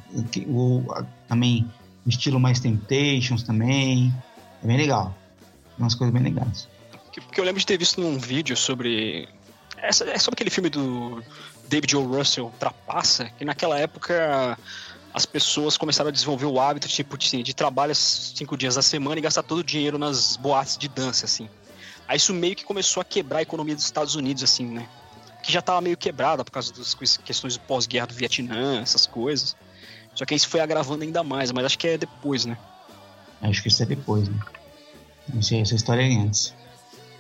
[0.48, 0.84] O,
[1.28, 1.68] também
[2.06, 4.14] o estilo mais Temptations também.
[4.64, 5.16] É bem legal.
[5.78, 6.68] Umas coisas bem legais.
[7.14, 9.28] Porque eu lembro de ter visto num vídeo sobre.
[9.78, 11.22] É sobre aquele filme do
[11.68, 12.06] David O.
[12.06, 14.58] Russell, Trapaça, que naquela época
[15.14, 19.20] as pessoas começaram a desenvolver o hábito tipo, de, de trabalhar cinco dias da semana
[19.20, 21.48] e gastar todo o dinheiro nas boates de dança, assim.
[22.08, 24.88] Aí isso meio que começou a quebrar a economia dos Estados Unidos, assim, né?
[25.44, 29.56] Que já estava meio quebrada por causa das questões do pós-guerra do Vietnã, essas coisas.
[30.16, 32.58] Só que isso foi agravando ainda mais, mas acho que é depois, né?
[33.42, 34.40] Acho que isso é depois, né?
[35.38, 36.54] Essa história é antes.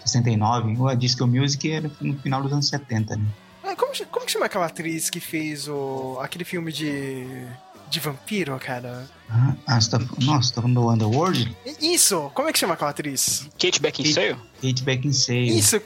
[0.06, 3.26] 69, a Disco Music era no final dos anos 70, né?
[3.76, 7.26] Como, como que chama aquela atriz que fez o, aquele filme de,
[7.90, 9.08] de vampiro, cara?
[9.68, 11.56] Ah, você tá, nossa, tá falando do Underworld?
[11.82, 13.48] Isso, como é que chama aquela atriz?
[13.60, 14.36] Kate Beckinsale?
[14.36, 15.58] Kate, Kate Beckinsale.
[15.58, 15.80] Isso,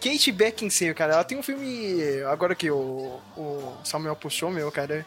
[0.00, 1.14] Kate Beckinsale, cara.
[1.14, 5.06] Ela tem um filme, agora que o, o Samuel puxou, meu, cara,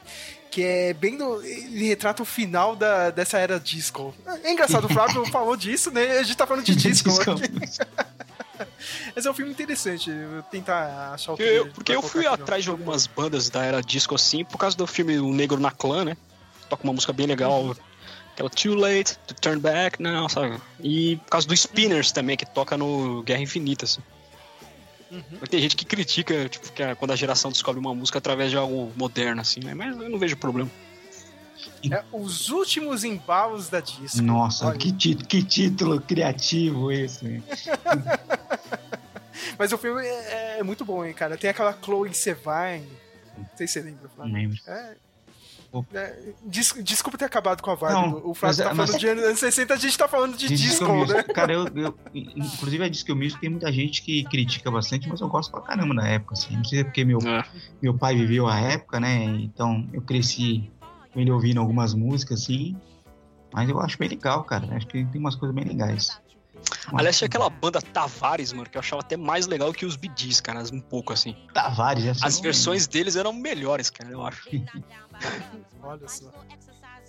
[0.49, 1.41] que é bem do.
[1.43, 4.15] Ele retrata o final da, dessa era disco.
[4.41, 6.19] É engraçado, o Flávio falou disso, né?
[6.19, 7.09] A gente tá falando de disco.
[7.09, 7.35] disco.
[9.15, 10.09] Mas é um filme interessante.
[10.09, 11.41] Eu tentar achar o.
[11.41, 14.87] Eu, porque eu fui atrás de algumas bandas da era disco assim, por causa do
[14.87, 16.17] filme O Negro na Clã, né?
[16.69, 17.63] Toca uma música bem legal.
[17.63, 17.75] Uhum.
[18.33, 20.59] Aquela Too Late to Turn Back, não, sabe?
[20.81, 24.01] E por causa do Spinners também, que toca no Guerra Infinita, assim.
[25.09, 25.39] Uhum.
[25.49, 28.57] Tem gente que critica, tipo, que a, quando a geração descobre uma música através de
[28.57, 29.73] algo moderno, assim, né?
[29.73, 30.69] Mas eu não vejo problema.
[31.91, 34.21] É, os últimos embalos da disco.
[34.21, 37.43] Nossa, que, que, título criativo esse.
[39.57, 41.37] Mas o filme é, é, muito bom, hein, cara.
[41.37, 42.87] Tem aquela Chloe Sevine.
[43.37, 44.33] Não sei se você lembra, Flávio.
[44.33, 44.57] Lembro.
[44.67, 44.95] É,
[45.93, 47.93] é, des, desculpa ter acabado com a vibe.
[47.93, 50.55] Não, o Flávio tá mas, falando de anos 60, a gente tá falando de, de
[50.55, 51.23] disco, disco né?
[51.23, 55.27] Cara, eu, eu, inclusive a Disco Music tem muita gente que critica bastante, mas eu
[55.27, 56.55] gosto pra caramba da época, assim.
[56.55, 57.43] Não sei se é porque meu, é.
[57.81, 59.25] meu pai viveu a época, né?
[59.25, 60.71] Então eu cresci
[61.15, 62.75] ele ouvindo algumas músicas, assim.
[63.53, 64.75] Mas eu acho bem legal, cara.
[64.75, 66.19] Acho que tem umas coisas bem legais.
[66.93, 70.41] Aliás, tinha aquela banda Tavares, mano, que eu achava até mais legal que os Bidis,
[70.41, 71.35] cara, um pouco assim.
[71.53, 74.49] Tavares, essa As versões deles eram melhores, cara, eu acho.
[75.81, 76.31] Olha só.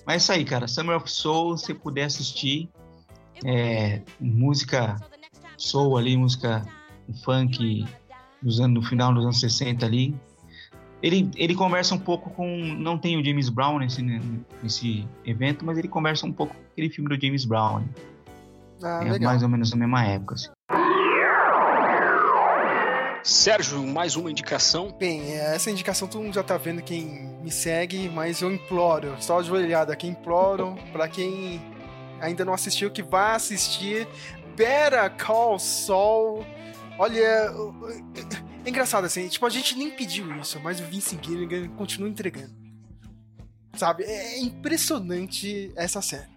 [0.06, 0.68] Mas é isso aí, cara.
[0.68, 2.68] Summer of Soul, se puder assistir,
[3.44, 4.96] é, música
[5.56, 6.66] soul ali, música
[7.24, 7.86] funk
[8.42, 10.14] dos anos, no final dos anos 60 ali.
[11.02, 12.46] Ele, ele conversa um pouco com.
[12.78, 14.02] Não tem o James Brown nesse,
[14.62, 17.84] nesse evento, mas ele conversa um pouco com aquele filme do James Brown.
[18.82, 20.34] Ah, é mais ou menos na mesma época.
[20.34, 20.50] Assim.
[23.22, 24.94] Sérgio, mais uma indicação?
[24.98, 29.40] Bem, essa indicação todo mundo já tá vendo quem me segue, mas eu imploro, só
[29.40, 31.60] ajoelhada aqui, imploro para quem
[32.20, 34.06] ainda não assistiu que vá assistir
[34.56, 36.46] Better Call Saul.
[36.98, 37.52] Olha,
[38.66, 42.52] é engraçado assim, tipo, a gente nem pediu isso, mas o Vince Gilligan continua entregando.
[43.76, 44.02] Sabe?
[44.02, 46.34] É impressionante essa série.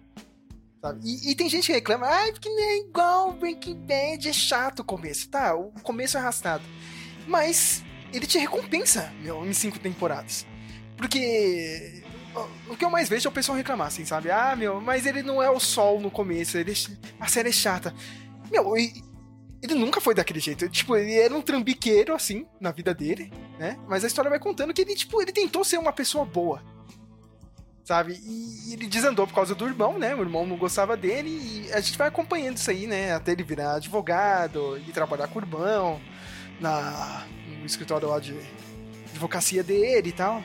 [0.80, 1.00] Sabe?
[1.04, 4.80] E, e tem gente que reclama, ah, porque não é igual Breaking Bad, é chato
[4.80, 5.28] o começo.
[5.28, 6.62] Tá, o começo é arrastado.
[7.26, 7.82] Mas
[8.12, 10.46] ele te recompensa, meu, em cinco temporadas.
[10.96, 12.04] Porque
[12.68, 14.30] o que eu mais vejo é o pessoal reclamar, assim, sabe?
[14.30, 16.74] Ah, meu, mas ele não é o sol no começo, ele,
[17.18, 17.92] a série é chata.
[18.52, 18.76] Meu,
[19.62, 20.68] ele nunca foi daquele jeito.
[20.68, 23.78] Tipo, ele era um trambiqueiro, assim, na vida dele, né?
[23.86, 26.62] Mas a história vai contando que ele, tipo, ele tentou ser uma pessoa boa.
[27.84, 28.18] Sabe?
[28.24, 30.14] E ele desandou por causa do irmão, né?
[30.14, 33.12] O irmão não gostava dele e a gente vai acompanhando isso aí, né?
[33.12, 36.00] Até ele virar advogado e trabalhar com o irmão
[36.60, 37.26] na,
[37.58, 38.34] no escritório lá de
[39.10, 40.42] advocacia dele e tal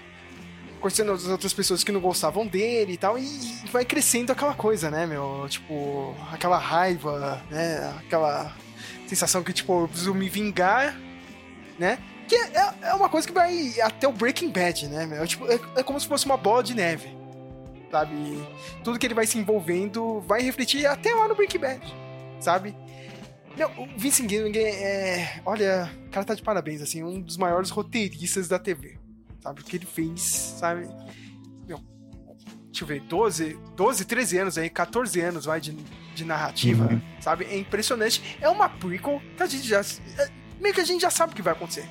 [0.86, 3.26] conhecendo as outras pessoas que não gostavam dele e tal, e
[3.72, 5.48] vai crescendo aquela coisa, né, meu?
[5.50, 7.92] Tipo, aquela raiva, né?
[7.98, 8.56] Aquela
[9.08, 10.98] sensação que, tipo, eu preciso me vingar,
[11.78, 12.00] né?
[12.28, 15.28] Que é, é uma coisa que vai até o Breaking Bad, né, meu?
[15.28, 17.10] Tipo, é, é como se fosse uma bola de neve,
[17.92, 18.16] sabe?
[18.84, 21.96] Tudo que ele vai se envolvendo vai refletir até lá no Breaking Bad,
[22.40, 22.76] sabe?
[23.56, 25.40] Meu, o Vincent Gilligan é...
[25.46, 28.98] Olha, o cara tá de parabéns, assim, um dos maiores roteiristas da TV
[29.46, 29.62] sabe?
[29.62, 30.22] O que ele fez,
[30.60, 30.88] sabe?
[32.76, 35.72] Deixa eu ver, 12, 12 13 anos aí, 14 anos vai de,
[36.14, 37.02] de narrativa, uhum.
[37.22, 37.46] sabe?
[37.46, 38.38] É impressionante.
[38.42, 39.80] É uma prequel que a gente já.
[39.80, 40.30] É,
[40.60, 41.88] meio que a gente já sabe o que vai acontecer.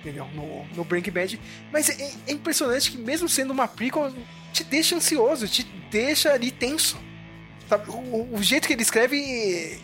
[0.00, 0.26] Entendeu?
[0.34, 1.40] No, no Breaking Bad.
[1.70, 4.12] Mas é, é impressionante que, mesmo sendo uma prequel,
[4.52, 6.98] te deixa ansioso, te deixa ali tenso.
[7.68, 7.88] Sabe?
[7.88, 9.80] O, o jeito que ele escreve.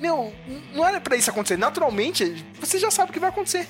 [0.00, 0.34] Meu,
[0.74, 1.56] não era para isso acontecer.
[1.56, 3.68] Naturalmente, você já sabe o que vai acontecer.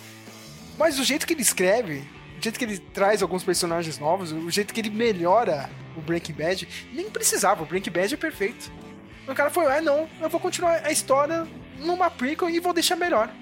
[0.79, 2.09] Mas o jeito que ele escreve,
[2.43, 6.33] o jeito que ele traz alguns personagens novos, o jeito que ele melhora o Breaking
[6.33, 7.63] Bad, nem precisava.
[7.63, 8.73] O Breaking Bad é perfeito.
[9.29, 11.47] O cara foi, ah, não, eu vou continuar a história
[11.79, 13.33] numa prequel e vou deixar melhor.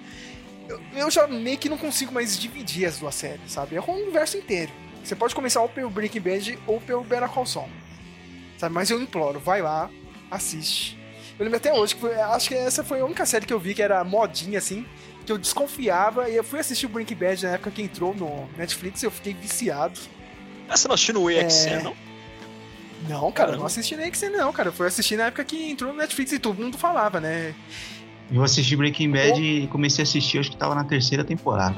[0.68, 3.74] Eu, eu já meio que não consigo mais dividir as duas séries, sabe?
[3.74, 4.70] É o universo inteiro.
[5.02, 7.70] Você pode começar ou pelo Breaking Bad ou pelo Better Call Saul.
[8.58, 8.74] Sabe?
[8.74, 9.90] Mas eu imploro, vai lá,
[10.30, 10.98] assiste.
[11.38, 13.58] Eu lembro até hoje que foi, acho que essa foi a única série que eu
[13.58, 14.84] vi que era modinha assim,
[15.30, 16.28] que eu desconfiava.
[16.28, 19.10] E eu fui assistir o Breaking Bad na época que entrou no Netflix e eu
[19.10, 19.98] fiquei viciado.
[20.68, 21.82] Ah, você não assistiu no EXN, é...
[21.82, 21.96] não?
[23.08, 24.68] Não, cara, não assisti no EXN, não, cara.
[24.68, 27.54] Eu fui assistir na época que entrou no Netflix e todo mundo falava, né?
[28.30, 31.76] Eu assisti Breaking Bad e comecei a assistir, acho que tava na terceira temporada.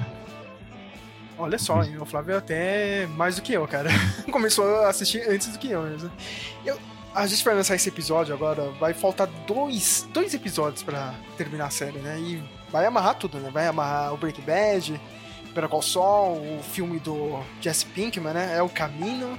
[1.38, 3.90] Olha só, o Flávio é até mais do que eu, cara.
[4.30, 6.10] Começou a assistir antes do que eu mesmo.
[6.64, 6.78] Eu,
[7.14, 11.70] a gente vai lançar esse episódio agora, vai faltar dois, dois episódios para terminar a
[11.70, 12.18] série, né?
[12.20, 13.50] E vai amarrar tudo, né?
[13.50, 15.00] Vai amarrar o Breaking Bad,
[15.54, 18.56] Better Call Saul, o filme do Jesse Pinkman, né?
[18.56, 19.38] É o caminho.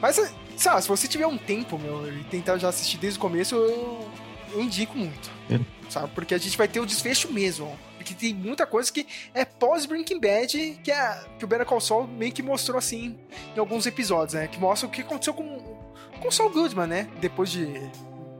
[0.00, 0.16] Mas,
[0.56, 4.08] sabe, se você tiver um tempo, meu, e tentar já assistir desde o começo, eu,
[4.52, 5.30] eu indico muito.
[5.50, 5.58] É.
[5.90, 6.10] Sabe?
[6.14, 7.76] Porque a gente vai ter o desfecho mesmo.
[7.96, 12.06] Porque tem muita coisa que é pós-Breaking Bad, que, é, que o Better Call Saul
[12.06, 13.18] meio que mostrou assim
[13.56, 14.46] em alguns episódios, né?
[14.46, 15.58] Que mostra o que aconteceu com,
[16.20, 17.08] com o Saul Goodman, né?
[17.20, 17.90] Depois de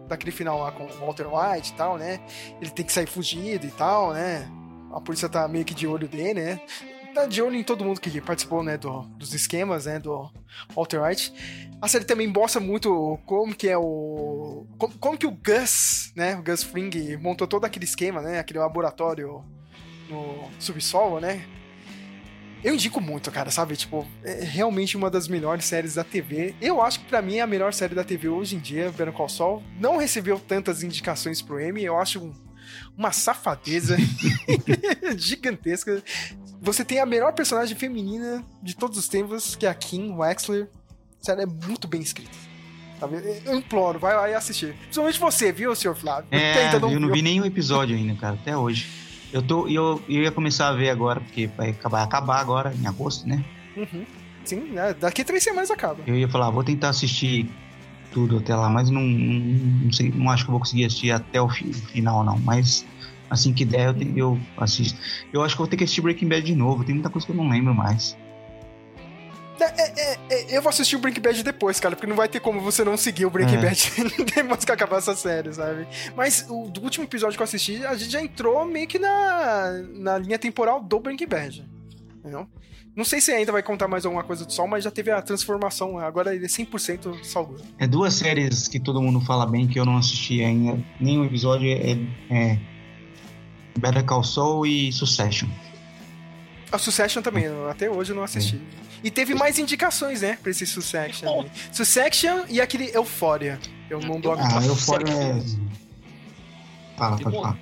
[0.09, 2.21] daquele final lá com o Walter White e tal, né?
[2.61, 4.51] Ele tem que sair fugido e tal, né?
[4.93, 6.61] A polícia tá meio que de olho dele, né?
[7.15, 10.31] Tá de olho em todo mundo que participou, né, do, dos esquemas, né, do
[10.75, 11.33] Walter White.
[11.81, 14.67] A série também mostra muito como que é o...
[14.79, 18.59] Como, como que o Gus, né, o Gus Fring montou todo aquele esquema, né, aquele
[18.59, 19.45] laboratório
[20.09, 21.45] no subsolo, né?
[22.63, 23.77] Eu indico muito, cara, sabe?
[23.77, 26.55] Tipo, é realmente uma das melhores séries da TV.
[26.61, 29.13] Eu acho que para mim é a melhor série da TV hoje em dia, Better
[29.13, 29.63] Call Saul.
[29.79, 32.33] Não recebeu tantas indicações pro Emmy, eu acho um,
[32.97, 33.97] uma safadeza
[35.17, 36.03] gigantesca.
[36.61, 40.69] Você tem a melhor personagem feminina de todos os tempos, que é a Kim Wexler.
[41.23, 42.49] A série é muito bem escrita.
[43.45, 44.75] Eu imploro, vai lá e assistir.
[44.75, 46.27] Principalmente você, viu, senhor Flávio?
[46.33, 49.08] É, eu não, eu não vi nenhum episódio ainda, cara, até hoje.
[49.33, 52.87] Eu, tô, eu, eu ia começar a ver agora, porque vai acabar, acabar agora, em
[52.87, 53.43] agosto, né?
[53.77, 54.05] Uhum.
[54.45, 54.95] Sim, né?
[54.95, 56.03] daqui três semanas acaba.
[56.07, 57.47] Eu ia falar, vou tentar assistir
[58.11, 59.41] tudo até lá, mas não, não,
[59.85, 62.39] não, sei, não acho que eu vou conseguir assistir até o final, não.
[62.39, 62.87] Mas
[63.29, 64.99] assim que der, eu, eu assisto.
[65.33, 67.33] Eu acho que vou ter que assistir Breaking Bad de novo, tem muita coisa que
[67.33, 68.17] eu não lembro mais.
[69.61, 72.41] É, é, é, eu vou assistir o Breaking Bad depois, cara, porque não vai ter
[72.41, 73.63] como você não seguir o Breaking é.
[73.63, 73.93] Bad
[74.35, 75.87] depois que acabar essa série, sabe?
[76.17, 79.83] Mas o do último episódio que eu assisti, a gente já entrou meio que na,
[79.95, 81.69] na linha temporal do Breaking Bad.
[82.19, 82.47] Entendeu?
[82.99, 85.23] Não sei se ainda vai contar mais alguma coisa do Sol, mas já teve a
[85.23, 85.99] transformação.
[85.99, 89.85] Agora ele é 100% Sol É duas séries que todo mundo fala bem que eu
[89.85, 90.85] não assisti ainda.
[91.01, 91.97] Nenhum episódio é,
[92.29, 92.59] é
[93.79, 95.49] Better Call Saul e Succession.
[96.71, 98.61] A Succession também, até hoje eu não assisti.
[99.03, 101.45] E teve mais indicações, né, pra esse Succession.
[101.73, 103.59] Succession e aquele Euphoria.
[103.89, 105.43] Eu não dou a Ah, Euphoria é...
[106.97, 107.57] Fala, pode falar.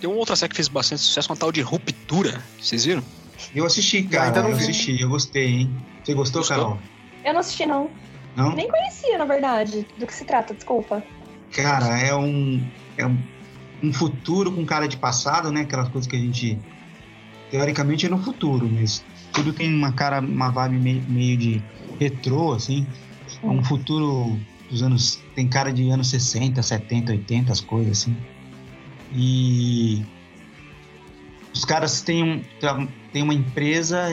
[0.00, 2.42] Tem uma outra série que fez bastante sucesso, uma tal de Ruptura.
[2.60, 3.04] Vocês viram?
[3.54, 4.36] Eu assisti, cara.
[4.40, 5.76] Eu, eu assisti, eu gostei, hein?
[6.02, 6.56] Você gostou, gostou?
[6.56, 6.78] Carol?
[7.24, 7.88] Eu não assisti, não.
[8.34, 8.54] Não?
[8.54, 11.02] Nem conhecia, na verdade, do que se trata, desculpa.
[11.52, 12.66] Cara, é um,
[12.96, 13.18] é um,
[13.82, 15.60] um futuro com cara de passado, né?
[15.62, 16.58] Aquelas coisas que a gente.
[17.52, 21.62] Teoricamente é no futuro, mas tudo tem uma cara, uma vibe meio, meio de
[22.00, 22.86] retrô, assim.
[23.42, 25.20] É um futuro dos anos.
[25.34, 28.16] Tem cara de anos 60, 70, 80, as coisas, assim.
[29.14, 30.02] E.
[31.52, 32.42] Os caras têm, um,
[33.12, 34.08] têm uma empresa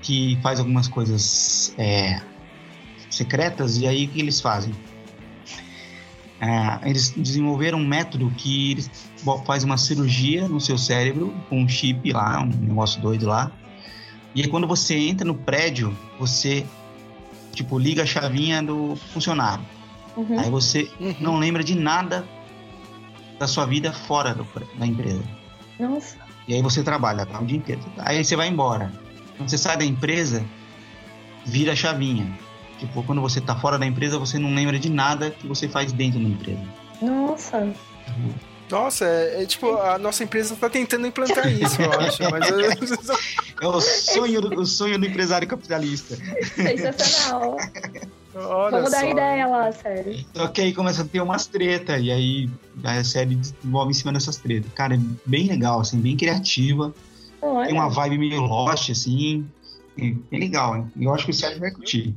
[0.00, 2.22] que faz algumas coisas é,
[3.10, 4.72] secretas, e aí o que eles fazem?
[6.40, 9.09] É, eles desenvolveram um método que eles
[9.44, 13.50] faz uma cirurgia no seu cérebro com um chip lá, um negócio doido lá.
[14.34, 16.66] E aí quando você entra no prédio, você
[17.52, 19.64] tipo liga a chavinha do funcionário.
[20.16, 20.38] Uhum.
[20.38, 20.90] Aí você
[21.20, 22.26] não lembra de nada
[23.38, 24.46] da sua vida fora do
[24.78, 25.22] da empresa.
[25.78, 26.16] Nossa.
[26.46, 27.80] E aí você trabalha tá, o dia inteiro.
[27.98, 28.92] Aí você vai embora.
[29.36, 30.44] Quando você sai da empresa,
[31.46, 32.30] vira a chavinha.
[32.78, 35.92] Tipo, quando você tá fora da empresa, você não lembra de nada que você faz
[35.92, 36.62] dentro da empresa.
[37.00, 37.72] Nossa.
[38.70, 42.22] Nossa, é, é tipo, a nossa empresa tá tentando implantar isso, eu acho.
[42.30, 42.60] Mas eu-
[43.60, 46.16] É o sonho do, o sonho do empresário capitalista.
[46.54, 47.56] Sensacional.
[48.34, 49.06] olha Vamos dar só.
[49.10, 50.24] ideia lá, sério.
[50.34, 52.50] Só que aí começa a ter umas tretas, e aí
[52.84, 54.72] a série desenvolve em cima dessas tretas.
[54.72, 56.94] Cara, é bem legal, assim, bem criativa.
[57.42, 57.66] Olha.
[57.66, 59.46] Tem uma vibe meio Lost, assim.
[59.98, 60.92] É bem legal, hein?
[61.00, 62.14] Eu acho que o Sérgio vai curtir.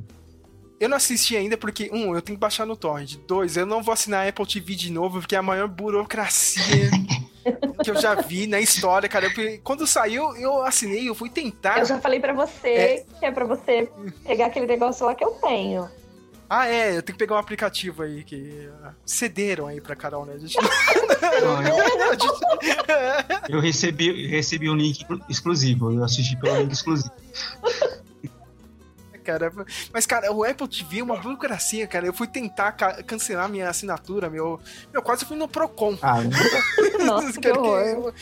[0.80, 3.16] Eu não assisti ainda porque, um, eu tenho que baixar no torrent.
[3.26, 6.90] Dois, eu não vou assinar a Apple TV de novo porque é a maior burocracia
[7.82, 9.28] que eu já vi na história, cara.
[9.30, 11.78] Porque Quando saiu, eu assinei, eu fui tentar.
[11.78, 13.88] Eu já falei pra você que é pra você
[14.24, 15.88] pegar aquele negócio lá que eu tenho.
[16.50, 20.26] Ah, é, eu tenho que pegar um aplicativo aí que ah, cederam aí pra Carol,
[20.26, 20.38] né?
[20.38, 20.56] Gente...
[20.60, 25.90] Não, eu, A gente- eu recebi, recebi um link exclusivo.
[25.92, 27.10] Eu assisti pelo link exclusivo.
[29.24, 29.52] cara.
[29.92, 32.06] Mas, cara, o Apple TV é uma burocracia, cara.
[32.06, 34.60] Eu fui tentar ca- cancelar minha assinatura, meu.
[34.92, 35.96] Meu, quase fui no Procon.
[36.02, 36.18] Ah,
[37.04, 38.12] Nossa, que horror.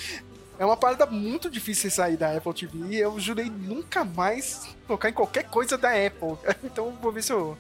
[0.59, 2.97] É uma parada muito difícil sair da Apple TV.
[2.97, 6.37] Eu jurei nunca mais tocar em qualquer coisa da Apple.
[6.63, 7.57] Então vou ver se eu.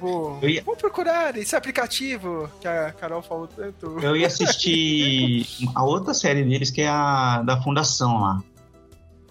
[0.00, 3.98] Vou, Eu ia- vou procurar esse aplicativo que a Carol falou tanto.
[4.00, 5.44] eu ia assistir
[5.74, 8.40] a outra série deles, que é a da Fundação lá.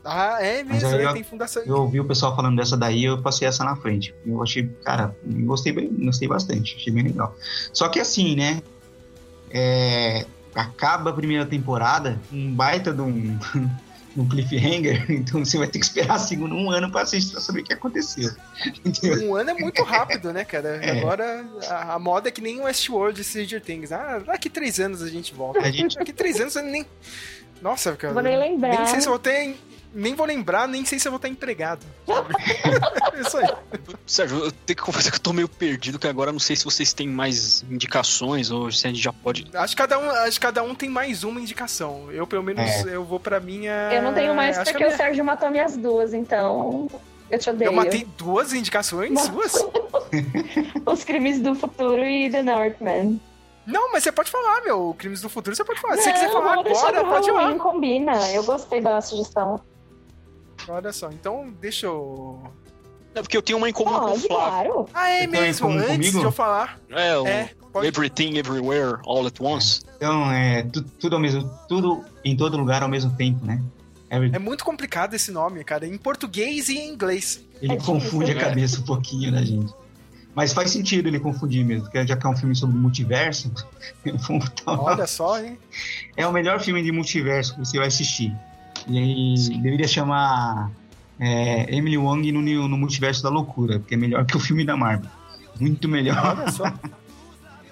[0.07, 1.05] Ah, é mesmo, aí né?
[1.05, 1.63] eu- Tem fundação.
[1.65, 4.15] Eu ouvi o pessoal falando dessa daí, eu passei essa na frente.
[4.25, 7.35] Eu achei, cara, gostei, bem, gostei bastante, achei bem legal.
[7.73, 8.61] Só que assim, né?
[9.51, 13.39] é, acaba a primeira temporada, um baita de um,
[14.17, 17.41] um cliffhanger, então você vai ter que esperar a segunda um ano pra assistir pra
[17.41, 18.29] saber o que aconteceu.
[18.85, 19.29] Entendeu?
[19.29, 20.84] Um ano é muito rápido, né, cara?
[20.84, 20.99] É.
[20.99, 23.91] Agora a, a moda é que nem o Westworld e Stranger Things.
[23.91, 25.59] Ah, daqui três anos a gente volta.
[25.59, 26.85] A gente- Daqui três anos eu nem.
[27.61, 28.13] Nossa, cara.
[28.13, 28.75] Vou nem lembrar.
[28.77, 29.55] Nem sei se eu vou ter.
[29.93, 31.85] Nem vou lembrar, nem sei se eu vou estar empregado.
[32.07, 33.47] É Isso aí.
[34.05, 36.55] Sérgio, eu tenho que confessar que eu tô meio perdido, que agora eu não sei
[36.55, 39.47] se vocês têm mais indicações ou se a gente já pode.
[39.53, 42.11] Acho que cada um, acho que cada um tem mais uma indicação.
[42.11, 42.95] Eu, pelo menos, É.
[42.95, 43.89] eu vou pra minha.
[43.91, 46.88] Eu não tenho mais acho que porque a o minha- Sérgio matou minhas duas, então
[47.31, 47.69] eu te odeio.
[47.69, 49.53] Eu matei duas indicações suas?
[50.85, 53.19] Os crimes do futuro e The Northman.
[53.65, 54.95] Não, mas você pode falar, meu.
[54.97, 55.97] Crimes do futuro você pode falar.
[55.97, 57.53] Se você Não, quiser falar agora, pode ir lá.
[57.55, 58.31] Combina.
[58.31, 59.59] Eu gostei da sugestão.
[60.67, 62.41] Olha só, então deixa eu.
[63.15, 64.27] É porque eu tenho uma em comum com o Flávio.
[64.27, 64.89] claro.
[64.93, 65.69] Ah, é mesmo.
[65.69, 66.19] Antes comigo?
[66.19, 66.79] de eu falar.
[66.89, 67.88] É, o É, pode.
[67.88, 69.81] Everything Everywhere All at Once.
[69.95, 73.59] Então, é tu- tudo ao mesmo, tudo em todo lugar ao mesmo tempo, né?
[74.11, 75.88] Every- É muito complicado esse nome, cara.
[75.88, 77.43] Em português e em inglês.
[77.61, 78.49] Ele É confunde a difícil.
[78.49, 79.73] cabeça um pouquinho da gente.
[80.35, 83.51] Mas faz sentido ele confundir mesmo, porque já que é um filme sobre multiverso,
[84.67, 85.57] Olha só, hein?
[86.15, 88.35] é o melhor filme de multiverso que você vai assistir.
[88.88, 90.72] E aí deveria chamar
[91.19, 94.77] é, Emily Wong no, no Multiverso da Loucura, porque é melhor que o filme da
[94.77, 95.09] Marvel.
[95.59, 96.38] Muito melhor.
[96.39, 96.64] Olha só.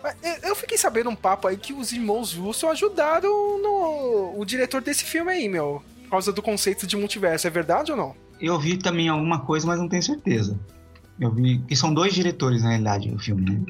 [0.03, 4.81] Mas eu- fiquei sabendo um papo aí que os irmãos Russo ajudaram no, o diretor
[4.81, 5.81] desse filme aí, meu.
[6.03, 7.47] Por causa do conceito de multiverso.
[7.47, 8.15] É verdade ou não?
[8.39, 10.59] Eu vi também alguma coisa, mas não tenho certeza.
[11.19, 13.61] Eu vi que são dois diretores, na realidade, do filme, né?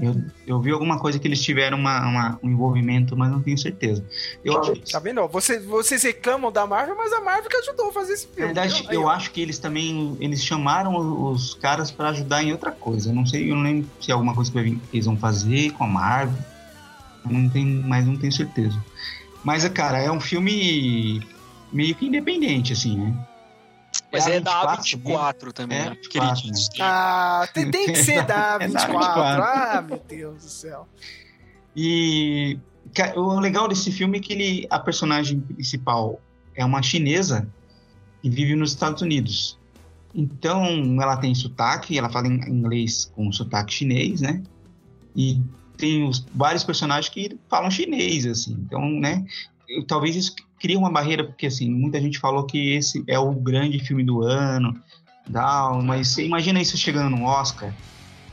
[0.00, 0.14] Eu,
[0.46, 4.04] eu vi alguma coisa que eles tiveram uma, uma- um envolvimento, mas não tenho certeza.
[4.44, 5.22] Eu acho Tá vendo?
[5.22, 5.26] ó?
[5.28, 8.46] Você, vocês reclamam da Marvel, mas a Marvel que ajudou a fazer esse Na filme.
[8.54, 10.94] verdade, Aí, eu acho que eles também eles chamaram
[11.30, 13.08] os caras pra ajudar em outra coisa.
[13.10, 15.70] Eu não sei, eu não lembro se é alguma coisa que que eles vão fazer
[15.72, 16.36] com a Marvel.
[17.24, 18.78] Eu não tenho, mas não tenho certeza.
[19.42, 21.22] Mas, cara, é um filme
[21.72, 23.14] meio que independente, assim, né?
[24.12, 25.96] Mas É é, da A24 A24 também, É, né?
[25.96, 26.68] A24, queridinhos.
[26.80, 28.88] Ah, tem, tem que ser da É da 24.
[28.88, 29.42] 24.
[29.42, 30.88] Ah, meu Deus do céu.
[31.74, 32.58] E
[33.16, 36.20] o legal desse filme é que ele, a personagem principal
[36.54, 37.46] é uma chinesa
[38.22, 39.58] que vive nos Estados Unidos.
[40.14, 40.64] Então,
[41.02, 44.42] ela tem sotaque, ela fala em inglês com sotaque chinês, né?
[45.14, 45.40] E
[45.76, 48.52] tem os, vários personagens que falam chinês, assim.
[48.64, 49.26] Então, né?
[49.68, 53.32] eu- talvez isso cria uma barreira, porque, assim, muita gente falou que esse é o
[53.32, 54.74] grande filme do ano,
[55.32, 57.74] tal, mas você imagina isso chegando no Oscar,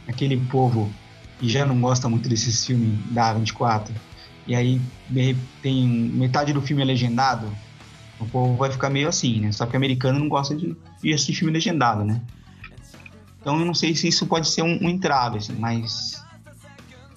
[0.08, 0.94] aquele povo
[1.40, 3.94] que já não gosta muito desses filmes da 24,
[4.46, 4.82] e aí
[5.62, 7.56] tem metade do filme é legendado,
[8.20, 9.52] o povo vai ficar meio assim, né?
[9.52, 12.22] Só que americano não gosta de, de assistir filme legendado, né?
[13.40, 16.24] Então eu não sei se isso pode ser um, um entrave, assim, mas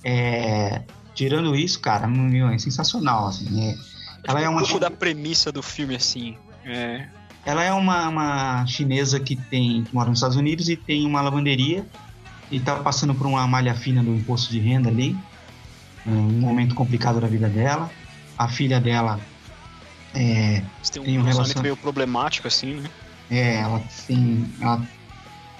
[0.04, 0.82] é,
[1.14, 2.08] tirando isso, cara,
[2.52, 3.70] é sensacional, assim.
[3.70, 3.95] é-
[4.26, 6.36] ela é um uma pouco da premissa do filme, assim.
[6.64, 7.06] É,
[7.44, 11.20] ela é uma, uma chinesa que tem que mora nos Estados Unidos e tem uma
[11.20, 11.86] lavanderia
[12.50, 15.16] e tá passando por uma malha fina do imposto de renda ali,
[16.06, 17.90] um momento complicado da vida dela.
[18.38, 19.18] A filha dela
[20.14, 20.62] é,
[20.92, 22.90] têm um Tem um relacionamento relacion- meio problemático, assim, né?
[23.30, 24.80] é, ela tem ela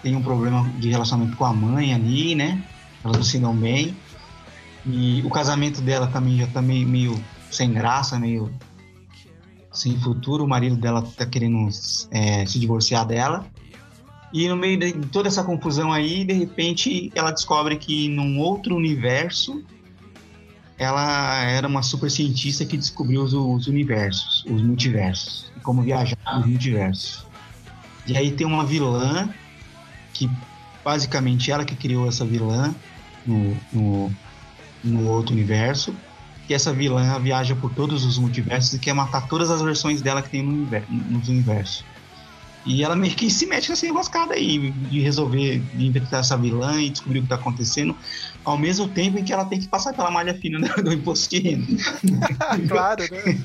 [0.03, 2.63] tem um problema de relacionamento com a mãe ali, né?
[3.05, 3.97] Elas não se dão bem.
[4.85, 8.53] E o casamento dela também já tá meio, meio sem graça, meio
[9.73, 10.45] sem futuro.
[10.45, 11.69] O marido dela tá querendo
[12.11, 13.47] é, se divorciar dela.
[14.33, 18.75] E no meio de toda essa confusão aí, de repente, ela descobre que num outro
[18.75, 19.65] universo
[20.79, 26.19] ela era uma super cientista que descobriu os, os universos, os multiversos, e como viajar
[26.37, 27.27] nos multiversos.
[28.07, 29.29] E aí tem uma vilã
[30.13, 30.31] que
[30.85, 32.75] basicamente ela que criou essa vilã
[33.27, 34.13] no, no,
[34.85, 35.95] no outro universo.
[36.49, 40.23] E essa vilã viaja por todos os multiversos e quer matar todas as versões dela
[40.23, 41.85] que tem no univer- nos universos.
[42.65, 46.81] E ela meio que se mete nessa enroscada aí, de resolver, de inventar essa vilã
[46.83, 47.97] e descobrir o que tá acontecendo,
[48.45, 51.39] ao mesmo tempo em que ela tem que passar pela malha fina do, imposto de
[51.39, 51.67] renda
[52.69, 53.41] claro, né?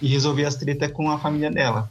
[0.00, 1.90] e resolver as tretas com a família dela.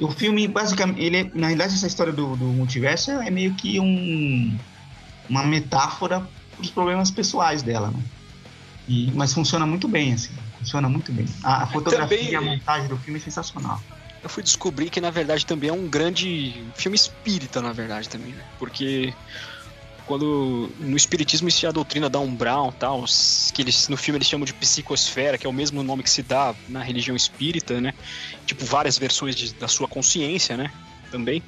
[0.00, 3.78] O filme, basicamente, ele é- na realidade, essa história do, do multiverso é meio que
[3.78, 4.56] um,
[5.28, 8.00] uma metáfora para os problemas pessoais dela, né?
[8.88, 10.30] E, mas funciona muito bem, assim.
[10.58, 11.26] Funciona muito bem.
[11.44, 13.80] A, a fotografia Também- e a montagem do filme é sensacional.
[14.22, 18.32] Eu fui descobrir que, na verdade, também é um grande filme espírita, na verdade, também,
[18.32, 18.42] né?
[18.58, 19.14] Porque
[20.06, 23.04] quando no espiritismo existe a doutrina da Umbral tal,
[23.52, 26.22] que eles no filme eles chamam de psicosfera, que é o mesmo nome que se
[26.22, 27.92] dá na religião espírita, né?
[28.46, 30.72] Tipo, várias versões de- da sua consciência, né?
[31.10, 31.42] Também.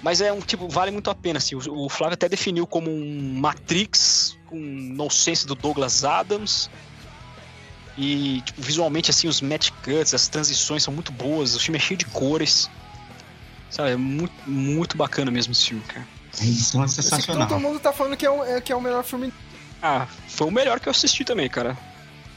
[0.00, 1.56] Mas é um tipo, vale muito a pena, assim.
[1.56, 6.70] O, o Flávio até definiu como um Matrix com nonsense do Douglas Adams.
[7.96, 11.80] E, tipo, visualmente, assim, os match cuts, as transições são muito boas, o filme é
[11.80, 12.70] cheio de cores.
[13.70, 16.06] Sabe, é muito, muito bacana mesmo esse filme, cara.
[16.40, 16.44] É
[16.88, 17.48] sensacional.
[17.48, 19.32] todo mundo tá falando que é, o, é- que é o melhor filme.
[19.82, 21.76] Ah, foi o melhor que eu assisti também, cara.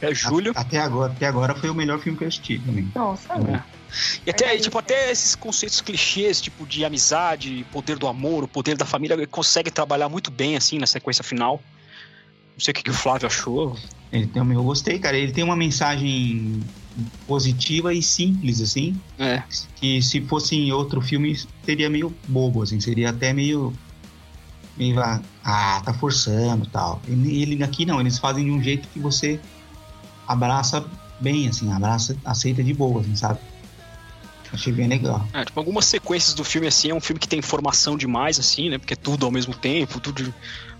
[0.02, 0.52] É julho.
[0.56, 2.92] Até agora, até agora foi o melhor filme que eu assisti também.
[2.96, 3.82] Nossa, É.
[4.26, 8.78] E até, tipo, até esses conceitos clichês, tipo, de amizade, poder do amor, o poder
[8.78, 11.62] da família, ele consegue trabalhar muito bem, assim, na sequência final.
[12.54, 13.76] Não sei o que, que o Flávio achou.
[14.12, 15.18] Ele tem, eu gostei, cara.
[15.18, 16.62] Ele tem uma mensagem
[17.28, 19.00] positiva e simples, assim.
[19.18, 19.44] É.
[19.76, 22.80] Que se fosse em outro filme seria meio bobo, assim.
[22.80, 23.74] Seria até meio.
[24.78, 27.02] meio ah, ah, tá forçando tal.
[27.08, 29.40] Ele, ele aqui não, eles fazem de um jeito que você
[30.28, 30.86] abraça
[31.20, 31.72] bem, assim.
[31.72, 33.40] Abraça, aceita de boa, assim, sabe?
[34.54, 35.26] Achei bem legal.
[35.34, 38.70] É, tipo, algumas sequências do filme, assim, é um filme que tem informação demais, assim,
[38.70, 38.78] né?
[38.78, 40.34] Porque é tudo ao mesmo tempo, tudo.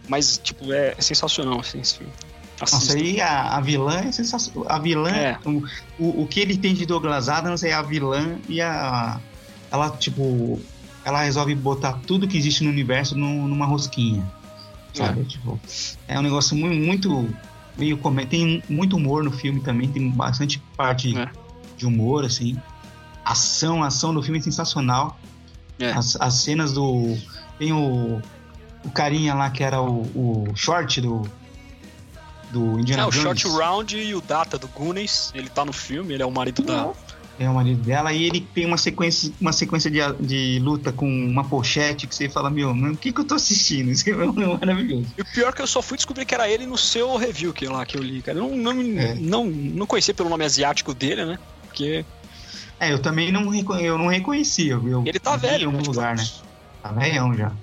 [0.10, 2.12] Mas, tipo, é, é sensacional, assim, esse filme.
[2.60, 2.96] Nossa, Assista.
[2.96, 4.70] aí a, a vilã é sensacional.
[4.72, 5.38] A vilã, É.
[5.46, 5.64] o,
[5.98, 9.20] o, o que ele tem de Douglas Adams é a vilã e a.
[9.72, 10.60] Ela, tipo.
[11.04, 14.24] Ela resolve botar tudo que existe no universo num- numa rosquinha.
[14.94, 15.24] Sabe?
[15.24, 15.60] Tipo,
[16.08, 17.10] é um negócio muito.
[17.10, 17.36] muito
[17.78, 17.98] meio
[18.30, 21.30] Tem muito humor no filme também, tem bastante parte É.
[21.78, 22.56] de humor, assim.
[23.24, 25.20] Ação, ação do filme é sensacional.
[25.80, 25.92] É.
[25.92, 27.18] As, as cenas do.
[27.58, 28.22] Tem o.
[28.84, 31.22] O carinha lá que era o, o short do.
[32.52, 33.40] Do Indiana É, o Jones.
[33.40, 36.62] Short Round e o Data do Goonies, ele tá no filme, ele é o marido
[36.64, 36.92] da.
[37.40, 41.08] É o marido dela, e ele tem uma sequência, uma sequência de, de luta com
[41.08, 43.90] uma pochete que você fala, meu, o que, que eu tô assistindo?
[43.92, 45.08] Isso é maravilhoso.
[45.18, 47.52] E o pior é que eu só fui descobrir que era ele no seu review
[47.54, 48.38] que lá que eu li, cara.
[48.38, 49.16] Eu não, não, É.
[49.16, 51.40] não, não conhecia pelo nome asiático dele, né?
[51.68, 52.06] Porque
[52.82, 54.74] É, eu também não, eu não reconhecia.
[54.74, 55.84] Eu ele tá velho, em algum né?
[55.86, 56.24] Lugar, né?
[56.82, 57.54] Tá velhão já.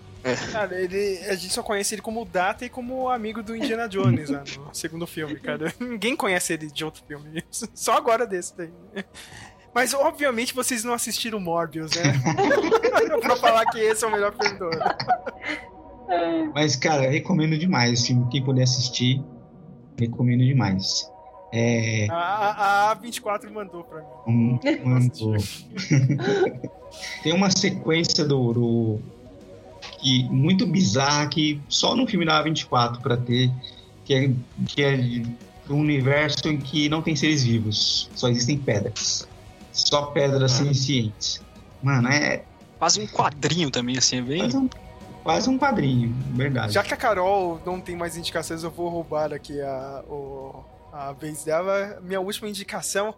[0.52, 4.30] Cara, ele, a gente só conhece ele como Data e como amigo do Indiana Jones,
[4.30, 5.74] né, no segundo filme, cara.
[5.80, 7.42] Ninguém conhece ele de outro filme.
[7.74, 8.70] Só agora desse daí.
[9.74, 12.14] Mas, obviamente, vocês não assistiram Morbius, né?
[13.20, 16.52] pra falar que esse é o melhor filme do ano.
[16.54, 18.02] Mas, cara, recomendo demais.
[18.02, 19.20] Assim, quem puder assistir,
[19.98, 21.10] recomendo demais.
[21.52, 22.06] É.
[22.10, 24.06] A, a, a 24 mandou pra mim.
[24.26, 25.08] Um, um-
[27.22, 29.00] Tem uma sequência do, do-
[30.00, 33.50] que muito bizarra que só no filme da A24 pra ter,
[34.04, 34.30] que é,
[34.66, 35.22] que é
[35.70, 39.28] um universo em que não tem seres vivos, só existem pedras.
[39.72, 41.40] Só pedras sencientes.
[41.82, 42.42] Mano, é
[42.78, 44.38] Quase um quadrinho também, assim, é bem.
[44.40, 44.68] quase um,
[45.22, 46.72] quase um quadrinho, verdade.
[46.72, 51.12] Já que a Carol não tem mais indicações, eu vou roubar aqui a, o- a
[51.12, 51.98] vez dela.
[52.02, 53.14] Minha última indicação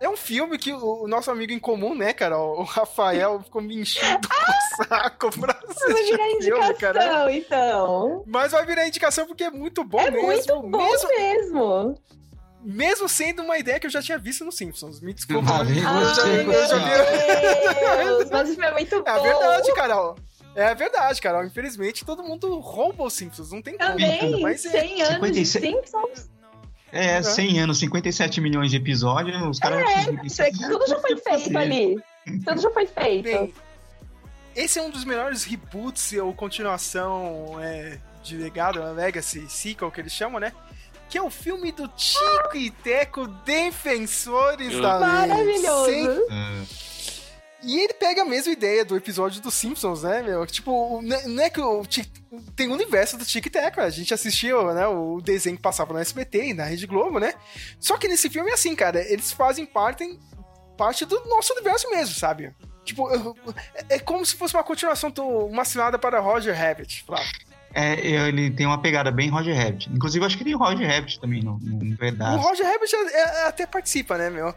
[0.00, 2.60] é um filme que o, o nosso amigo em comum, né, Carol?
[2.60, 7.04] O Rafael ficou me enchendo o saco pra Vai assistir virar o filme, cara.
[7.04, 8.24] indicação, então.
[8.26, 10.26] Mas vai virar indicação porque é muito bom É mesmo.
[10.26, 11.94] muito bom mesmo, mesmo.
[12.62, 15.00] mesmo sendo uma ideia que eu já tinha visto no Simpsons.
[15.00, 15.50] Me desculpa.
[15.52, 19.08] Ah, eu já- eu já vi- Deus, mas o filme é muito bom.
[19.08, 20.14] É a verdade, Carol.
[20.54, 21.44] É verdade, Carol.
[21.44, 23.52] Infelizmente, todo mundo rouba os Simpsons.
[23.52, 23.90] Não tem como.
[23.90, 25.74] Também, cara, Mas é, 100 anos de 56.
[25.74, 26.30] Simpsons.
[26.92, 29.84] É, 100 anos, 57 milhões de episódios, os caras.
[30.24, 31.96] Isso aqui, tudo já foi feito ali.
[32.44, 33.22] Tudo já foi feito.
[33.24, 33.54] Bem,
[34.56, 40.00] esse é um dos melhores reboots ou continuação é, de legado, a Legacy Sequel que
[40.00, 40.52] eles chamam, né?
[41.08, 45.08] Que é o filme do Tico e Teco Defensores da Lei.
[45.08, 45.84] Maravilhoso.
[45.86, 46.62] Sem- É,
[47.62, 50.46] E ele pega a mesma ideia do episódio dos Simpsons, né, meu?
[50.46, 51.82] Tipo, n- não é que o
[52.56, 55.98] tem o universo do Tic Tac, a gente assistiu, né, o desenho que passava no
[55.98, 57.34] SBT e na Rede Globo, né?
[57.78, 60.18] Só que nesse filme é assim, cara, eles fazem parte,
[60.78, 62.54] parte do nosso universo mesmo, sabe?
[62.84, 65.12] Tipo, é é como se fosse uma continuação,
[65.48, 67.30] uma assinada para Roger Rabbit, Flávio.
[67.72, 69.88] É, ele tem uma pegada bem Roger Rabbit.
[69.92, 72.38] Inclusive, acho que tem Roger Rabbit também no, no O pedaço.
[72.38, 74.52] Roger Rabbit é- é- até participa, né, meu?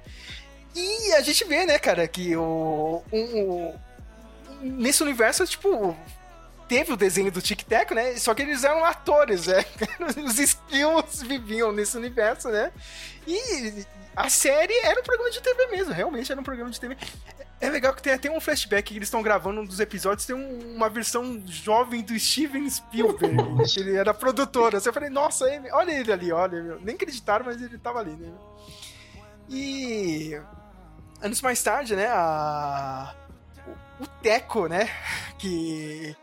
[0.76, 3.74] E a gente vê, né, cara, que o, um-
[4.62, 5.96] nesse universo, tipo,
[6.68, 8.16] teve o desenho do Tic Tac, né?
[8.18, 9.64] Só que eles eram atores, né?
[10.26, 12.72] Os skills viviam nesse universo, né?
[13.28, 13.86] E
[14.16, 16.98] a série era um programa de TV mesmo, realmente era um programa de TV.
[17.62, 20.36] É legal que tem até um flashback que eles estão gravando um dos episódios, tem
[20.36, 23.38] um- uma versão jovem do Steven Spielberg,
[23.72, 24.76] que ele era produtor.
[24.76, 26.80] Assim, eu falei, nossa, olha ele ali, olha, meu.
[26.82, 28.30] nem acreditaram, mas ele tava ali, né?
[29.50, 30.40] E
[31.24, 33.16] anos mais tarde, né, a
[34.00, 34.90] o, Teco, né,
[35.40, 36.16] que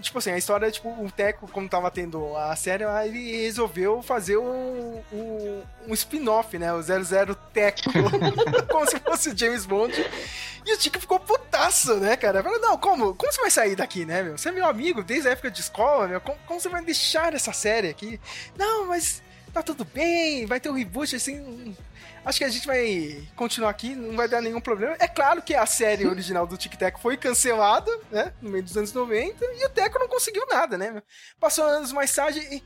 [0.00, 4.36] tipo assim, a história, tipo, o Teco, como tava tendo a série, ele resolveu fazer
[4.38, 7.90] um, um, um spin-off, né, o 00 Teco,
[8.70, 9.94] como se fosse o James Bond.
[10.66, 12.42] E o Tico ficou putaço, né, cara?
[12.42, 13.14] Falou, não, como?
[13.14, 14.38] Como você vai sair daqui, né, meu?
[14.38, 16.20] Você é meu amigo desde a época de escola, meu.
[16.22, 18.18] Como, como você vai deixar essa série aqui?
[18.56, 21.76] Não, mas tá tudo bem, vai ter um reboot, assim...
[22.24, 24.96] Acho que a gente vai continuar aqui, não vai dar nenhum problema.
[24.98, 28.32] É claro que a série original do Tic Tac foi cancelada, né?
[28.40, 31.02] No meio dos anos 90, e o Teco não conseguiu nada, né?
[31.38, 32.62] Passou anos mais tarde e.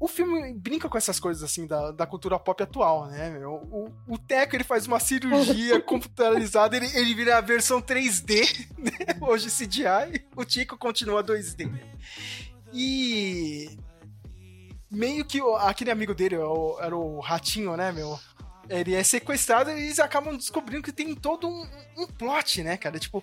[0.00, 3.30] O filme brinca com essas coisas, assim, da, da cultura pop atual, né?
[3.30, 3.52] meu?
[3.70, 8.90] O, o Teco, ele faz uma cirurgia computadorizada, ele, ele vira a versão 3D, né?
[9.20, 11.70] Hoje CGI, o Tico continua 2D.
[12.72, 13.78] E
[14.90, 18.18] meio que o- aquele amigo dele, o- era o Ratinho, né, meu?
[18.68, 22.98] Ele é sequestrado e eles acabam descobrindo que tem todo um, um plot, né, cara?
[22.98, 23.22] Tipo,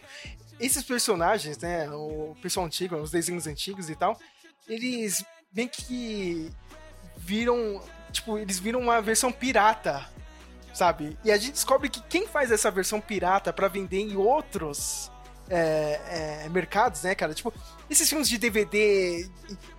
[0.60, 4.20] esses personagens, né, o pessoal antigo, os desenhos antigos e tal,
[4.68, 6.52] eles bem que
[7.18, 10.08] viram, tipo, eles viram uma versão pirata,
[10.74, 11.18] sabe?
[11.24, 15.12] E a gente descobre que quem faz essa versão pirata pra vender em outros
[15.50, 17.34] é, é, mercados, né, cara?
[17.34, 17.54] Tipo,
[17.90, 19.28] esses filmes de DVD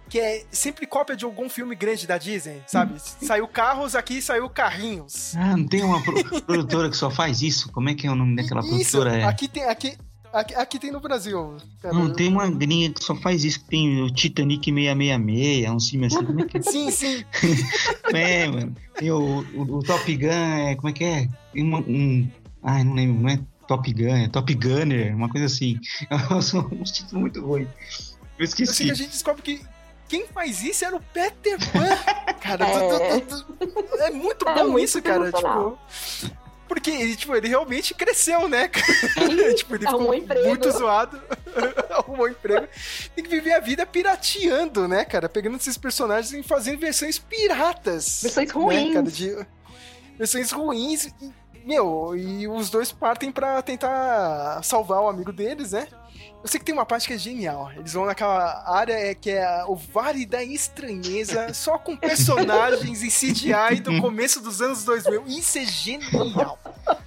[0.08, 2.94] que é sempre cópia de algum filme grande da Disney, sabe?
[2.98, 5.34] Saiu carros, aqui saiu carrinhos.
[5.36, 7.70] Ah, não tem uma pro- produtora que só faz isso?
[7.70, 9.18] Como é que é o nome daquela Isso, produtora?
[9.18, 9.24] É?
[9.24, 9.96] aqui tem, aqui,
[10.32, 11.56] aqui, aqui tem no Brasil.
[11.80, 11.94] cara.
[11.94, 16.24] Não, tem uma gringa que só faz isso, tem o Titanic 666, um filme assim,
[16.24, 17.24] como é que Sim, sim.
[18.12, 18.74] é, mano?
[18.96, 21.28] Tem o, o, o Top Gun, é, como é que é?
[21.52, 22.28] Tem uma, um,
[22.64, 23.38] ai, não lembro, não é
[23.70, 25.78] Top Gun, é Top Gunner, uma coisa assim.
[26.42, 27.68] São uns títulos muito ruins.
[28.36, 28.84] Eu Eu sei esqueci.
[28.86, 29.60] que a gente descobre que
[30.08, 32.34] quem faz isso era o Peter Pan.
[32.40, 33.20] Cara, É.
[33.20, 35.30] tu- tu- tu- é muito É bom muito isso, cara.
[35.30, 35.78] Tipo,
[36.66, 38.68] porque ele, tipo, ele realmente cresceu, né?
[39.56, 40.48] tipo, ele Arrumou ficou emprego.
[40.48, 41.22] muito zoado.
[41.90, 42.66] Arrumou emprego.
[43.14, 45.28] Tem que viver a vida pirateando, né, cara?
[45.28, 48.20] Pegando esses personagens e fazendo versões piratas.
[48.22, 48.94] Versões né, ruins.
[48.94, 49.06] cara?
[49.10, 49.46] De-
[50.18, 51.04] versões ruins.
[51.06, 51.32] E,
[51.64, 55.86] meu, e os dois partem pra tentar salvar o amigo deles, né?
[56.42, 57.70] Eu sei que tem uma parte que é genial.
[57.76, 63.08] Eles vão naquela área é, que é o Vale da Estranheza, só com personagens em
[63.10, 65.24] CGI do começo dos anos 2000.
[65.26, 66.58] Isso é genial.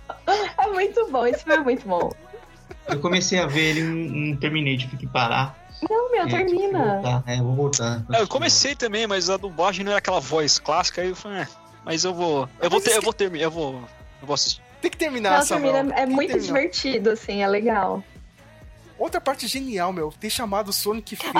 [0.58, 2.10] É muito bom, filme é muito bom.
[2.88, 3.84] Eu comecei a ver ele e
[4.32, 5.54] não, terminei, tive que parar.
[5.90, 6.94] Não, meu, É, tive que termina.
[7.02, 7.24] voltar.
[7.28, 8.06] É, vou voltar.
[8.14, 11.40] É, eu comecei também, mas a dublagem não era aquela voz clássica, aí eu falei,
[11.42, 11.48] é,
[11.84, 12.48] mas eu vou.
[12.62, 13.82] Eu vou ter, eu esque- vou terminar, eu vou.
[14.24, 14.62] Eu vou assistir.
[14.82, 15.74] Tem que terminar, Samuel.
[15.74, 16.46] termina, é muito terminar.
[16.48, 18.02] divertido, assim, é legal.
[18.98, 21.34] Outra parte genial, meu, ter chamado Sonic feio.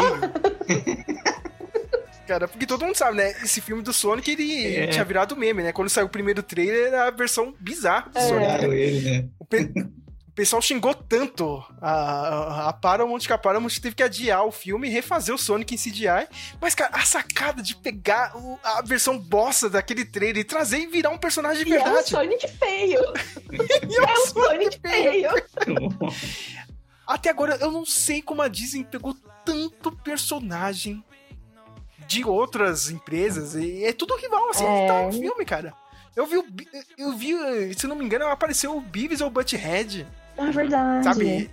[2.28, 3.32] Cara, porque todo mundo sabe, né?
[3.44, 4.88] Esse filme do Sonic, ele É.
[4.88, 5.72] tinha virado meme, né?
[5.72, 8.22] Quando saiu o primeiro trailer, era a versão bizarra do É.
[8.28, 8.44] Sonic.
[8.46, 9.26] Olharam ele, né?
[9.40, 9.72] O, pe-
[10.34, 14.88] o pessoal xingou tanto a, a, Paramount que a Paramount teve que adiar o filme
[14.88, 16.28] e refazer o Sonic em CGI.
[16.60, 20.88] Mas, cara, a sacada de pegar o- a versão bossa daquele trailer e trazer e
[20.88, 22.10] virar um personagem de E é o verdade.
[22.10, 23.00] Sonic feio.
[23.54, 25.30] E É o Sonic feio.
[27.06, 29.16] Até agora, eu não sei como a Disney pegou
[29.46, 31.04] tanto personagem
[32.08, 33.54] de outras empresas.
[33.54, 34.88] E é tudo rival, assim, É.
[34.88, 35.74] tá no filme, cara.
[36.16, 36.46] Eu vi, o
[36.98, 37.34] eu vi,
[37.78, 40.08] se não me engano, apareceu o Beavis ou o Butthead,
[40.38, 41.04] É verdade.
[41.04, 41.50] sabe?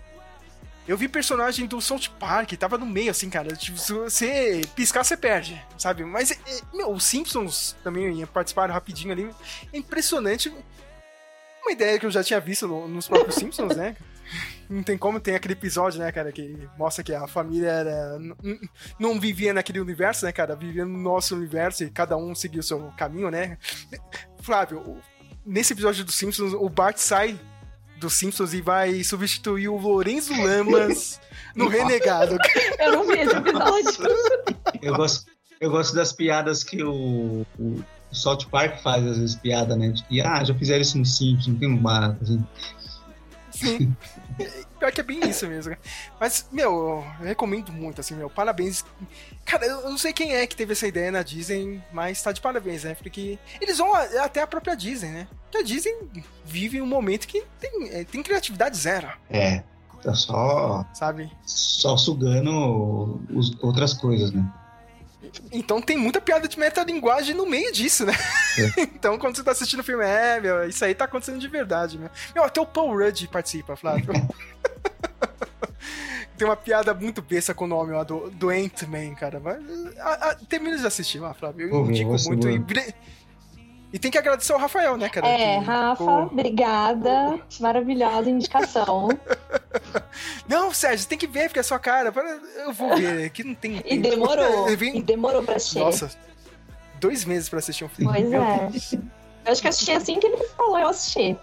[0.89, 3.55] Eu vi personagem do South Park, tava no meio, assim, cara.
[3.55, 6.05] Tipo, se você piscar, você perde, sabe?
[6.05, 6.36] Mas, é,
[6.74, 9.31] meu, os Simpsons também participaram rapidinho ali.
[9.73, 10.52] É impressionante.
[11.62, 13.94] Uma ideia que eu já tinha visto no- nos próprios Simpsons, né?
[14.69, 18.19] Não tem como, tem aquele episódio, né, cara, que mostra que a família era.
[18.98, 20.57] Não vivia naquele universo, né, cara?
[20.57, 23.59] Vivia no nosso universo e cada um seguia o seu caminho, né?
[24.43, 24.98] Flávio,
[25.44, 27.39] nesse episódio dos Simpsons, o Bart sai
[28.01, 31.21] dos Simpsons e vai substituir o Lorenzo Lamas
[31.55, 32.37] no Renegado.
[32.81, 34.17] Eu não vi esse episódio.
[34.83, 39.77] Eu gosto, eu gosto das piadas que o, o South Park faz, às vezes, piada,
[39.77, 39.91] né?
[39.91, 42.43] De que, ah, já fizeram isso no Simpsons, não tem um bar, assim.
[43.51, 43.97] Sim.
[44.81, 45.77] Pior que é bem isso mesmo.
[46.19, 48.28] Mas, meu, eu recomendo muito, assim, meu.
[48.31, 48.85] Parabéns.
[49.44, 52.40] Cara, eu não sei quem é que teve essa ideia na Disney, mas tá de
[52.40, 52.94] parabéns, né?
[52.94, 55.28] Porque eles vão até a própria Disney, né?
[55.44, 55.94] Porque a Disney
[56.44, 59.62] vive um momento que tem, é, tem criatividade zero, É,
[60.02, 61.31] tá só, sabe?
[61.44, 64.43] só sugando os- outras coisas, né?
[65.52, 68.15] Então tem muita piada de metalinguagem no meio disso, né?
[68.78, 71.98] então quando você tá assistindo o filme, é, meu, isso aí tá acontecendo de verdade,
[71.98, 72.11] meu.
[72.35, 74.12] Meu, até o Paul Rudd participa, Flávio.
[76.40, 79.39] tem uma piada muito besta com o nome lá do, do Ant-Man, cara.
[79.39, 79.62] Mas,
[79.98, 81.69] a, a, termina de assistir lá, Flávio.
[81.69, 82.48] Eu ver, indico muito.
[82.48, 82.59] E,
[83.93, 85.27] e tem que agradecer ao Rafael, né, cara?
[85.27, 87.41] É, que Rafa, ficou- obrigada.
[87.61, 89.09] Maravilhosa indicação.
[90.49, 92.12] Não, Sérgio, tem que ver, porque é a sua cara.
[92.65, 93.81] Eu vou ver, que não tem.
[93.85, 94.67] E demorou.
[94.77, 95.79] Vim- E demorou pra assistir.
[95.79, 96.11] Nossa,
[96.99, 98.12] dois meses pra assistir um filme.
[98.12, 98.67] Pois Meu é.
[98.69, 98.93] Deus.
[98.93, 101.37] Eu acho que eu assisti assim que ele falou, eu assisti.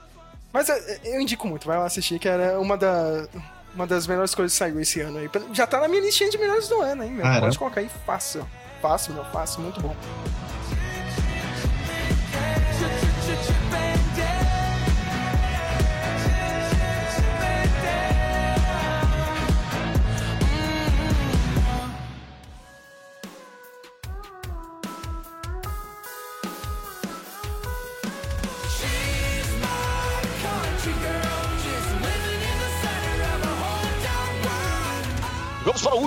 [0.53, 3.27] Mas é, eu indico muito, vai lá assistir, que era uma, da,
[3.73, 5.29] uma das melhores coisas que saiu esse ano aí.
[5.53, 7.25] Já tá na minha listinha de melhores do ano, hein, meu?
[7.39, 8.47] Pode colocar aí fácil.
[8.81, 9.95] Fácil, meu, fácil, muito bom.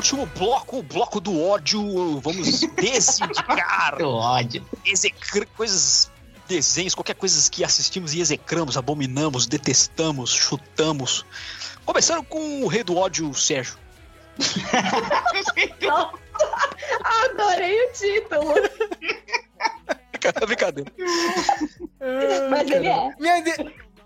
[0.00, 2.20] Último bloco, o bloco do ódio.
[2.20, 4.66] Vamos desindicar, ódio.
[4.84, 6.10] execrar coisas,
[6.48, 11.24] desenhos, qualquer coisa que assistimos e execramos, abominamos, detestamos, chutamos.
[11.84, 13.76] Começando com o rei do ódio, Sérgio.
[17.04, 18.54] Adorei o título.
[20.46, 20.92] Brincadeira.
[22.50, 23.14] Mas ele é.
[23.18, 23.42] Minha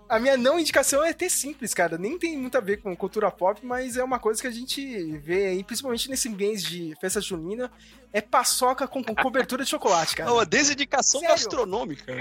[0.07, 1.97] A minha não indicação é até simples, cara.
[1.97, 5.17] Nem tem muito a ver com cultura pop, mas é uma coisa que a gente
[5.17, 7.71] vê aí, principalmente nesse mês de festa junina,
[8.13, 10.29] é paçoca com, com cobertura de chocolate, cara.
[10.29, 11.35] É uma desindicação Sério?
[11.35, 12.11] gastronômica.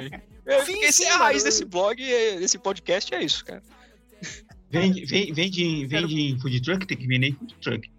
[0.47, 1.51] É, Sim, Esse sim, é a raiz mano.
[1.51, 3.63] desse blog, é- desse podcast, é isso, cara.
[4.71, 7.91] Vende, vende, vende, vende em food truck, tem que vender em food truck.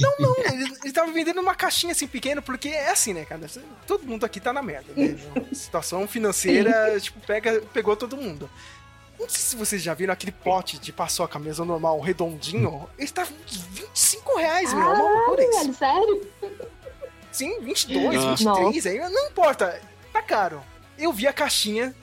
[0.00, 3.46] Não, não, ele, ele tava vendendo uma caixinha assim pequena, porque é assim, né, cara?
[3.86, 5.16] Todo mundo aqui tá na merda, né?
[5.52, 8.50] Situação financeira, tipo, pega, pegou todo mundo.
[9.18, 12.88] Não sei se vocês já viram aquele pote de paçoca mesmo normal, redondinho.
[12.98, 14.82] Ele tá 25 reais, meu.
[14.82, 15.74] É uma loucura isso.
[15.74, 16.28] Sério?
[17.32, 18.60] Sim, 22, Nossa.
[18.64, 19.80] 23, aí não importa,
[20.12, 20.62] tá caro.
[20.98, 21.94] Eu vi a caixinha,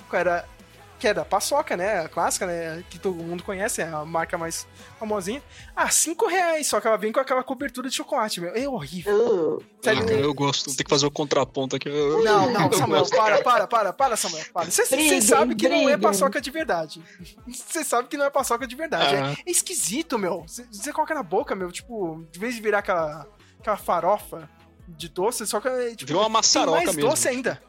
[1.03, 4.37] que que era paçoca, né, a clássica, né, que todo mundo conhece, é a marca
[4.37, 4.65] mais
[4.97, 5.43] famosinha.
[5.75, 9.13] Ah, 5 reais, só que ela vem com aquela cobertura de chocolate, meu, é horrível.
[9.13, 11.89] Uh, Sério, Ah, cara, eu gosto, tem que fazer o contraponto aqui.
[11.89, 13.17] Eu- não, não, Samuel, gosto.
[13.17, 14.71] para, para, para, para, Samuel, para.
[14.71, 17.03] Você sabe que não é paçoca de verdade.
[17.47, 19.13] Você sabe que não é paçoca de verdade.
[19.15, 19.35] Ah.
[19.45, 20.45] É, é esquisito, meu.
[20.47, 23.27] Você coloca na boca, meu, tipo, de vez de virar aquela,
[23.59, 24.49] aquela farofa
[24.87, 27.09] de doce, só que é, tipo, Virou uma maçaroca tem mais mesmo.
[27.09, 27.61] doce ainda.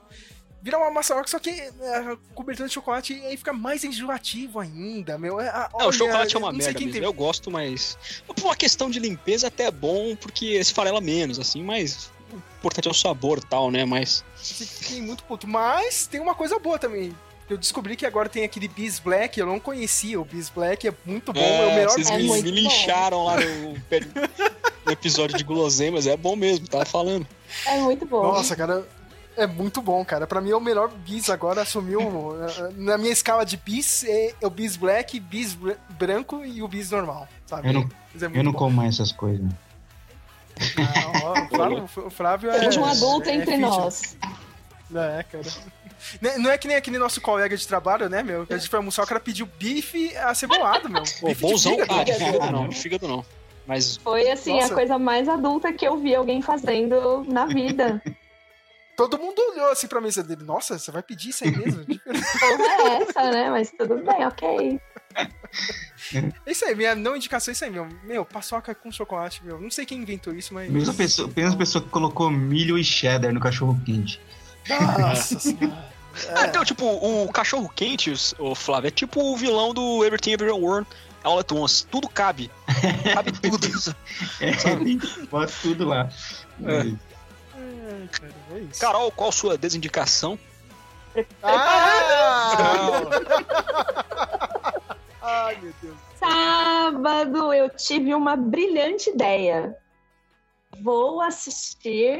[0.64, 4.58] Vira uma maçaroca, só que é, a cobertura de chocolate e aí fica mais enjoativo
[4.58, 5.38] ainda, meu.
[5.38, 6.92] É, Não, o olha, chocolate é uma merda mesmo.
[6.94, 7.98] teve- Eu gosto, mas.
[8.26, 12.10] Por uma questão de limpeza, até é bom, porque se farela menos, assim, mas.
[12.32, 13.84] O importante é o sabor e tal, né?
[13.84, 14.24] Mas.
[14.36, 15.46] Fiquei muito puto.
[15.46, 17.14] Mas tem uma coisa boa também.
[17.50, 20.18] Eu descobri que agora tem aquele Bees Black, eu não conhecia.
[20.18, 23.24] O Bees Black é muito bom, é, o melhor vocês É me, muito me lincharam
[23.26, 23.72] lá no,
[24.86, 27.26] no episódio de guloseimas, é bom mesmo, tava falando.
[27.66, 28.22] É muito bom.
[28.22, 28.82] Nossa, cara,
[29.36, 30.26] é muito bom, cara.
[30.26, 32.00] Pra mim é o melhor bis agora, assumiu.
[32.76, 36.68] na minha escala de bis, é, é o bis black, bis br- branco e o
[36.68, 37.68] bis normal, sabe?
[37.68, 38.58] Eu não, é eu não bom.
[38.58, 39.44] como mais essas coisas.
[40.76, 42.68] Não, ó, o Flávio, o Flávio é.
[42.78, 44.16] um adulto é entre nós.
[44.94, 45.44] É, cara.
[46.20, 48.46] Né- Não é que nem aquele nosso colega de trabalho, né, meu?
[48.48, 51.02] A gente foi almoçar, o cara pediu bife acebolado, meu.
[51.20, 51.94] Pô, bife de bonzão, fígado.
[52.00, 53.24] ah, de fígado não, de fígado não.
[53.66, 54.72] Mas Foi assim Nossa.
[54.72, 58.00] a coisa mais adulta que eu vi alguém fazendo na vida.
[58.96, 60.44] Todo mundo olhou assim pra mesa dele.
[60.44, 61.84] Nossa, você vai pedir isso aí mesmo?
[61.84, 63.50] Porra é essa, né?
[63.50, 64.80] Mas tudo bem, ok.
[66.46, 67.88] É isso aí, minha não indicação é isso aí, meu.
[68.04, 69.60] Meu, paçoca com chocolate, meu.
[69.60, 70.70] Não sei quem inventou isso, mas.
[70.70, 74.20] Mesma pessoa, mesma pessoa que colocou milho e cheddar no cachorro quente.
[74.68, 75.94] Nossa senhora.
[76.34, 80.86] Ah, então, tipo, o cachorro quente, o Flávio, é tipo o vilão do Everything Everywhere
[81.24, 81.86] All at Once.
[81.86, 82.50] Tudo cabe.
[83.12, 83.96] Cabe tudo.
[84.40, 86.08] É, bota tudo lá.
[86.62, 87.13] É.
[87.84, 88.80] É, cara, é isso.
[88.80, 90.38] Carol, qual sua desindicação?
[91.42, 93.02] Ah!
[95.20, 95.96] Ai, meu Deus.
[96.18, 99.76] Sábado eu tive uma brilhante ideia.
[100.80, 102.18] Vou assistir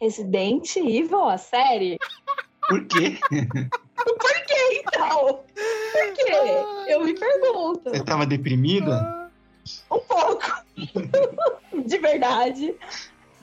[0.00, 1.98] Resident Evil, a série.
[2.68, 3.16] Por quê?
[3.96, 5.26] Por que então?
[5.26, 6.32] Por quê?
[6.88, 7.90] Eu me pergunto.
[7.90, 9.30] Você tava deprimida?
[9.90, 10.42] Um pouco.
[11.86, 12.74] De verdade.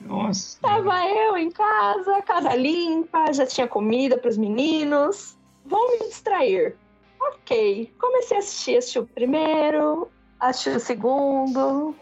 [0.04, 0.58] Nossa.
[0.60, 5.36] Tava eu em casa, casa limpa, já tinha comida pros meninos.
[5.64, 6.76] Vou me distrair.
[7.20, 7.92] Ok.
[7.98, 10.08] Comecei a assistir, assisti o primeiro,
[10.38, 11.94] assisti o segundo,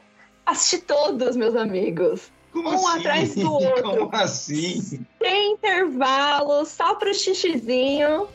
[0.45, 2.31] assisti todos, meus amigos.
[2.53, 2.99] Como Um assim?
[2.99, 3.83] atrás do outro.
[3.99, 5.07] Como assim?
[5.23, 8.29] Sem intervalo, só pro xixizinho,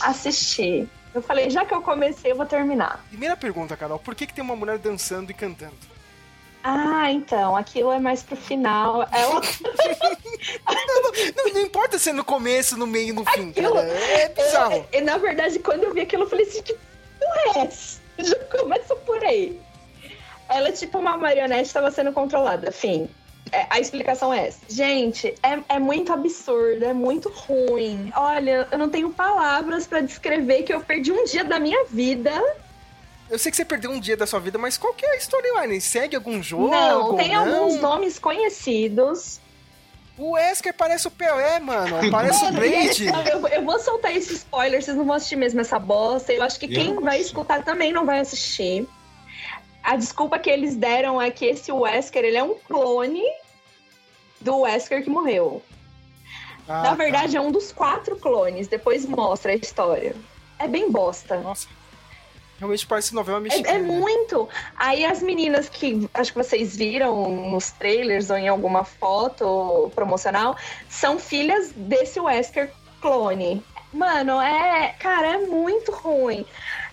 [0.00, 0.88] assisti.
[1.12, 3.04] Eu falei, já que eu comecei, eu vou terminar.
[3.08, 3.98] Primeira pergunta, Carol.
[3.98, 5.74] Por que, que tem uma mulher dançando e cantando?
[6.62, 9.02] Ah, então, aquilo é mais pro final.
[9.12, 9.40] É o-
[11.36, 13.88] Não, não importa se é no começo, no meio, no fim, Aquilo- cara.
[13.88, 14.86] É bizarro.
[14.92, 18.00] E, na verdade, quando eu vi aquilo, eu falei assim, que porra é essa?
[18.18, 19.58] Já começa por aí.
[20.48, 23.08] Ela é tipo uma marionete estava sendo controlada, fim.
[23.52, 24.58] É, a explicação é essa.
[24.68, 28.12] Gente, é, é muito absurdo, é muito ruim.
[28.14, 32.30] Olha, eu não tenho palavras pra descrever que eu perdi um dia da minha vida.
[33.30, 35.16] Eu sei que você perdeu um dia da sua vida, mas qual que é a
[35.16, 35.80] storyline?
[35.80, 36.68] Segue algum jogo?
[36.70, 37.62] não, tem não?
[37.62, 39.40] alguns nomes conhecidos.
[40.18, 41.96] O Wesker parece o Pelé, mano.
[42.10, 43.06] Parece o Mano, Blade.
[43.06, 46.30] Eu, eu vou soltar esse spoiler, vocês não vão assistir mesmo essa bosta.
[46.30, 48.86] Eu acho que Eu quem vai escutar também não vai assistir.
[49.82, 53.22] A desculpa que eles deram é que esse Wesker, ele é um clone
[54.42, 55.62] do Wesker que morreu.
[56.68, 56.94] Ah, Na tá.
[56.96, 58.68] verdade, é um dos quatro clones.
[58.68, 60.14] Depois mostra a história.
[60.58, 61.38] É bem bosta.
[61.38, 61.66] Nossa.
[62.60, 63.76] Realmente parece novela É, mexicana.
[63.76, 64.48] é muito.
[64.76, 70.54] Aí as meninas que acho que vocês viram nos trailers ou em alguma foto promocional
[70.88, 72.70] são filhas desse Wesker
[73.00, 73.64] clone.
[73.92, 74.94] Mano, é.
[75.00, 76.44] Cara, é muito ruim.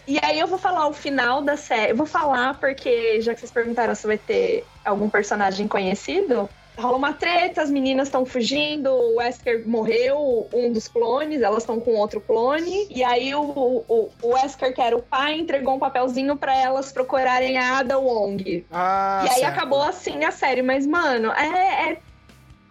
[0.08, 1.92] E aí eu vou falar o final da série.
[1.92, 6.98] Eu vou falar porque, já que vocês perguntaram se vai ter algum personagem conhecido, rola
[6.98, 11.96] uma treta, as meninas estão fugindo, o Wesker morreu, um dos clones, elas estão com
[11.96, 12.88] outro clone.
[12.90, 16.92] E aí o, o, o Wesker, que era o pai, entregou um papelzinho pra elas
[16.92, 18.66] procurarem a Ada Wong.
[18.72, 19.54] Ah, e aí certo.
[19.54, 20.62] acabou assim a série.
[20.62, 21.98] Mas, mano, é, é,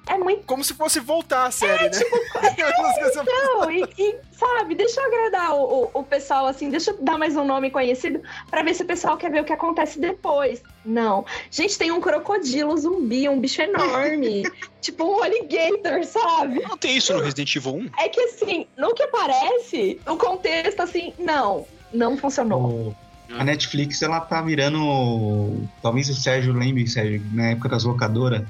[0.08, 1.90] é muito Como se fosse voltar a série, né?
[3.26, 7.18] Não, e, e, sabe, deixa eu agradar o, o, o pessoal, assim, deixa eu dar
[7.18, 8.20] mais um nome conhecido
[8.50, 10.62] pra ver se o pessoal quer ver o que acontece depois.
[10.84, 11.24] Não.
[11.50, 14.44] Gente, tem um crocodilo zumbi, um bicho enorme.
[14.80, 16.60] tipo um alligator, sabe?
[16.62, 17.90] Não tem isso no Resident Evil 1?
[17.98, 22.62] É que assim, no que aparece, o contexto, assim, não, não funcionou.
[22.62, 22.96] O-
[23.36, 25.66] a Netflix, ela tá virando.
[25.82, 28.42] Talvez o Sérgio lembre, Sérgio, na época das locadoras,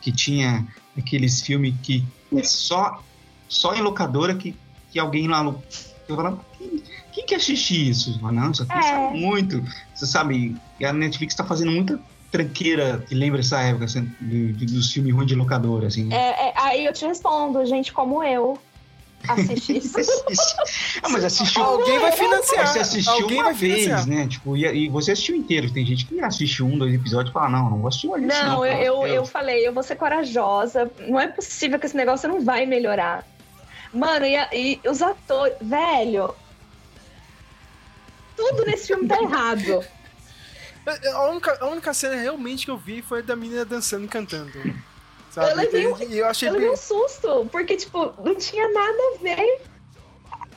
[0.00, 0.66] que tinha
[0.96, 2.04] aqueles filmes que
[2.42, 3.02] só,
[3.48, 4.54] só em locadora que,
[4.90, 5.42] que alguém lá.
[5.42, 5.62] no-
[6.08, 8.18] Eu falava, quem, quem que assiste isso?
[8.20, 8.82] Falava, não, isso aqui É.
[8.82, 9.64] sabe muito.
[9.94, 11.98] Você sabe, a Netflix tá fazendo muita
[12.30, 16.12] tranqueira que lembra essa época assim, de- de- dos filmes ruins de locadora, assim.
[16.12, 18.58] É, é, aí eu te respondo, gente como eu
[19.28, 19.96] assiste isso.
[21.02, 21.62] ah, mas assistiu.
[21.62, 22.66] Alguém vai financiar.
[22.68, 24.26] Você assistiu Alguém uma vai vez, né?
[24.28, 25.70] Tipo, e, e você assistiu inteiro.
[25.72, 28.32] Tem gente que assiste um, dois episódios e fala, não, não vou assistir mais isso,
[28.44, 30.90] Não, pelo eu, eu, eu falei, eu vou ser corajosa.
[31.06, 33.26] Não é possível que esse negócio não vai melhorar.
[33.92, 35.56] Mano, e, a- e os atores.
[35.60, 36.34] Velho.
[38.36, 39.84] Tudo nesse filme tá errado.
[41.14, 44.50] A única, a única cena realmente que eu vi foi da menina dançando e cantando.
[45.34, 45.50] Sabe?
[45.50, 46.70] Eu levei um- E eu achei Eu bem.
[46.70, 49.60] um susto, porque, tipo, não tinha nada a ver.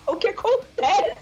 [0.05, 1.17] o que acontece?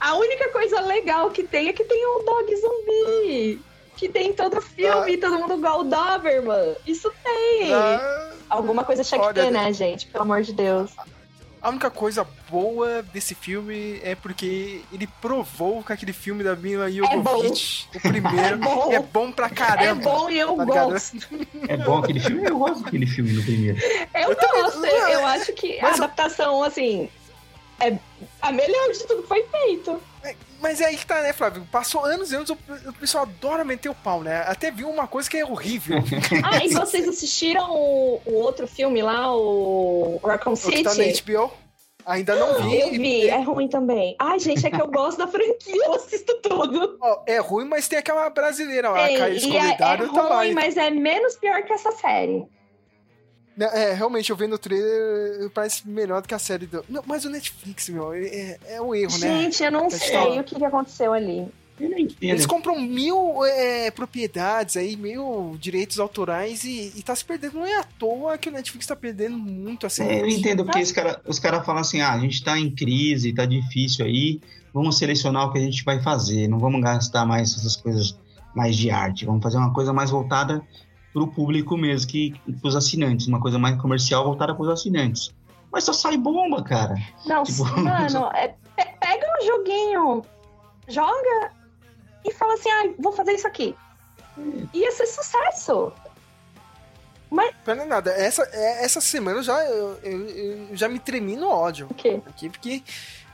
[0.00, 3.60] A única coisa legal que tem é que tem um dog zumbi.
[3.96, 6.76] Que tem em todo filme, todo mundo igual o Doberman.
[6.86, 7.72] Isso tem.
[7.72, 10.06] Ah, Alguma coisa tinha que ter, né, gente?
[10.08, 10.90] Pelo amor de Deus.
[11.66, 16.88] A única coisa boa desse filme é porque ele provou que aquele filme da Mila
[16.90, 18.92] Jovovich, o primeiro, É bom.
[18.92, 20.00] é bom pra É caramba.
[20.02, 20.90] bom e eu tá ligado?
[20.92, 21.16] gosto.
[21.68, 22.44] É bom aquele filme?
[22.48, 23.78] Eu gosto daquele filme no primeiro.
[24.14, 24.28] Eu,
[24.62, 24.84] gosto.
[24.86, 27.08] Eu acho que Mas a adaptação, assim,
[27.80, 27.98] é
[28.40, 30.00] a melhor de tudo que foi feito.
[30.60, 31.66] Mas é aí que tá, né, Flávio?
[31.70, 34.44] Passou anos e anos, o o pessoal adora meter o pau, né?
[34.46, 35.98] Até viu uma coisa que é horrível.
[36.42, 41.04] Ah, e vocês assistiram o, o outro filme lá, o Raccoon o que tá na
[41.04, 41.22] City?
[41.22, 41.50] HBO.
[42.04, 42.80] Ainda não vi.
[42.80, 44.14] Eu vi, é ruim também.
[44.20, 46.96] Ai, gente, é que eu gosto da franquia, eu assisto tudo.
[47.00, 50.12] Ó, é ruim, mas tem aquela brasileira lá, Ei, a Caís e é, é Convidado,
[50.12, 50.36] tá lá.
[50.38, 52.44] ruim, mas é menos pior que essa série.
[53.58, 56.84] É, realmente, eu vendo o trailer, parece melhor do que a série do...
[56.88, 59.42] Não, mas o Netflix, meu, é, é um erro, né?
[59.42, 61.48] Gente, eu não Tá sei o que, que aconteceu ali.
[61.78, 62.30] Eu não entendo.
[62.30, 67.54] Eles compram mil é, propriedades aí, mil direitos autorais e, e tá se perdendo.
[67.54, 70.02] Não é à toa que o Netflix tá perdendo muito assim.
[70.02, 72.70] É, eu entendo, porque esse cara, os caras falam assim, ah, a gente tá em
[72.70, 74.40] crise, tá difícil aí,
[74.72, 78.18] vamos selecionar o que a gente vai fazer, não vamos gastar mais essas coisas
[78.54, 80.62] mais de arte, vamos fazer uma coisa mais voltada
[81.16, 85.34] pro público mesmo, que pros assinantes, uma coisa mais comercial voltada pros assinantes.
[85.72, 86.94] Mas só sai bomba, cara.
[87.24, 90.22] Não, Tipo, mano, é, pe- pega um joguinho,
[90.86, 91.52] joga
[92.22, 93.74] e fala assim, ah, vou fazer isso aqui.
[94.74, 95.90] Ia ser sucesso.
[97.30, 97.42] Não
[97.82, 98.10] é nada.
[98.10, 100.28] Essa, é- essa semana eu já, eu, eu-
[100.70, 102.20] eu já me tremi no ódio O quê?
[102.26, 102.82] aqui, porque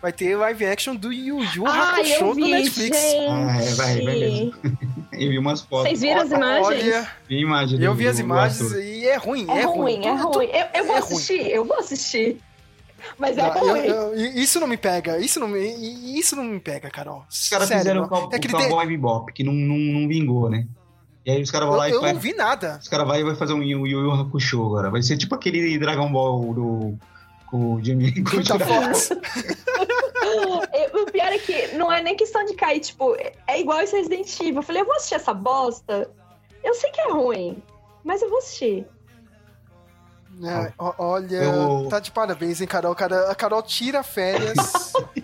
[0.02, 2.96] vai ter live action do Yu Yu Ah, do vi, Netflix.
[3.00, 3.26] gente.
[3.30, 4.54] Ah, é, vai, vai mesmo.
[5.12, 5.88] Eu vi umas fotos.
[5.90, 6.66] Vocês viram as imagens?
[6.66, 10.22] Olha, Vi imagem eu vi as imagens e é ruim, É, é, ruim, é Tu-
[10.22, 10.46] tu- ruim.
[10.46, 11.12] Eu, eu vou é ruim.
[11.12, 12.40] assistir, eu vou assistir.
[13.18, 13.86] Mas é Não, eu- ruim.
[13.86, 17.24] eu- isso não me pega, isso não me, isso não me pega, Carol.
[17.30, 20.66] Os caras fizeram o, Cow- É o Cowboy Bebop, que não, não, não vingou, né?
[21.26, 22.78] E aí os caras vão lá eu, e eu faz- não vi nada.
[22.82, 24.90] Os caras vão e vai fazer um Yu Yu Hakusho agora.
[24.90, 26.94] Vai ser tipo aquele Dragon Ball do.
[27.46, 28.12] Com o Jimmy.
[28.24, 28.58] Com o.
[28.58, 29.10] Fox.
[31.38, 34.56] Pior é que não é nem questão de cair, tipo, é igual esse Resident Evil.
[34.56, 36.10] Eu falei, eu vou assistir essa bosta.
[36.62, 37.62] Eu sei que é ruim,
[38.04, 38.86] mas eu vou assistir.
[40.42, 42.92] É, olha, Eu- tá de parabéns, hein, Carol?
[43.28, 44.56] A Carol tira férias.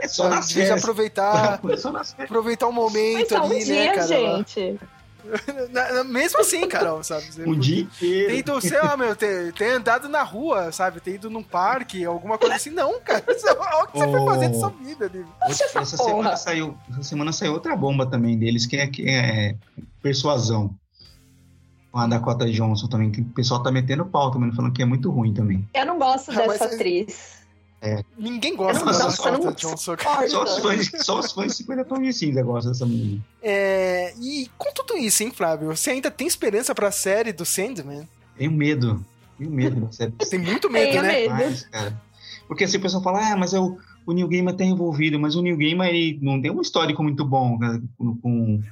[0.00, 0.78] É só nas férias.
[0.82, 2.30] aproveitar, É só nas férias.
[2.30, 4.06] aproveitar o momento um ali, né, dia, cara?
[4.06, 4.80] gente.
[5.72, 7.26] Na- na- Mesmo assim, Carol, sabe?
[7.46, 8.28] Um dia inteiro.
[8.28, 11.00] Tem ido, sei lá, meu, ter, ter andado na rua, sabe?
[11.00, 12.70] Ter ido num parque, alguma coisa assim.
[12.70, 13.22] Não, cara.
[13.28, 15.30] Olha o que você foi fazer dessa vida, David.
[15.42, 19.54] Assiste essa, semana, saiu, essa semana saiu outra bomba também deles, que é, que é
[20.02, 20.74] Persuasão.
[21.90, 24.84] Com a Dakota Johnson também, que o pessoal tá metendo pau também, falando que é
[24.84, 25.66] muito ruim também.
[25.72, 27.37] Eu não gosto Ah, dessa mas- atriz.
[28.18, 29.96] Ninguém gosta Eu não- da Dakota Johnson.
[30.28, 33.20] Só os fãs, só os fãs de 50 tons de cinza gostam dessa menina.
[33.42, 35.68] É, e com tudo isso, hein, Flávio?
[35.76, 38.08] Você ainda tem esperança pra série do Sandman?
[38.36, 39.04] Tenho medo.
[39.38, 40.10] Tenho medo da série.
[40.12, 41.12] Tem muito medo, Tenho né?
[41.12, 41.30] medo.
[41.34, 42.00] Mas, cara.
[42.48, 45.36] Porque assim, o pessoal fala, ah, mas é o, o New Gamer tá envolvido, mas
[45.36, 48.62] o New Gamer ele não tem um histórico muito bom né, com, com,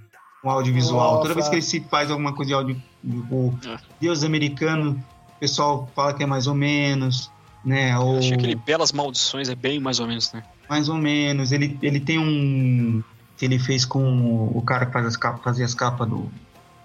[0.43, 1.13] com audiovisual.
[1.13, 1.23] Nossa.
[1.23, 2.83] Toda vez que ele se faz alguma coisa de áudio,
[3.31, 3.77] o É.
[4.01, 4.93] Deus americano,
[5.37, 7.31] o pessoal fala que é mais ou menos,
[7.67, 7.99] né?
[7.99, 10.45] Ou Achei aquele Belas Maldições é bem mais ou menos, né?
[10.69, 11.51] mais ou menos.
[11.51, 13.03] Ele, ele tem um
[13.37, 16.31] que ele fez com o cara que faz as capas, fazia as capas do,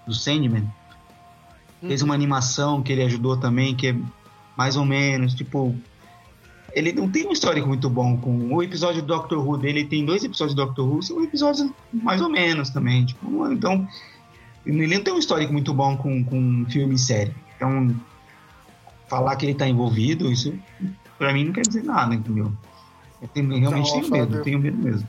[0.06, 0.68] do Sandman.
[1.80, 3.96] Fez uma animação que ele ajudou também, que é
[4.56, 5.74] mais ou menos, tipo.
[6.74, 10.04] Ele não tem um histórico muito bom com o episódio do Doctor Who dele, tem
[10.04, 13.86] dois episódios do Doctor Who, são episódios mais ou menos também, tipo, então
[14.64, 17.34] ele não tem um histórico muito bom com, com filme e série.
[17.56, 17.94] Então,
[19.12, 20.58] falar que ele tá envolvido, isso
[21.18, 22.50] pra mim não quer dizer nada, entendeu?
[23.20, 24.42] Eu tenho, realmente Não, tenho medo, Fábio.
[24.42, 25.08] tenho medo mesmo.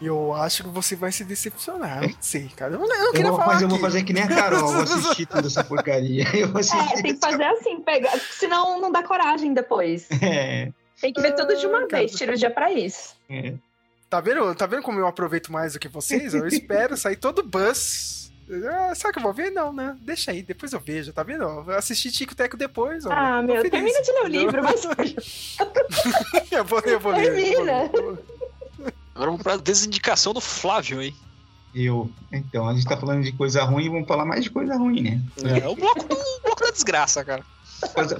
[0.00, 2.02] Eu acho que você vai se decepcionar.
[2.04, 2.72] Eu não sei, cara.
[2.74, 3.84] Eu não, eu não queria Eu vou, falar mas eu vou aqui.
[3.84, 6.24] fazer que nem a Carol, eu vou assistir toda essa porcaria.
[6.34, 6.98] Eu vou assistir.
[6.98, 8.16] É, tem que fazer assim, pegar.
[8.32, 10.08] Senão não dá coragem depois.
[10.22, 13.14] É, Tem que ver tudo de uma Ah, vez, tira o dia pra isso.
[13.28, 13.54] é.
[14.10, 16.32] Tá vendo, tá vendo como eu aproveito mais do que vocês?
[16.32, 18.17] Eu espero sair todo buzz.
[18.50, 19.50] Ah, será que eu vou ver?
[19.50, 19.96] Não, né?
[20.00, 21.42] Deixa aí, depois eu vejo, tá vendo?
[21.42, 23.04] Eu assisti Tico Teco depois.
[23.04, 23.12] ó.
[23.12, 24.84] Ah, meu, feliz, termina de ler o livro, mas.
[26.50, 27.26] eu vou ler, eu vou ler.
[27.26, 27.90] eu vou ler.
[27.90, 27.90] Termina.
[29.14, 31.14] Agora vamos pra desindicação do Flávio aí.
[31.74, 32.10] Eu.
[32.32, 35.20] Então, a gente tá falando de coisa ruim, vamos falar mais de coisa ruim, né?
[35.44, 37.44] É o bloco, do, o bloco da desgraça, cara.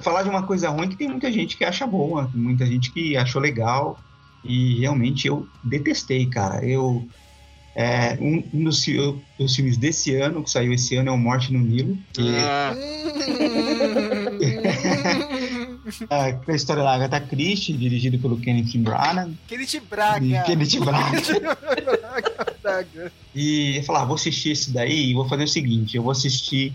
[0.01, 2.91] Falar de uma coisa ruim que tem muita gente que acha boa, tem muita gente
[2.91, 3.99] que achou legal.
[4.43, 6.63] E realmente eu detestei, cara.
[6.63, 7.07] Eu.
[7.81, 8.85] É, um, um dos,
[9.37, 11.97] dos filmes desse ano, que saiu esse ano, é o Morte no Nilo.
[12.11, 12.75] Que Ah,
[16.09, 19.31] a, a história da Agatha Christie, dirigido pelo Kenneth Branagh.
[19.47, 20.43] Kenneth Braga.
[20.43, 21.21] Kenneth Branagh.
[22.61, 23.11] Braga.
[23.33, 26.11] E eu falei, ah, vou assistir esse daí e vou fazer o seguinte, eu vou
[26.11, 26.73] assistir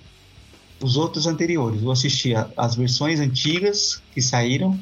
[0.80, 1.82] os outros anteriores.
[1.82, 4.78] Vou assistir a- as versões antigas que saíram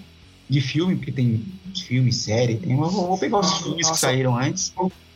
[0.49, 1.45] de filme, porque tem
[1.87, 4.01] filme, série, tem, eu vou vou pegar os filmes que Nossa.
[4.07, 4.73] saíram antes.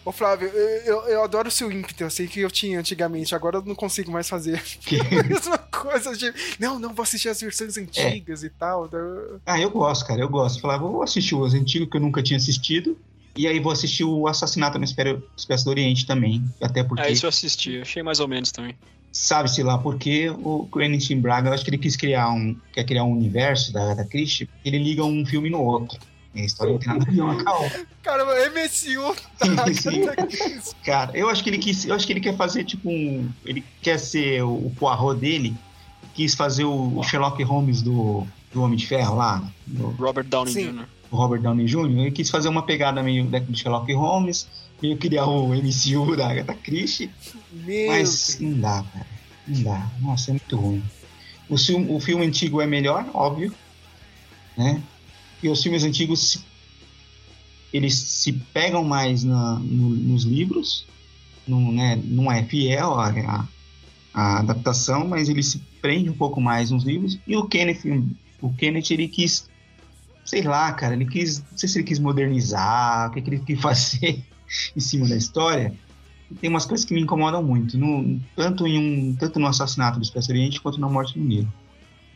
[0.07, 3.35] Ô Flávio, eu, eu, eu adoro o seu ímpeto, eu sei que eu tinha antigamente,
[3.35, 6.33] agora eu não consigo mais fazer que- a mesma coisa de.
[6.61, 8.89] Não, não, vou assistir as versões antigas e tal.
[8.93, 10.61] eu- Ah, eu gosto, cara, eu gosto.
[10.61, 12.97] Falava, vou assistir os antigos que eu nunca tinha assistido.
[13.37, 16.43] E aí vou assistir o Assassinato no Espé- Expresso do Oriente também.
[16.63, 18.75] Até porque, É, isso eu assisti, achei mais ou menos também.
[19.13, 23.05] sabe-se lá porque o Kenneth Braga, eu acho que ele quis criar um, quer criar
[23.05, 25.99] um universo da Agatha Christie, ele liga um filme no outro.
[26.37, 27.87] E a história não tem nada a ver uma com a outra.
[28.03, 29.75] Caramba, MSU, tá?
[29.75, 30.03] Sim.
[30.85, 33.65] Cara, eu acho que ele quis, eu acho que ele quer fazer tipo um, ele
[33.81, 35.57] quer ser o, Poirot dele,
[36.15, 40.53] quis fazer o, o Sherlock Holmes do, do Homem de Ferro lá, do, Robert Downey
[40.53, 40.73] Sim.
[40.73, 40.85] Jr.
[41.11, 44.47] o Robert Downey Jr., ele quis fazer uma pegada meio da- do Sherlock Holmes,
[44.83, 47.11] meio criar o MCU da Agatha Christie,
[47.51, 49.07] Meu mas não dá, cara.
[49.49, 49.91] Não dá.
[50.01, 50.83] Nossa, é muito ruim.
[51.49, 53.55] O filme, o filme antigo é melhor, óbvio,
[54.57, 54.83] né?
[55.43, 56.45] E os filmes antigos
[57.73, 60.87] eles se pegam mais na- no- nos livros,
[61.47, 63.49] não, né, não é fiel à, à-
[64.15, 67.19] à adaptação, mas ele se prende um pouco mais nos livros.
[67.27, 67.81] E o Kenneth,
[68.41, 69.49] o Kenneth ele quis,
[70.25, 73.41] sei lá, cara, ele quis, não sei se ele quis modernizar, o que, que ele
[73.41, 74.25] quis fazer
[74.75, 75.75] em cima da história
[76.41, 80.03] tem umas coisas que me incomodam muito, no- tanto, em um, tanto no assassinato do
[80.03, 81.53] Expresso Oriente quanto na morte do Nilo.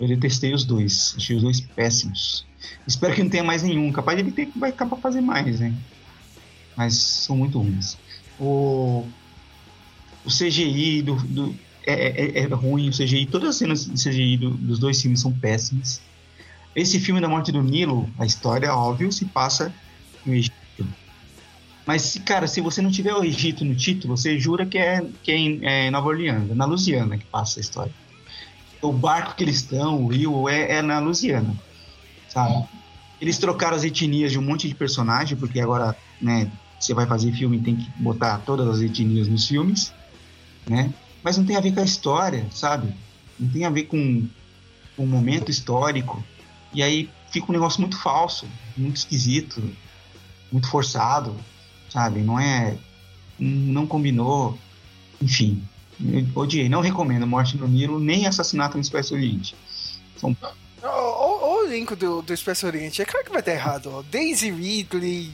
[0.01, 2.47] Eu detestei os dois, achei os dois péssimos.
[2.86, 5.74] Espero que não tenha mais nenhum, capaz ele ter, vai acabar fazer mais, né?
[6.74, 7.98] Mas são muito ruins.
[8.39, 9.05] O,
[10.24, 11.55] o CGI do, do-
[11.86, 15.20] é, é- é ruim, o CGI, todas as cenas de CGI do- dos dois filmes
[15.20, 16.01] são péssimas.
[16.74, 19.74] Esse filme da morte do Nilo, a história, óbvio, se passa
[20.24, 20.55] no Egito.
[21.86, 25.32] Mas, cara, se você não tiver o Egito no título, você jura que é, que
[25.32, 27.93] é em é Nova Orleans, é na Louisiana que passa a história.
[28.82, 31.55] O barco que eles estão, o rio, é, é na Louisiana,
[32.28, 32.65] sabe?
[33.20, 37.32] Eles trocaram as etnias de um monte de personagem, porque agora, né, você vai fazer
[37.32, 39.93] filme tem que botar todas as etnias nos filmes,
[40.66, 40.93] né?
[41.23, 42.94] Mas não tem a ver com a história, sabe?
[43.39, 44.27] Não tem a ver com
[45.01, 46.23] com o momento histórico.
[46.74, 48.47] E aí fica um negócio muito falso,
[48.77, 49.62] muito esquisito,
[50.52, 51.35] muito forçado,
[51.89, 52.20] sabe?
[52.20, 52.77] Não é.
[53.39, 54.59] Não combinou.
[55.23, 55.62] Enfim,
[56.35, 56.68] odiei.
[56.68, 59.55] Não recomendo Morte no Nilo nem Assassinato no Expresso Oriente.
[60.16, 60.36] São
[60.82, 63.02] Olha o elenco do, do Expresso Oriente.
[63.02, 63.90] É claro que vai estar errado.
[63.93, 64.02] Ó.
[64.02, 65.31] Daisy Ridley,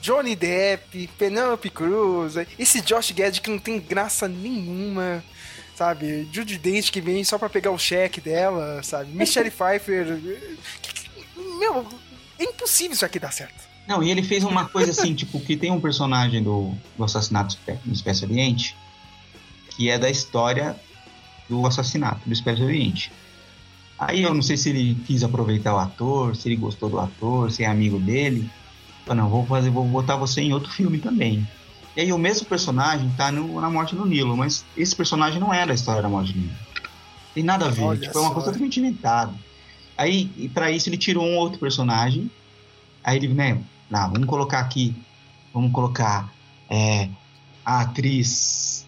[0.00, 5.22] Johnny Depp, Penelope Cruz, esse Josh Gad que não tem graça nenhuma,
[5.76, 6.28] sabe?
[6.32, 9.12] Judy Dench que vem só pra pegar o cheque dela, sabe?
[9.12, 10.20] Michelle Pfeiffer.
[11.60, 11.86] Meu,
[12.38, 13.68] é impossível isso aqui dar certo.
[13.86, 17.56] Não, e ele fez uma coisa assim, tipo, que tem um personagem do, do assassinato
[17.84, 18.76] no Expresso Oriente
[19.78, 20.74] que é da história
[21.48, 23.12] do assassinato do Expresso Oriente.
[23.96, 27.52] Aí eu não sei se ele quis aproveitar o ator, se ele gostou do ator,
[27.52, 28.50] se é amigo dele.
[29.06, 31.46] Falou, não, vou fazer, vou botar você em outro filme também.
[31.96, 35.54] E aí o mesmo personagem tá no, na Morte do Nilo, mas esse personagem não
[35.54, 36.56] é da história da Morte do Nilo.
[37.32, 39.32] Tem nada a ver, Olha tipo, é uma coisa totalmente inventada.
[39.96, 42.28] Aí, pra isso, ele tirou um outro personagem.
[43.04, 44.94] Aí ele, né, não, vamos colocar aqui,
[45.54, 46.32] vamos colocar
[46.68, 47.08] é,
[47.64, 48.87] a atriz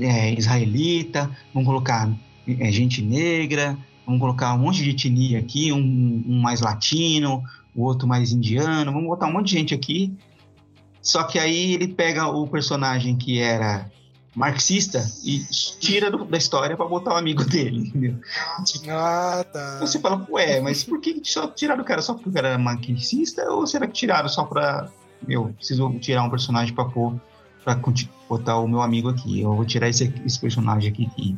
[0.00, 2.10] é, israelita, vamos colocar
[2.46, 3.76] é, gente negra,
[4.06, 5.78] vamos colocar um monte de etnia aqui, um,
[6.26, 7.42] um mais latino,
[7.74, 10.12] o outro mais indiano, vamos botar um monte de gente aqui.
[11.02, 13.90] Só que aí ele pega o personagem que era
[14.34, 15.40] marxista e
[15.80, 18.16] tira do- da história pra botar o amigo dele, entendeu?
[18.88, 19.78] Ah, tá.
[19.80, 22.58] Você fala, ué, mas por que só tiraram o cara só porque o cara era
[22.58, 23.50] marxista?
[23.50, 24.88] Ou será que tiraram só pra.
[25.26, 27.20] Meu, preciso tirar um personagem pra pôr.
[27.82, 29.40] Conti- botar o meu amigo aqui.
[29.40, 31.36] Eu vou tirar esse, esse personagem aqui que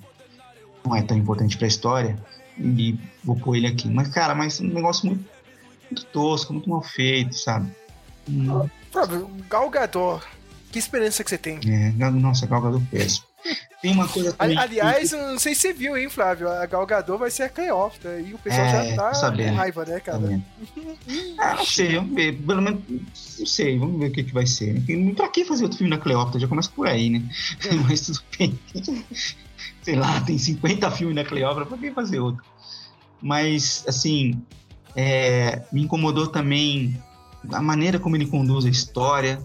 [0.84, 2.18] não é tão importante pra história
[2.58, 3.88] e vou pôr ele aqui.
[3.88, 5.24] Mas, cara, mas é um negócio muito,
[5.90, 7.70] muito tosco, muito mal feito, sabe?
[8.28, 8.68] Hum,
[9.48, 10.24] Gal Gadot,
[10.72, 11.60] que esperança que você tem?
[11.66, 13.26] é, nossa, Gal Gadot péssimo.
[13.82, 14.56] Tem uma coisa também.
[14.56, 16.48] Aliás, eu não sei se você viu, hein, Flávio?
[16.48, 19.50] A Gal Gadot vai ser a Cleópatra e o pessoal É, já tá sabendo.
[19.50, 20.20] com raiva, né, cara?
[20.20, 20.38] Tá
[21.40, 22.32] Ah, não sei, vamos ver.
[22.40, 22.80] Pelo menos,
[23.38, 24.74] não sei, vamos ver o que, que vai ser.
[24.74, 25.12] né?
[25.16, 26.38] Pra que fazer outro filme da Cleópatra?
[26.38, 27.22] Já começa por aí, né?
[27.88, 28.56] Mas tudo bem.
[29.82, 32.44] Sei lá, tem 50 filmes da Cleópatra, pra que fazer outro?
[33.20, 34.40] Mas, assim,
[34.94, 36.96] é, me incomodou também
[37.52, 39.42] a maneira como ele conduz a história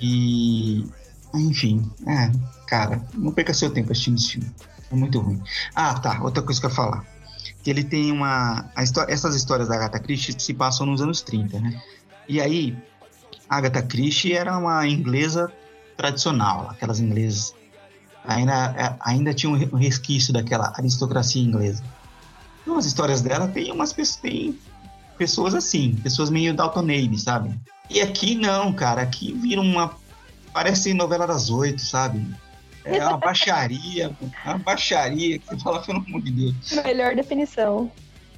[0.00, 0.86] e.
[1.34, 2.30] Enfim, é,
[2.66, 4.50] cara, não perca seu tempo assistindo esse filme.
[4.90, 5.42] É muito ruim.
[5.74, 7.04] Ah, tá, outra coisa que eu ia falar.
[7.62, 8.70] que ele tem uma.
[8.74, 11.82] a histó- essas histórias da Agatha Christie se passam nos anos 30, né?
[12.28, 12.76] E aí,
[13.48, 15.52] Agatha Christie era uma inglesa
[15.96, 17.54] tradicional, aquelas inglesas.
[18.24, 21.82] Ainda, é, ainda tinha um um resquício daquela aristocracia inglesa.
[22.62, 24.20] Então, as histórias dela tem umas pessoas.
[24.20, 24.58] Tem
[25.18, 27.58] pessoas assim, pessoas meio Dalton Abe, sabe?
[27.90, 29.96] E aqui não, cara, aqui vira uma.
[30.52, 32.26] Parece novela das oito, sabe?
[32.84, 36.72] É uma baixaria, é uma baixaria que você fala, pelo amor de Deus.
[36.84, 37.90] Melhor definição.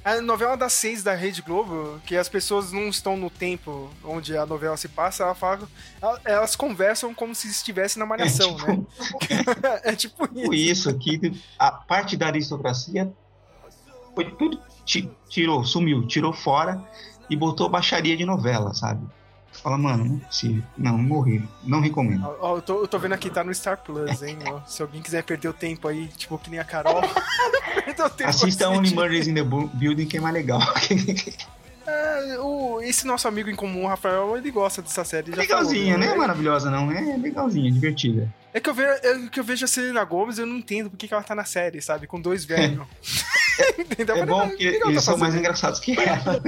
[0.03, 4.35] A novela das seis da Rede Globo, que as pessoas não estão no tempo onde
[4.35, 5.69] a novela se passa, ela fala,
[6.01, 8.83] ela- elas conversam como se estivessem na malhação, É, né?
[9.85, 10.33] é tipo isso.
[10.41, 13.11] Tipo isso aqui, a parte da aristocracia
[14.15, 16.83] foi tudo ti- tirou, sumiu, tirou fora
[17.29, 19.05] e botou baixaria de novela, sabe?
[19.51, 20.63] Fala, mano, não é possível.
[20.77, 21.43] Não, morri.
[21.63, 22.25] Não recomendo.
[22.25, 24.37] Ó, ó, eu, tô, eu tô vendo aqui, tá no Star Plus, hein?
[24.47, 24.61] ó.
[24.65, 27.01] Se alguém quiser perder o tempo aí, tipo, que nem a Carol.
[27.85, 28.69] perder o tempo Assista assistindo.
[28.77, 30.61] Only Murders in the Bu- Building, que é mais legal.
[31.85, 35.31] É, o, esse nosso amigo em comum, o Rafael, ele gosta dessa série.
[35.31, 36.15] legalzinha, falou, né?
[36.15, 36.91] Maravilhosa, não.
[36.91, 38.33] É legalzinha, divertida.
[38.53, 40.97] É que eu, ve, é que eu vejo a Selena Gomes eu não entendo por
[40.97, 42.05] que, ela tá na série, sabe?
[42.07, 42.85] Com dois velhos.
[43.97, 45.91] É falei, bom "Ah, porque que que ela eles tá são mais fazendo?" engraçados que
[45.99, 46.41] ela.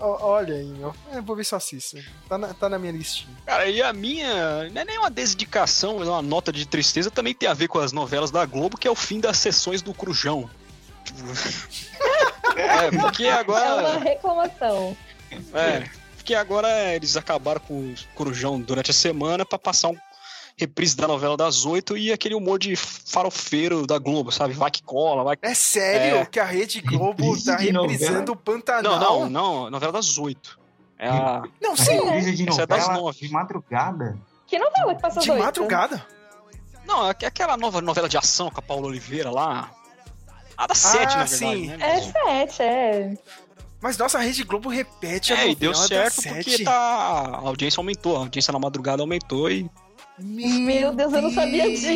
[0.00, 0.94] Olha aí, meu.
[1.12, 1.98] É, vou ver se eu assisto.
[2.28, 3.36] Tá na, tá na minha listinha.
[3.44, 4.68] Cara, e a minha.
[4.70, 7.10] Não é nem uma dedicação, mas é uma nota de tristeza.
[7.10, 9.82] Também tem a ver com as novelas da Globo, que é o fim das sessões
[9.82, 10.48] do Crujão.
[12.56, 13.98] É, porque É uma agora.
[14.00, 14.96] reclamação.
[15.54, 19.96] É, porque agora eles acabaram com o Corujão durante a semana pra passar um
[20.60, 24.52] reprise da novela das oito e aquele humor de farofeiro da Globo, sabe?
[24.54, 25.46] Vai que cola, vai que...
[25.46, 26.26] É sério É.
[26.26, 27.88] que a Rede Globo Reprise tá novela?
[27.88, 28.98] reprisando o Pantanal?
[29.00, 29.30] Não, não,
[29.64, 30.58] não, novela das oito.
[30.98, 31.42] É a...
[31.60, 31.92] Não, A sim.
[32.04, 33.18] reprise de Essa é das novela nove.
[33.18, 34.18] de madrugada.
[34.46, 35.40] Que novela que passou De dois?
[35.42, 36.06] madrugada?
[36.86, 39.70] Não, é aquela nova novela de ação com a Paula Oliveira lá.
[40.56, 41.66] A da sete, na verdade, sim.
[41.68, 41.76] né?
[41.80, 43.14] É sete, é.
[43.80, 47.36] Mas nossa, a Rede Globo repete a É, novela e deu certo porque tá, a
[47.38, 49.70] audiência aumentou, a audiência na madrugada aumentou e.
[50.22, 51.86] Meu Deus, eu não sabia disso.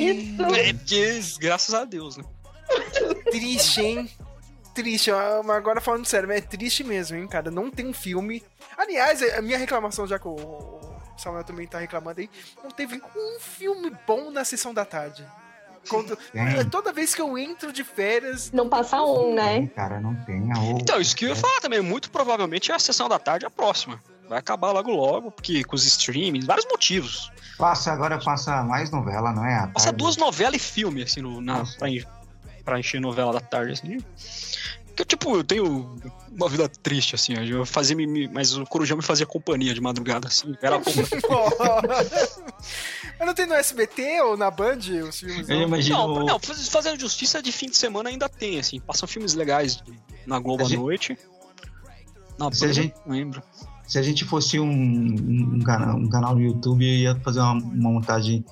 [0.56, 2.24] É, porque, graças a Deus, né?
[3.30, 4.10] Triste, hein?
[4.74, 5.10] Triste,
[5.44, 7.50] mas agora falando sério, é triste mesmo, hein, cara?
[7.50, 8.42] Não tem um filme.
[8.76, 10.80] Aliás, a minha reclamação, já que o
[11.16, 12.28] Samuel também tá reclamando aí,
[12.62, 15.24] não teve um filme bom na sessão da tarde.
[15.88, 16.68] Quando- Tem.
[16.70, 18.50] toda vez que eu entro de férias.
[18.50, 19.58] Não passa um, né?
[19.58, 20.50] Tem, cara, não tem.
[20.50, 20.82] A outra.
[20.82, 23.50] Então, isso que eu ia falar também, muito provavelmente a sessão da tarde é a
[23.50, 24.02] próxima.
[24.28, 27.30] Vai acabar logo logo, porque com os streamings, vários motivos.
[27.58, 29.66] Passa, agora passa mais novela, não é?
[29.68, 29.98] Passa tarde.
[29.98, 32.04] duas novelas e filme, assim, no, na, pra, en-
[32.64, 33.98] pra encher novela da tarde, assim.
[34.86, 35.96] Porque, tipo, eu tenho
[36.30, 39.80] uma vida triste, assim, eu fazia, me- me- mas o Corujão me fazia companhia de
[39.80, 40.56] madrugada, assim.
[40.62, 40.96] Era como...
[43.18, 44.78] Mas não tem no SBT ou na Band
[45.08, 45.48] os filmes?
[45.48, 45.62] Eu não?
[45.64, 45.96] imagino.
[45.96, 48.80] Não, não, faz- fazendo justiça de fim de semana ainda tem, assim.
[48.80, 49.82] Passam filmes legais
[50.26, 51.18] na Globo à gente- noite.
[52.38, 53.42] Na Band, gente- não lembro.
[53.94, 57.52] Se a gente fosse um, um, canal, um canal no YouTube, eu ia fazer uma,
[57.52, 58.44] uma montagem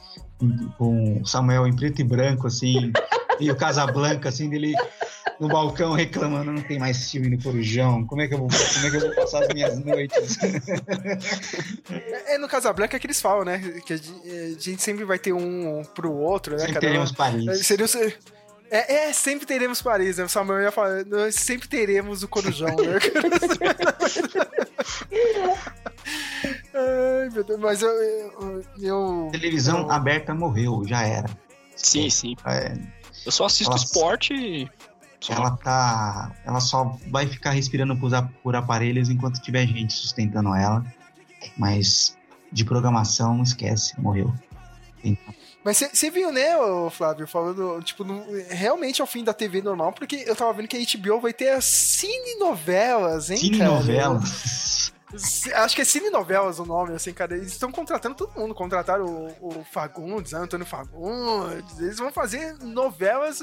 [0.79, 2.93] com o Samuel em preto e branco, assim,
[3.41, 4.73] e o Casablanca, assim, dele
[5.41, 8.87] no balcão reclamando, não tem mais filme no Corujão, como é que eu vou, como
[8.87, 10.39] é que eu vou passar as minhas noites?
[12.29, 13.59] É no Casablanca que eles falam, né?
[13.85, 14.23] Que a gen-
[14.57, 16.87] a gente sempre vai ter um pro outro, né, Sempre cara?
[16.87, 17.67] teremos Paris.
[17.67, 17.89] Seria o-
[18.75, 20.25] É, é, sempre teremos Paris, né?
[20.25, 22.99] O Samuel ia falar, nós sempre teremos o Corujão, né?
[26.75, 27.89] Ai, meu Deus, mas eu.
[27.91, 31.29] eu, eu- Televisão eu- aberta morreu, já era.
[31.77, 32.35] Sim, sim.
[32.47, 32.75] É,
[33.27, 33.85] Eu só assisto Nossa.
[33.85, 34.71] esporte e.
[35.21, 35.35] Só.
[35.35, 36.33] ela tá.
[36.45, 38.11] Ela só vai ficar respirando por,
[38.43, 40.85] por aparelhos enquanto tiver gente sustentando ela.
[41.57, 42.17] Mas
[42.51, 44.33] de programação, esquece, morreu.
[45.05, 49.63] Então, Mas você viu, né, ô, Flávio, falando, tipo, no- realmente ao fim da TV
[49.63, 53.71] normal, porque eu tava vendo que a HBO vai ter as cine-novelas, hein, Cine cara?
[55.57, 57.37] Acho que é Cine Novelas o nome, assim, cara.
[57.37, 58.55] Eles estão contratando todo mundo.
[58.55, 61.79] Contrataram o, o Fagundes, Antônio Fagundes.
[61.79, 63.41] Eles vão fazer novelas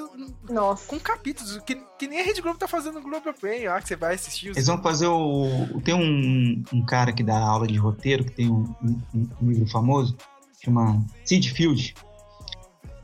[0.49, 0.87] Nossa.
[0.87, 3.87] com capítulos, que, que nem a Rede Globo tá fazendo no Globo Play, ó, que
[3.87, 4.49] você vai assistir.
[4.49, 4.57] Os...
[4.57, 5.79] Eles vão fazer o.
[5.85, 8.63] Tem um, um cara que dá aula de roteiro, que tem um,
[9.13, 10.17] um- um livro famoso,
[10.63, 11.93] chama Sid Field.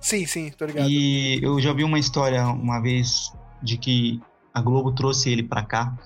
[0.06, 0.88] Sim, sim, tô ligado.
[0.88, 3.34] E eu já vi uma história uma vez
[3.64, 4.22] de que
[4.54, 5.98] a Globo trouxe ele pra cá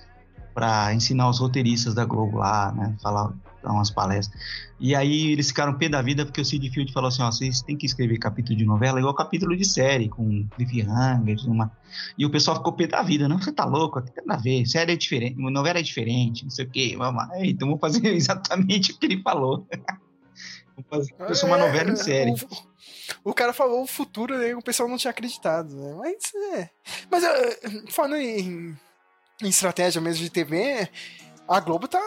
[0.54, 2.96] pra ensinar os roteiristas da Globo lá, né?
[3.02, 3.30] Falar,
[3.62, 4.40] dar umas palestras.
[4.80, 7.60] E aí eles ficaram pé da vida porque o Sid Field falou assim: ó, vocês
[7.60, 11.70] têm que escrever capítulo de novela igual capítulo de série, com cliffhanger, uma.
[12.16, 14.42] E o pessoal ficou pé da vida, não, você tá louco, aqui tem nada a
[14.42, 17.28] ver, série é diferente, novela é diferente, não sei o quê, vamos lá.
[17.44, 19.66] Então vou fazer exatamente o que ele falou.
[20.88, 22.30] Fazer isso uma novela em série.
[22.30, 22.69] É, O,
[23.24, 24.54] o cara falou o futuro, né?
[24.54, 25.94] O pessoal não tinha acreditado, né?
[25.98, 26.70] Mas é.
[27.10, 27.58] Mas eh,
[27.90, 28.76] falando em,
[29.42, 30.88] em estratégia mesmo de TV,
[31.48, 32.00] a Globo tá,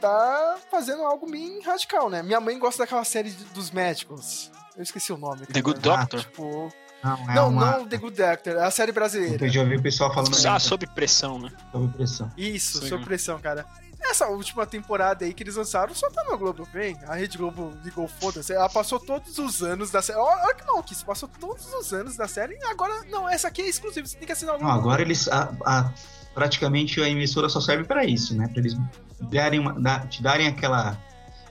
[0.00, 2.22] tá fazendo algo bem radical, né?
[2.22, 4.50] Minha mãe gosta daquela série dos médicos.
[4.76, 5.46] Eu esqueci o nome.
[5.46, 6.02] The Good cara.
[6.02, 6.20] Doctor.
[6.20, 6.72] Tipo.
[7.02, 7.78] Não, é Não, uma...
[7.78, 9.46] não The Good Doctor, é a série brasileira.
[9.46, 11.50] Eu já ouvi o pessoal falando Ah, sob pressão, né?
[11.72, 12.30] sobre pressão.
[12.36, 12.88] Isso, Sim.
[12.88, 13.66] sob pressão, cara.
[14.10, 16.96] Essa última temporada aí que eles lançaram só tá no Globo Play.
[17.06, 18.52] A Rede Globo ligou foda-se.
[18.52, 20.18] Ela passou todos os anos da série.
[20.18, 23.68] Olha que maluquice, passou todos os anos da série e agora, não, essa aqui é
[23.68, 24.80] exclusiva, você tem que assinar o Não, Globo.
[24.80, 25.28] agora eles.
[25.28, 25.92] a- a-
[26.34, 28.48] praticamente a emissora só serve pra isso, né?
[28.48, 28.76] Pra eles
[29.20, 30.96] darem uma- dar- te darem aquela.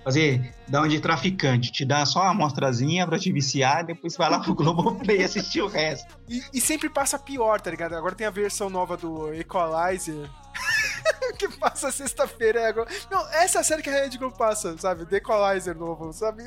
[0.03, 0.53] Fazer.
[0.67, 4.39] Dar uma de traficante, te dá só uma amostrazinha pra te viciar, depois vai lá
[4.39, 6.17] pro Globoplay assistir o resto.
[6.27, 7.95] E, e sempre passa pior, tá ligado?
[7.95, 10.29] Agora tem a versão nova do Equalizer.
[11.37, 12.59] que passa sexta-feira.
[12.59, 12.89] é Agora...
[13.09, 15.05] Não, essa é a série que a Rede Globo passa, sabe?
[15.05, 16.43] The Equalizer novo, sabe?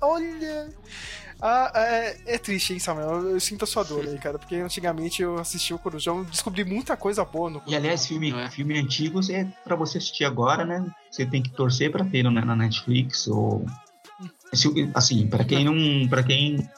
[0.00, 0.68] Olha.
[1.44, 3.08] Ah, é, é triste, hein, Samuel?
[3.10, 4.38] Eu, eu sinto a sua dor aí, cara.
[4.38, 8.48] Porque antigamente eu assisti o Corujão descobri muita coisa boa no E aliás, filme, é?
[8.48, 10.86] filme antigo é pra você assistir agora, né?
[11.10, 13.66] Você tem que torcer pra ter no- na Netflix ou.
[14.52, 16.08] Se- Assim, pra quem não.
[16.08, 16.68] para quem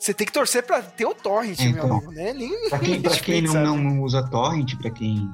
[0.00, 1.96] Você tem que torcer pra ter o Torrent, É, meu então.
[1.98, 2.32] amigo, né?
[2.32, 5.30] Nem Pra quem, pra quem não, não usa torrent, pra quem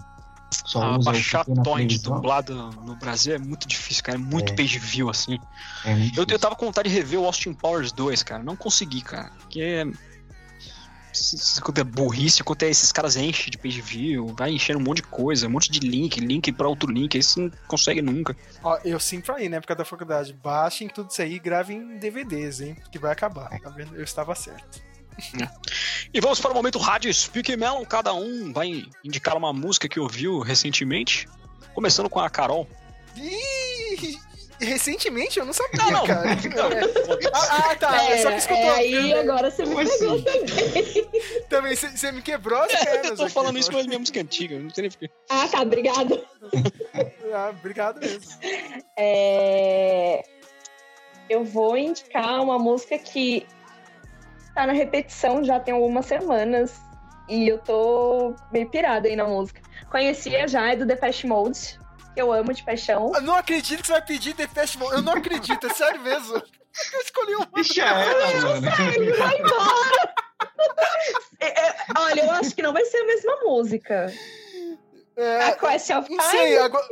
[0.52, 2.54] só Ah, baixar torrent dublado
[2.84, 4.18] no Brasil é muito difícil, cara.
[4.18, 4.56] É muito É.
[4.56, 5.38] page view, assim.
[5.84, 8.42] é muito Eu, eu tava com vontade de rever o Austin Powers 2, cara.
[8.42, 9.30] Não consegui, cara.
[9.40, 9.84] Porque é.
[11.62, 14.96] Quanto é burrice, quanto é esses caras enchem de page view, vai enchendo um monte
[14.96, 18.34] de coisa, um monte de link, link pra outro link, aí você não consegue nunca.
[18.62, 21.98] Ó, eu sempre falei na época da faculdade, baixem tudo isso aí e gravem em
[21.98, 22.76] DVDs, hein?
[22.90, 23.94] Que vai acabar, tá vendo?
[23.94, 24.80] Eu estava certo.
[26.12, 27.84] E vamos para o momento Rádio Speak Melon.
[27.84, 31.28] Cada um vai indicar uma música que ouviu recentemente.
[31.74, 32.68] Começando com a Carol.
[33.16, 34.18] Ih,
[34.60, 36.06] recentemente eu não sabia, Não, não.
[36.06, 36.22] cara.
[37.34, 38.04] Ah, ah, tá.
[38.04, 38.62] É, só que escutou.
[38.62, 40.22] é, aí agora você me pegou assim?
[40.22, 41.10] também.
[41.48, 43.10] Também você me quebrou as pernas.
[43.10, 45.10] Eu tô aqui, falando isso, mas minha música é antiga, não sei nem porquê.
[45.30, 46.22] Ah, tá, obrigado.
[47.34, 48.20] Ah, obrigado mesmo.
[48.94, 50.22] É,
[51.30, 53.46] Eu vou indicar uma música que
[54.54, 56.80] tá na repetição já tem algumas semanas.
[57.28, 59.60] E eu tô meio pirada aí na música.
[59.90, 61.78] Conhecia já, é do Depeche Mode.
[62.14, 63.10] Que eu amo de paixão.
[63.14, 64.92] Eu não acredito que você vai pedir The Festival.
[64.92, 66.34] Eu não acredito, é sério mesmo.
[66.36, 67.46] Eu escolhi uma.
[67.54, 68.70] Deixa ela, mano.
[69.18, 70.14] Vai embora!
[71.40, 74.12] É, é, olha, eu acho que não vai ser a mesma música.
[75.16, 76.56] É, A Question of não sei, Time.
[76.58, 76.84] agora.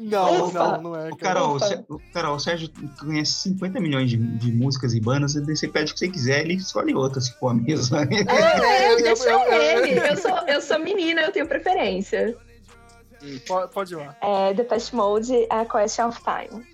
[0.00, 0.58] Não, Ufa.
[0.58, 1.10] não, não é.
[1.16, 1.40] Cara.
[1.40, 1.56] Carol,
[1.88, 2.68] o Carol, o Sérgio
[3.00, 6.54] conhece 50 milhões de, de músicas e bandas, você pede o que você quiser, ele
[6.54, 8.02] escolhe outra, se for a mesma.
[8.04, 9.98] É, eu- eu- deixa eu- eu- ele.
[10.08, 12.36] Eu sou, eu sou menina, eu tenho preferência.
[13.46, 14.16] Pode, pode ir lá.
[14.20, 16.66] É, Depeche Mode, a Question of Time.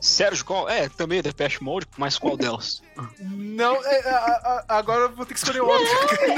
[0.00, 0.68] Sérgio, qual?
[0.68, 2.82] É, também Depeche Mode, mas qual delas?
[3.20, 5.86] Não, é, a- a- agora eu vou ter que escolher outra.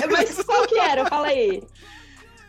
[0.05, 1.05] É, Mas qual que era?
[1.07, 1.63] Fala aí.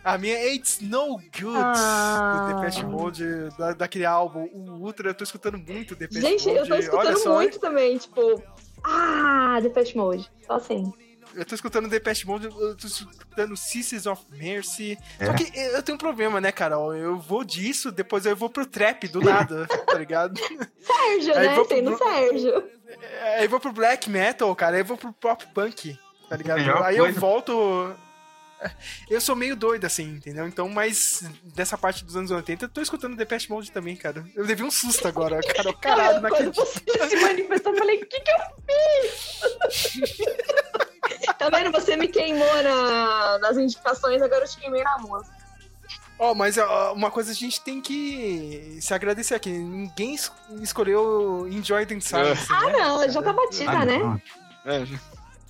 [0.08, 2.48] A minha é It's No Good, Ah.
[2.50, 3.26] do Depeche Mode,
[3.58, 6.60] da, daquele álbum, o Ultra, eu tô escutando muito Depeche Gente, Mode.
[6.60, 8.42] eu tô escutando só, muito também, tipo...
[8.84, 10.32] Ah, Depeche Mode.
[10.46, 10.94] Só assim.
[11.36, 14.98] Eu tô escutando Depeche Mode, eu tô escutando Sisters of Mercy.
[15.20, 15.26] É.
[15.26, 16.96] Só que eu tenho um problema, né, Carol?
[16.96, 20.40] Eu vou disso, depois eu vou pro trap do nada, tá ligado?
[20.80, 21.54] Sérgio, Aí né?
[21.54, 22.64] pro- Tem no Sérgio.
[23.36, 26.82] Aí eu vou pro black metal, cara, aí eu vou pro pop punk, tá ligado?
[26.84, 27.94] Aí eu volto.
[29.10, 30.48] Eu sou meio doido, assim, entendeu?
[30.48, 34.26] Então, mas dessa parte dos anos 80, eu tô escutando Depeche Mode também, cara.
[34.36, 35.74] Eu levei um susto agora, cara.
[35.74, 36.56] Caralho, não Quando acredito.
[36.66, 40.18] você se manifestou, eu falei, o que que eu fiz?
[41.38, 41.72] tá vendo?
[41.72, 45.36] Você me queimou na- nas indicações, agora eu te queimei na música.
[46.20, 49.52] Ó, mas ó, uma coisa a gente tem que se agradecer aqui.
[49.52, 50.32] Ninguém es-
[50.62, 52.48] escolheu Enjoy the Silence.
[52.52, 52.72] Ah, né?
[52.80, 53.98] não, já tá batida, Ah, né?
[54.00, 54.22] não.
[54.66, 54.84] É,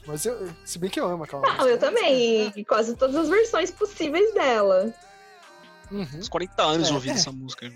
[0.07, 2.51] Mas eu, se bem que eu amo aquela Não, eu também.
[2.55, 4.93] E Quase todas as versões possíveis dela.
[5.91, 6.07] Uhum.
[6.15, 7.19] uns 40 anos É, ouvindo é.
[7.19, 7.71] essa música.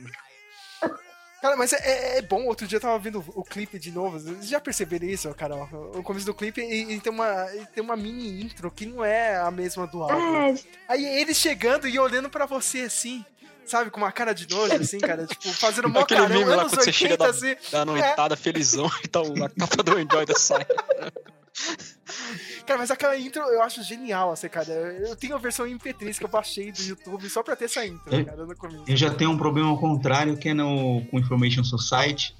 [1.42, 2.46] Cara, mas é, é- é bom.
[2.46, 4.20] Outro dia eu tava vendo o, clipe de novo.
[4.20, 5.68] Vocês já perceberam isso, Carol?
[5.96, 9.04] O começo do clipe e, e tem, uma, e tem uma mini intro que não
[9.04, 10.36] é a mesma do álbum.
[10.38, 10.56] É,
[10.88, 13.26] Aí eles chegando e olhando pra você assim,
[13.66, 13.90] sabe?
[13.90, 15.26] Com uma cara de nojo, assim, cara.
[15.26, 17.56] Tipo, fazendo mó Aquele carão, meme lá quando você 80, chega da, assim.
[17.72, 20.64] da noitada felizão e tá a capa do Enjoy the Sign.
[22.66, 24.72] Cara, mas aquela intro eu acho genial, assim, cara.
[24.72, 28.14] Eu tenho a versão MP3 que eu baixei do YouTube só pra ter essa intro,
[28.16, 28.24] É.
[28.24, 28.84] cara, no começo.
[28.88, 32.36] Eu já tenho um problema ao contrário, que é no, com Information Society.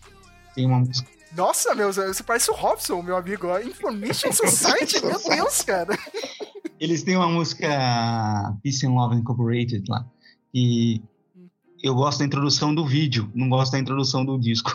[0.56, 1.10] Tem uma música.
[1.36, 3.48] Nossa, meu, você parece o Robson, meu amigo.
[3.60, 5.98] Information Society, meu Deus, cara.
[6.80, 7.68] Eles têm uma música
[8.64, 10.06] Peace and Love Incorporated lá.
[10.54, 11.02] E
[11.82, 14.72] eu gosto da introdução do vídeo, não gosto da introdução do disco.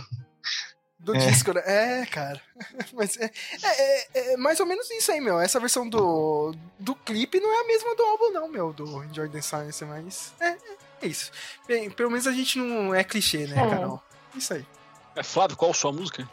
[1.06, 1.18] Do É.
[1.18, 1.62] disco, né?
[1.64, 2.40] É, cara.
[2.92, 3.30] Mas é,
[3.62, 5.38] é- é- é mais ou menos isso aí, meu.
[5.38, 9.28] Essa versão do, do clipe não é a mesma do álbum, não, meu, do Enjoy
[9.28, 11.30] the Silence, mas é, é- isso.
[11.68, 13.70] Bem, pelo menos a gente não é clichê, né, É.
[13.70, 14.02] Carol?
[14.34, 14.66] Isso aí.
[15.14, 16.28] É, Flávio, qual a sua música?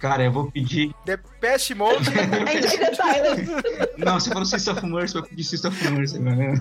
[0.00, 0.92] Cara, eu vou pedir.
[1.06, 1.98] The Best Mode.
[2.10, 3.52] Enjoy the Silence.
[3.98, 6.18] Não, você falou System of Mercy, eu vou pedir System of Mercy.
[6.18, 6.54] né?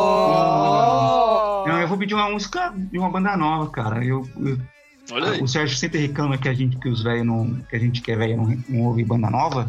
[0.00, 1.64] oh!
[1.66, 4.04] Não, eu vou pedir uma música de uma banda nova, cara.
[4.04, 4.58] Eu, eu-.
[5.42, 7.60] O Sérgio sempre reclama que a gente, que os velhos não.
[7.68, 9.68] que a gente que é velho não, não ouve banda nova.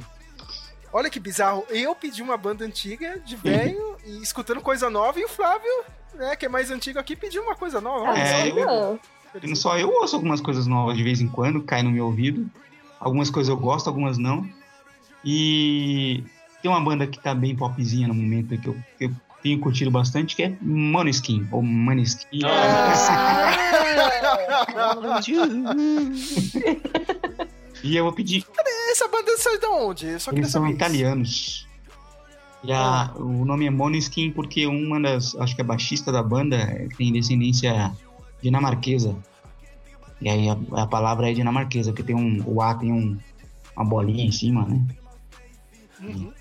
[0.93, 1.65] Olha que bizarro.
[1.69, 5.71] Eu pedi uma banda antiga, de velho, e escutando coisa nova, e o Flávio,
[6.15, 8.17] né, que é mais antigo aqui, pediu uma coisa nova.
[8.17, 8.99] É, Ah, não.
[9.41, 12.05] E não só eu ouço algumas coisas novas de vez em quando, cai no meu
[12.05, 12.49] ouvido.
[12.99, 14.47] Algumas coisas eu gosto, algumas não.
[15.23, 16.23] E
[16.61, 19.11] tem uma banda que tá bem popzinha no momento que eu, que eu
[19.41, 22.41] tenho curtido bastante, que é Moneskin, ou Maneskin.
[27.83, 28.45] E eu vou pedir.
[28.91, 30.05] Essa banda saiu de onde?
[30.07, 30.75] Eu só Eles são isso.
[30.75, 31.67] italianos.
[32.63, 36.57] E a- o nome é Moneskin porque uma das, acho que a baixista da banda
[36.97, 37.91] tem descendência
[38.41, 39.15] dinamarquesa.
[40.21, 43.17] E aí a, a palavra é dinamarquesa, porque tem um, o A tem um,
[43.75, 44.79] uma bolinha em cima, né?
[46.01, 46.31] Uhum.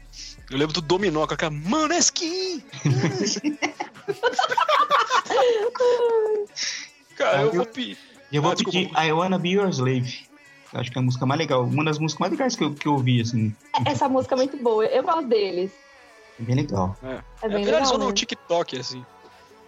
[0.51, 2.63] Eu lembro do Dominó com aquela Maneskin!
[7.17, 7.99] Cara, eu vou pedir.
[8.31, 8.78] E eu vou Ah, desculpa.
[8.78, 10.28] pedir I Wanna Be Your Slave.
[10.73, 12.73] Eu Acho que é a música mais legal, uma das músicas mais legais que eu,
[12.73, 13.55] que eu ouvi, assim.
[13.85, 14.85] Essa música é muito boa.
[14.86, 15.73] Eu gosto deles.
[16.39, 16.97] É bem legal.
[17.02, 18.12] É, É é bem viralizou no.
[18.12, 19.05] TikTok, assim.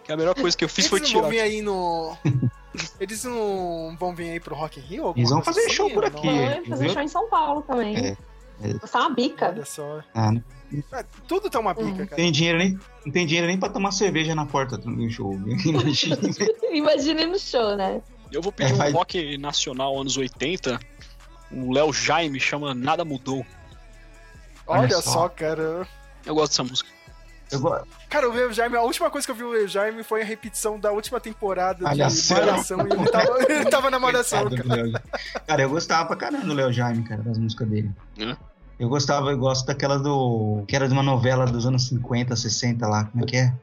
[0.05, 1.21] Que a melhor coisa que eu fiz Eles foi não tirar.
[1.21, 2.15] vão vir aí no.
[2.99, 5.13] Eles não vão vir aí pro Rock in Rio?
[5.15, 6.25] Eles vão fazer show assim, por ou aqui.
[6.27, 6.35] não?
[6.45, 6.93] Vai fazer viu?
[6.93, 7.95] show em São Paulo também.
[7.97, 8.17] É,
[8.61, 8.69] é.
[8.71, 9.49] É uma bica.
[9.49, 10.01] Olha só.
[10.13, 10.43] Ah, não
[10.93, 11.95] É, tudo tá uma bica, Uhum.
[11.97, 12.15] cara.
[12.15, 15.33] tem dinheiro nem, não tem dinheiro nem pra tomar cerveja na porta do show.
[15.65, 16.17] Imagina.
[16.71, 18.01] Imagine no show, né?
[18.33, 20.79] Eu vou pedir É, um rock nacional anos 80.
[21.51, 23.45] O Léo Jaime chama Nada Mudou.
[24.65, 25.11] Olha, Olha só.
[25.11, 25.29] só.
[25.29, 25.87] cara.
[26.25, 26.89] Eu gosto dessa música.
[27.51, 30.03] Eu go- Cara, o Leo Jaime, a última coisa que eu vi o Leo Jaime
[30.03, 32.33] foi a repetição da última temporada Olha de.
[32.33, 34.63] Malhação e ele tava, ele tava na Malhação, cara.
[34.75, 34.93] Léo.
[35.45, 37.91] Cara, eu gostava pra caramba do Léo Jaime, cara, das músicas dele.
[38.17, 38.35] É?
[38.79, 40.63] Eu gostava, eu gosto daquela do.
[40.67, 43.05] que era de uma novela dos anos 50, 60 lá.
[43.05, 43.53] Como é que é?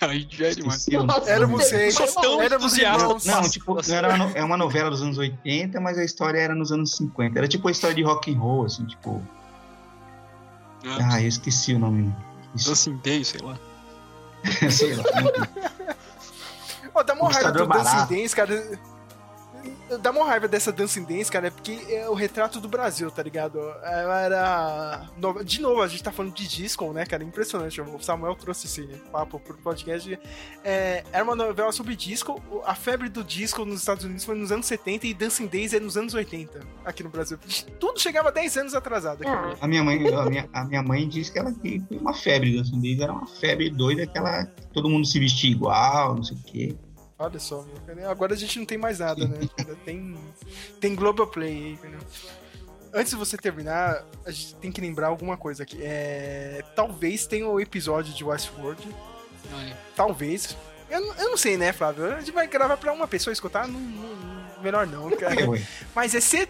[0.00, 0.86] Aí já é demais.
[0.88, 1.76] Nossa.
[1.76, 3.02] Eu sou tão entusiasta.
[3.02, 3.24] irmãos.
[3.26, 6.38] Não, tipo, não era uma, no- é uma novela dos anos 80, mas a história
[6.38, 7.38] era nos anos 50.
[7.38, 9.22] Era tipo a história de rock and roll, assim, tipo.
[11.10, 12.14] Ah, eu esqueci o nome.
[12.54, 13.58] Dancing Day, sei lá.
[14.70, 15.02] Sei lá.
[16.94, 18.22] Ó, dá uma raiva do Dancing.
[18.22, 18.78] Dance, cara.
[19.96, 23.22] Dá uma raiva dessa Dancing Dance, cara, é porque é o retrato do Brasil, tá
[23.22, 23.58] ligado?
[23.82, 25.06] Ela era.
[25.44, 27.24] De novo, a gente tá falando de disco, né, cara?
[27.24, 27.80] Impressionante.
[27.80, 30.18] O Samuel trouxe esse papo pro podcast.
[30.62, 32.42] É, era uma novela sobre disco.
[32.66, 35.80] A febre do disco nos Estados Unidos foi nos anos 70 e Dancing Days é
[35.80, 37.38] nos anos 80, aqui no Brasil.
[37.80, 39.30] Tudo chegava 10 anos atrasado aqui.
[39.30, 42.56] Ah, A minha mãe, a minha, a minha mãe disse que ela foi uma febre
[42.56, 44.18] da Sundays, era uma febre doida que
[44.72, 46.76] todo mundo se vestia igual, não sei o quê.
[47.18, 49.40] Olha só, meu, agora a gente não tem mais nada, né?
[49.84, 50.16] Tem,
[50.80, 51.98] tem Globoplay aí, entendeu?
[52.94, 55.78] Antes de você terminar, a gente tem que lembrar alguma coisa aqui.
[55.82, 58.82] É, talvez tenha o episódio de Westworld.
[59.96, 60.56] Talvez.
[60.88, 62.06] Eu, não- eu não sei, né, Flávio?
[62.14, 63.66] A gente vai gravar pra uma pessoa escutar?
[63.68, 65.34] Não, não- melhor não, cara.
[65.34, 65.62] É.
[65.94, 66.48] Mas é ser.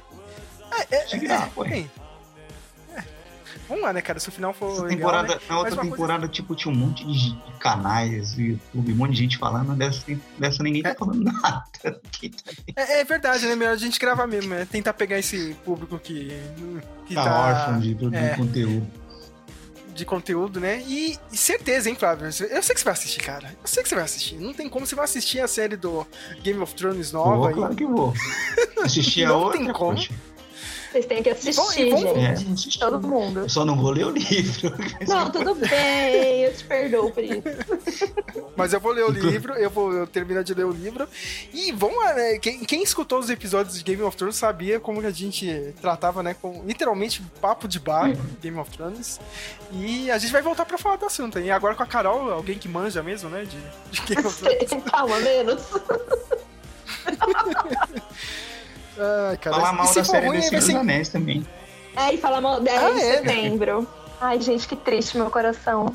[0.70, 1.18] É, é, é.
[1.74, 1.86] É.
[3.68, 4.18] Vamos lá, né, cara?
[4.18, 4.72] Se o final for.
[4.72, 5.40] Essa legal, temporada, né?
[5.48, 9.18] na outra Mas uma temporada, tipo, tinha um monte de, canais YouTube, um monte de
[9.18, 10.04] gente falando, dessa,
[10.38, 11.64] dessa ninguém tá falando nada.
[12.74, 13.54] É, é verdade, né?
[13.54, 14.66] Melhor a gente gravar mesmo, né?
[14.70, 16.32] Tentar pegar esse público que,
[17.06, 18.36] que tá, tá, órfão de, de é.
[18.36, 18.86] conteúdo.
[19.94, 20.82] de conteúdo, né?
[20.86, 22.26] E, e certeza, hein, Flávio?
[22.26, 23.48] Eu sei que você vai assistir, cara.
[23.60, 24.36] Eu sei que você vai assistir.
[24.36, 26.06] Não tem como você vai assistir a série do
[26.42, 27.36] Game of Thrones nova.
[27.36, 28.14] Vou, e- claro que vou.
[28.82, 29.96] Assistir a Não outra, tem como.
[29.96, 30.14] poxa.
[30.90, 32.52] Vocês têm que assistir, vamos- É, gente.
[32.52, 32.78] assistir.
[32.78, 33.40] Todo mundo.
[33.40, 34.72] Eu só não vou ler o livro.
[35.06, 37.42] Não, tudo bem, eu te perdoo por isso.
[38.56, 41.06] Mas eu vou ler o livro, eu vou eu terminar de ler o livro.
[41.52, 42.38] E vamos lá, né?
[42.38, 46.22] Quem, quem escutou os episódios de Game of Thrones sabia como que a gente tratava,
[46.22, 46.34] né?
[46.40, 48.10] Com literalmente papo de bar
[48.40, 49.20] Game of Thrones.
[49.72, 51.38] E a gente vai voltar pra falar do assunto.
[51.38, 53.44] E agora com a Carol, alguém que manja mesmo, né?
[53.44, 53.58] De,
[53.90, 54.84] de Game of Thrones.
[54.90, 55.62] Calma, menos.
[58.98, 59.56] Ai, cara.
[59.56, 61.46] Falar mal da série ruim, do vai Senhor ser dos Anéis também.
[61.96, 63.32] É, e fala mal 10 Ah, de é, né?
[63.34, 63.88] setembro.
[64.20, 65.94] Ai, gente, que triste meu coração.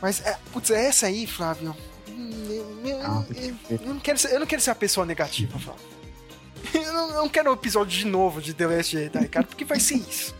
[0.00, 1.76] Mas, é, putz, é essa aí, Flávio.
[2.08, 5.06] Hum, Eu, eu- Ah, eu- eu não quero ser, eu não quero ser a pessoa
[5.06, 5.92] negativa, Flávio.
[6.74, 9.64] Eu não, eu não quero o episódio de novo de The Last Jedi, cara, porque
[9.64, 10.32] vai ser isso.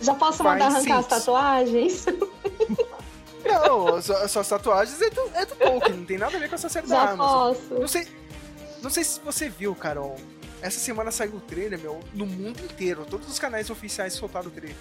[0.00, 0.76] Já posso Vai mandar sim.
[0.90, 2.04] arrancar as tatuagens?
[3.44, 6.54] Não, só- suas tatuagens é do, é do Tolkien, não tem nada a ver com
[6.54, 7.74] essa série da Já posso.
[7.74, 8.06] Não sei,
[8.82, 10.16] não sei se você viu, Carol.
[10.62, 13.04] Essa semana saiu o trailer, meu, no mundo inteiro.
[13.04, 14.76] Todos os canais oficiais soltaram o trailer.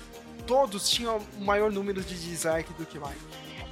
[0.48, 3.20] Todos tinham o maior número de dislike do que like.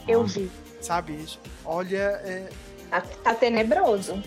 [0.08, 0.52] Eu vi.
[0.82, 1.26] Sabe?
[1.66, 2.50] Olha, é,
[2.90, 4.22] Tá, tá tenebroso.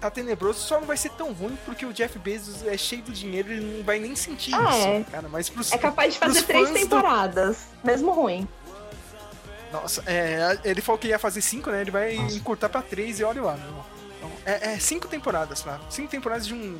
[0.00, 3.12] tá tenebroso, só não vai ser tão ruim porque o Jeff Bezos é cheio do
[3.12, 5.04] dinheiro e não vai nem sentir Ah, isso, é.
[5.10, 5.28] cara.
[5.28, 8.48] Mas pros, É capaz de fazer três fãs do- temporadas, mesmo ruim.
[9.70, 11.80] Nossa, é, ele falou que ia fazer cinco, né?
[11.80, 12.36] Ele vai Nossa.
[12.36, 13.84] encurtar pra três e olha lá, meu irmão.
[14.44, 15.80] É, é cinco temporadas, lá.
[15.90, 16.78] Cinco temporadas de um.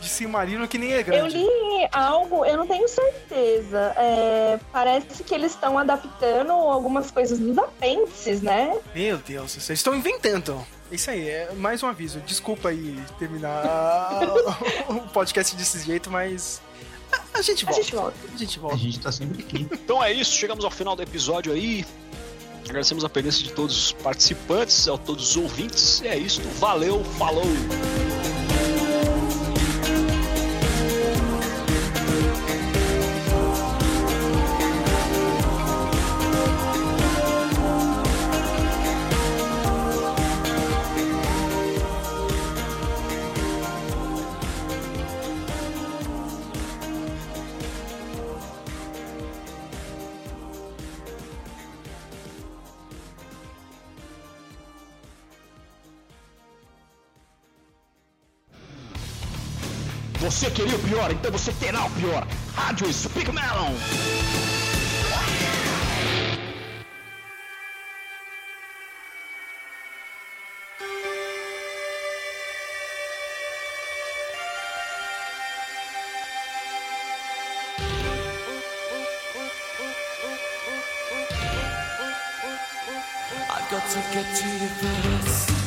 [0.00, 1.38] De Silmarino que nem é Eu grande.
[1.38, 1.48] li
[1.90, 3.94] algo, eu não tenho certeza.
[3.96, 8.78] É, parece que eles estão adaptando algumas coisas dos apêndices, né?
[8.94, 10.62] Meu Deus, vocês estão inventando.
[10.92, 12.20] Isso aí, é mais um aviso.
[12.20, 14.20] Desculpa aí terminar
[14.90, 16.60] o podcast desse jeito, mas.
[17.10, 17.82] A, a gente A volta.
[17.82, 18.16] gente volta.
[18.34, 18.76] A gente A volta.
[18.76, 19.66] gente tá sempre aqui.
[19.72, 21.86] Então é isso, chegamos ao final do episódio aí.
[22.64, 26.00] Agradecemos a presença de todos os participantes, a todos os ouvintes.
[26.00, 27.44] E é isso, valeu, falou!
[61.34, 62.24] Você terá o pior.
[62.54, 63.74] Rádio Speak Melon!
[83.70, 85.63] Got to get to you first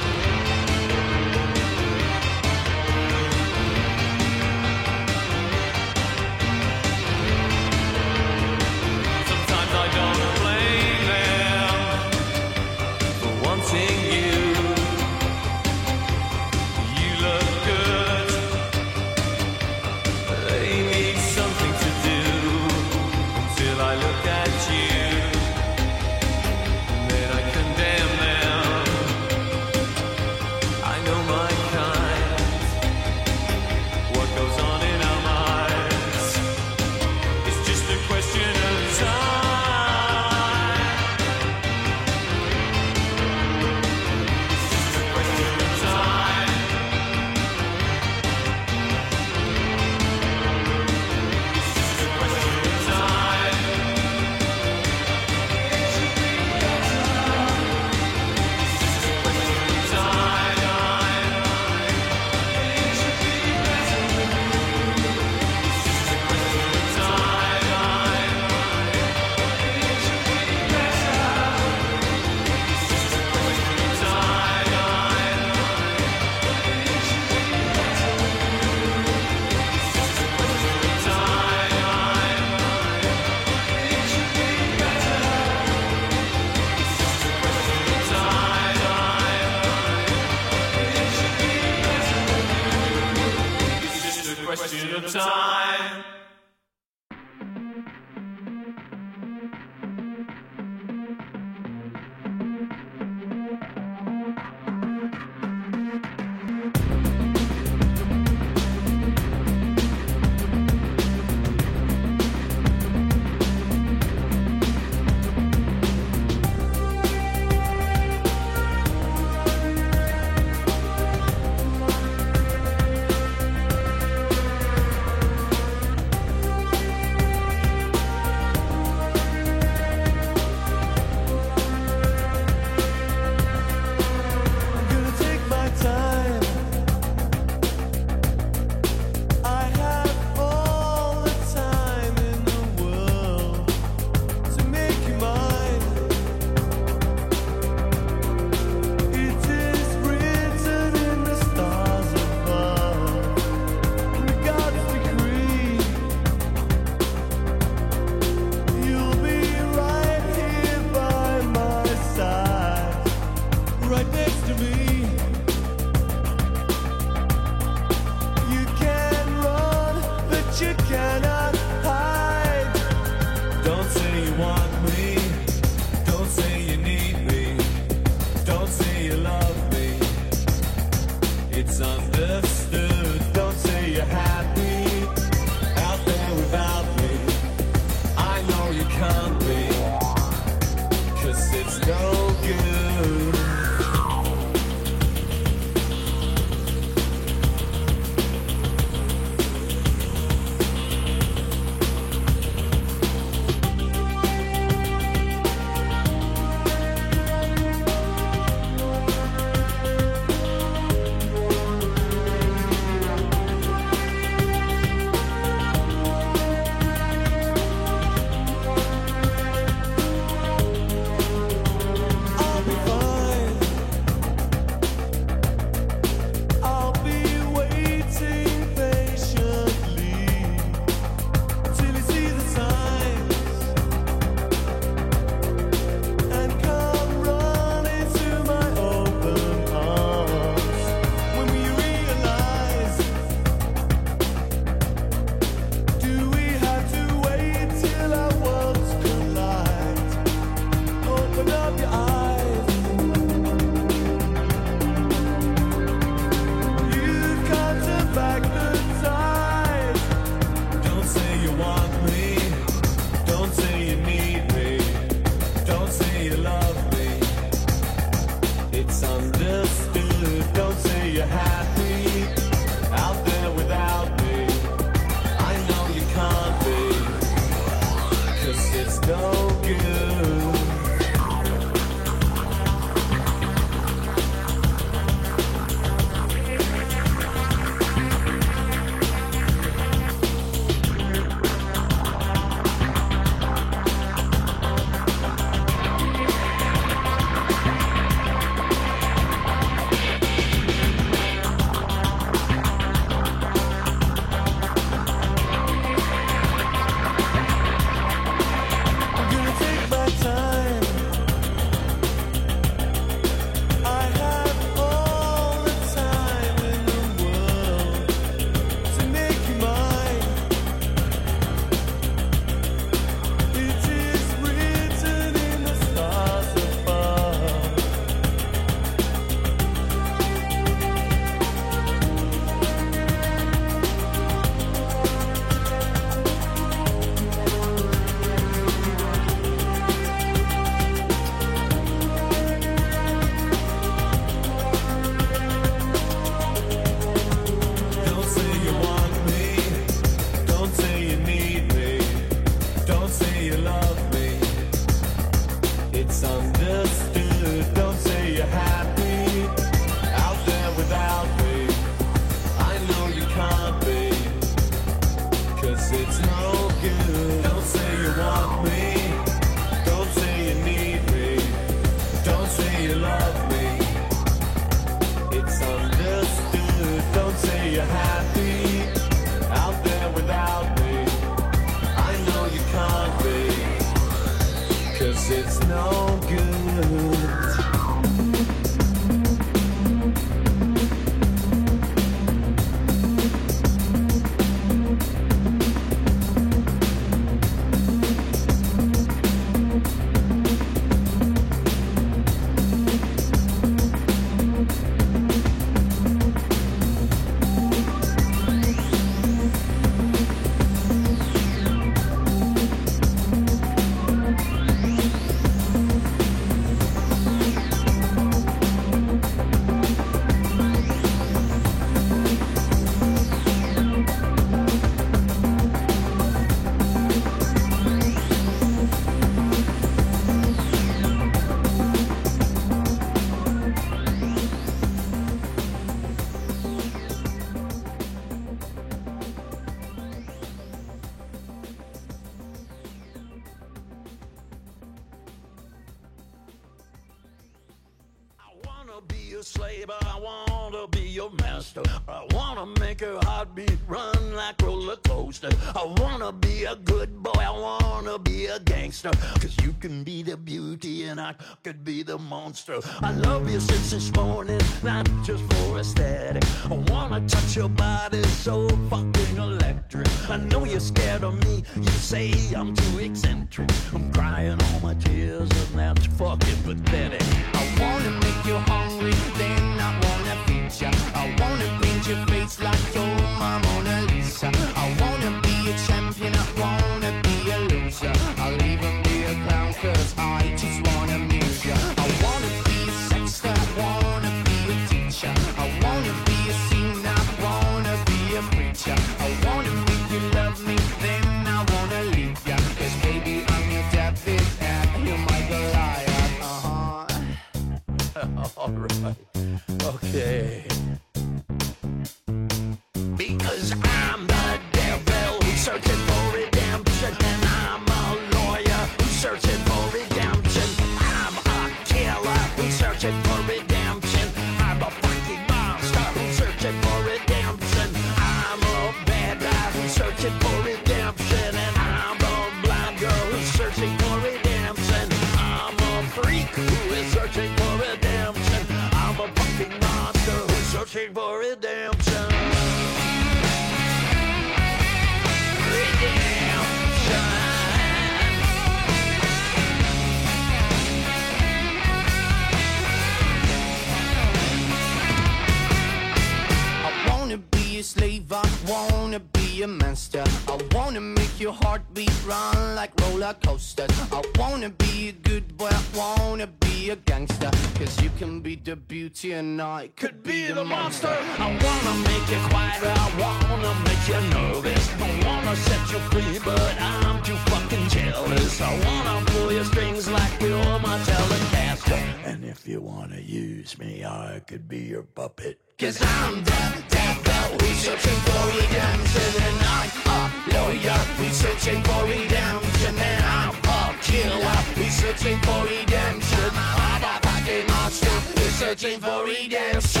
[598.64, 600.00] searching for redemption.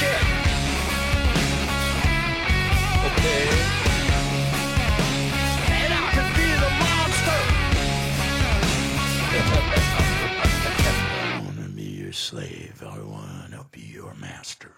[0.00, 0.20] Yeah.
[3.08, 3.46] Okay.
[5.76, 7.40] And I can be the monster.
[11.26, 12.82] I wanna be your slave.
[12.82, 14.72] I wanna be your master.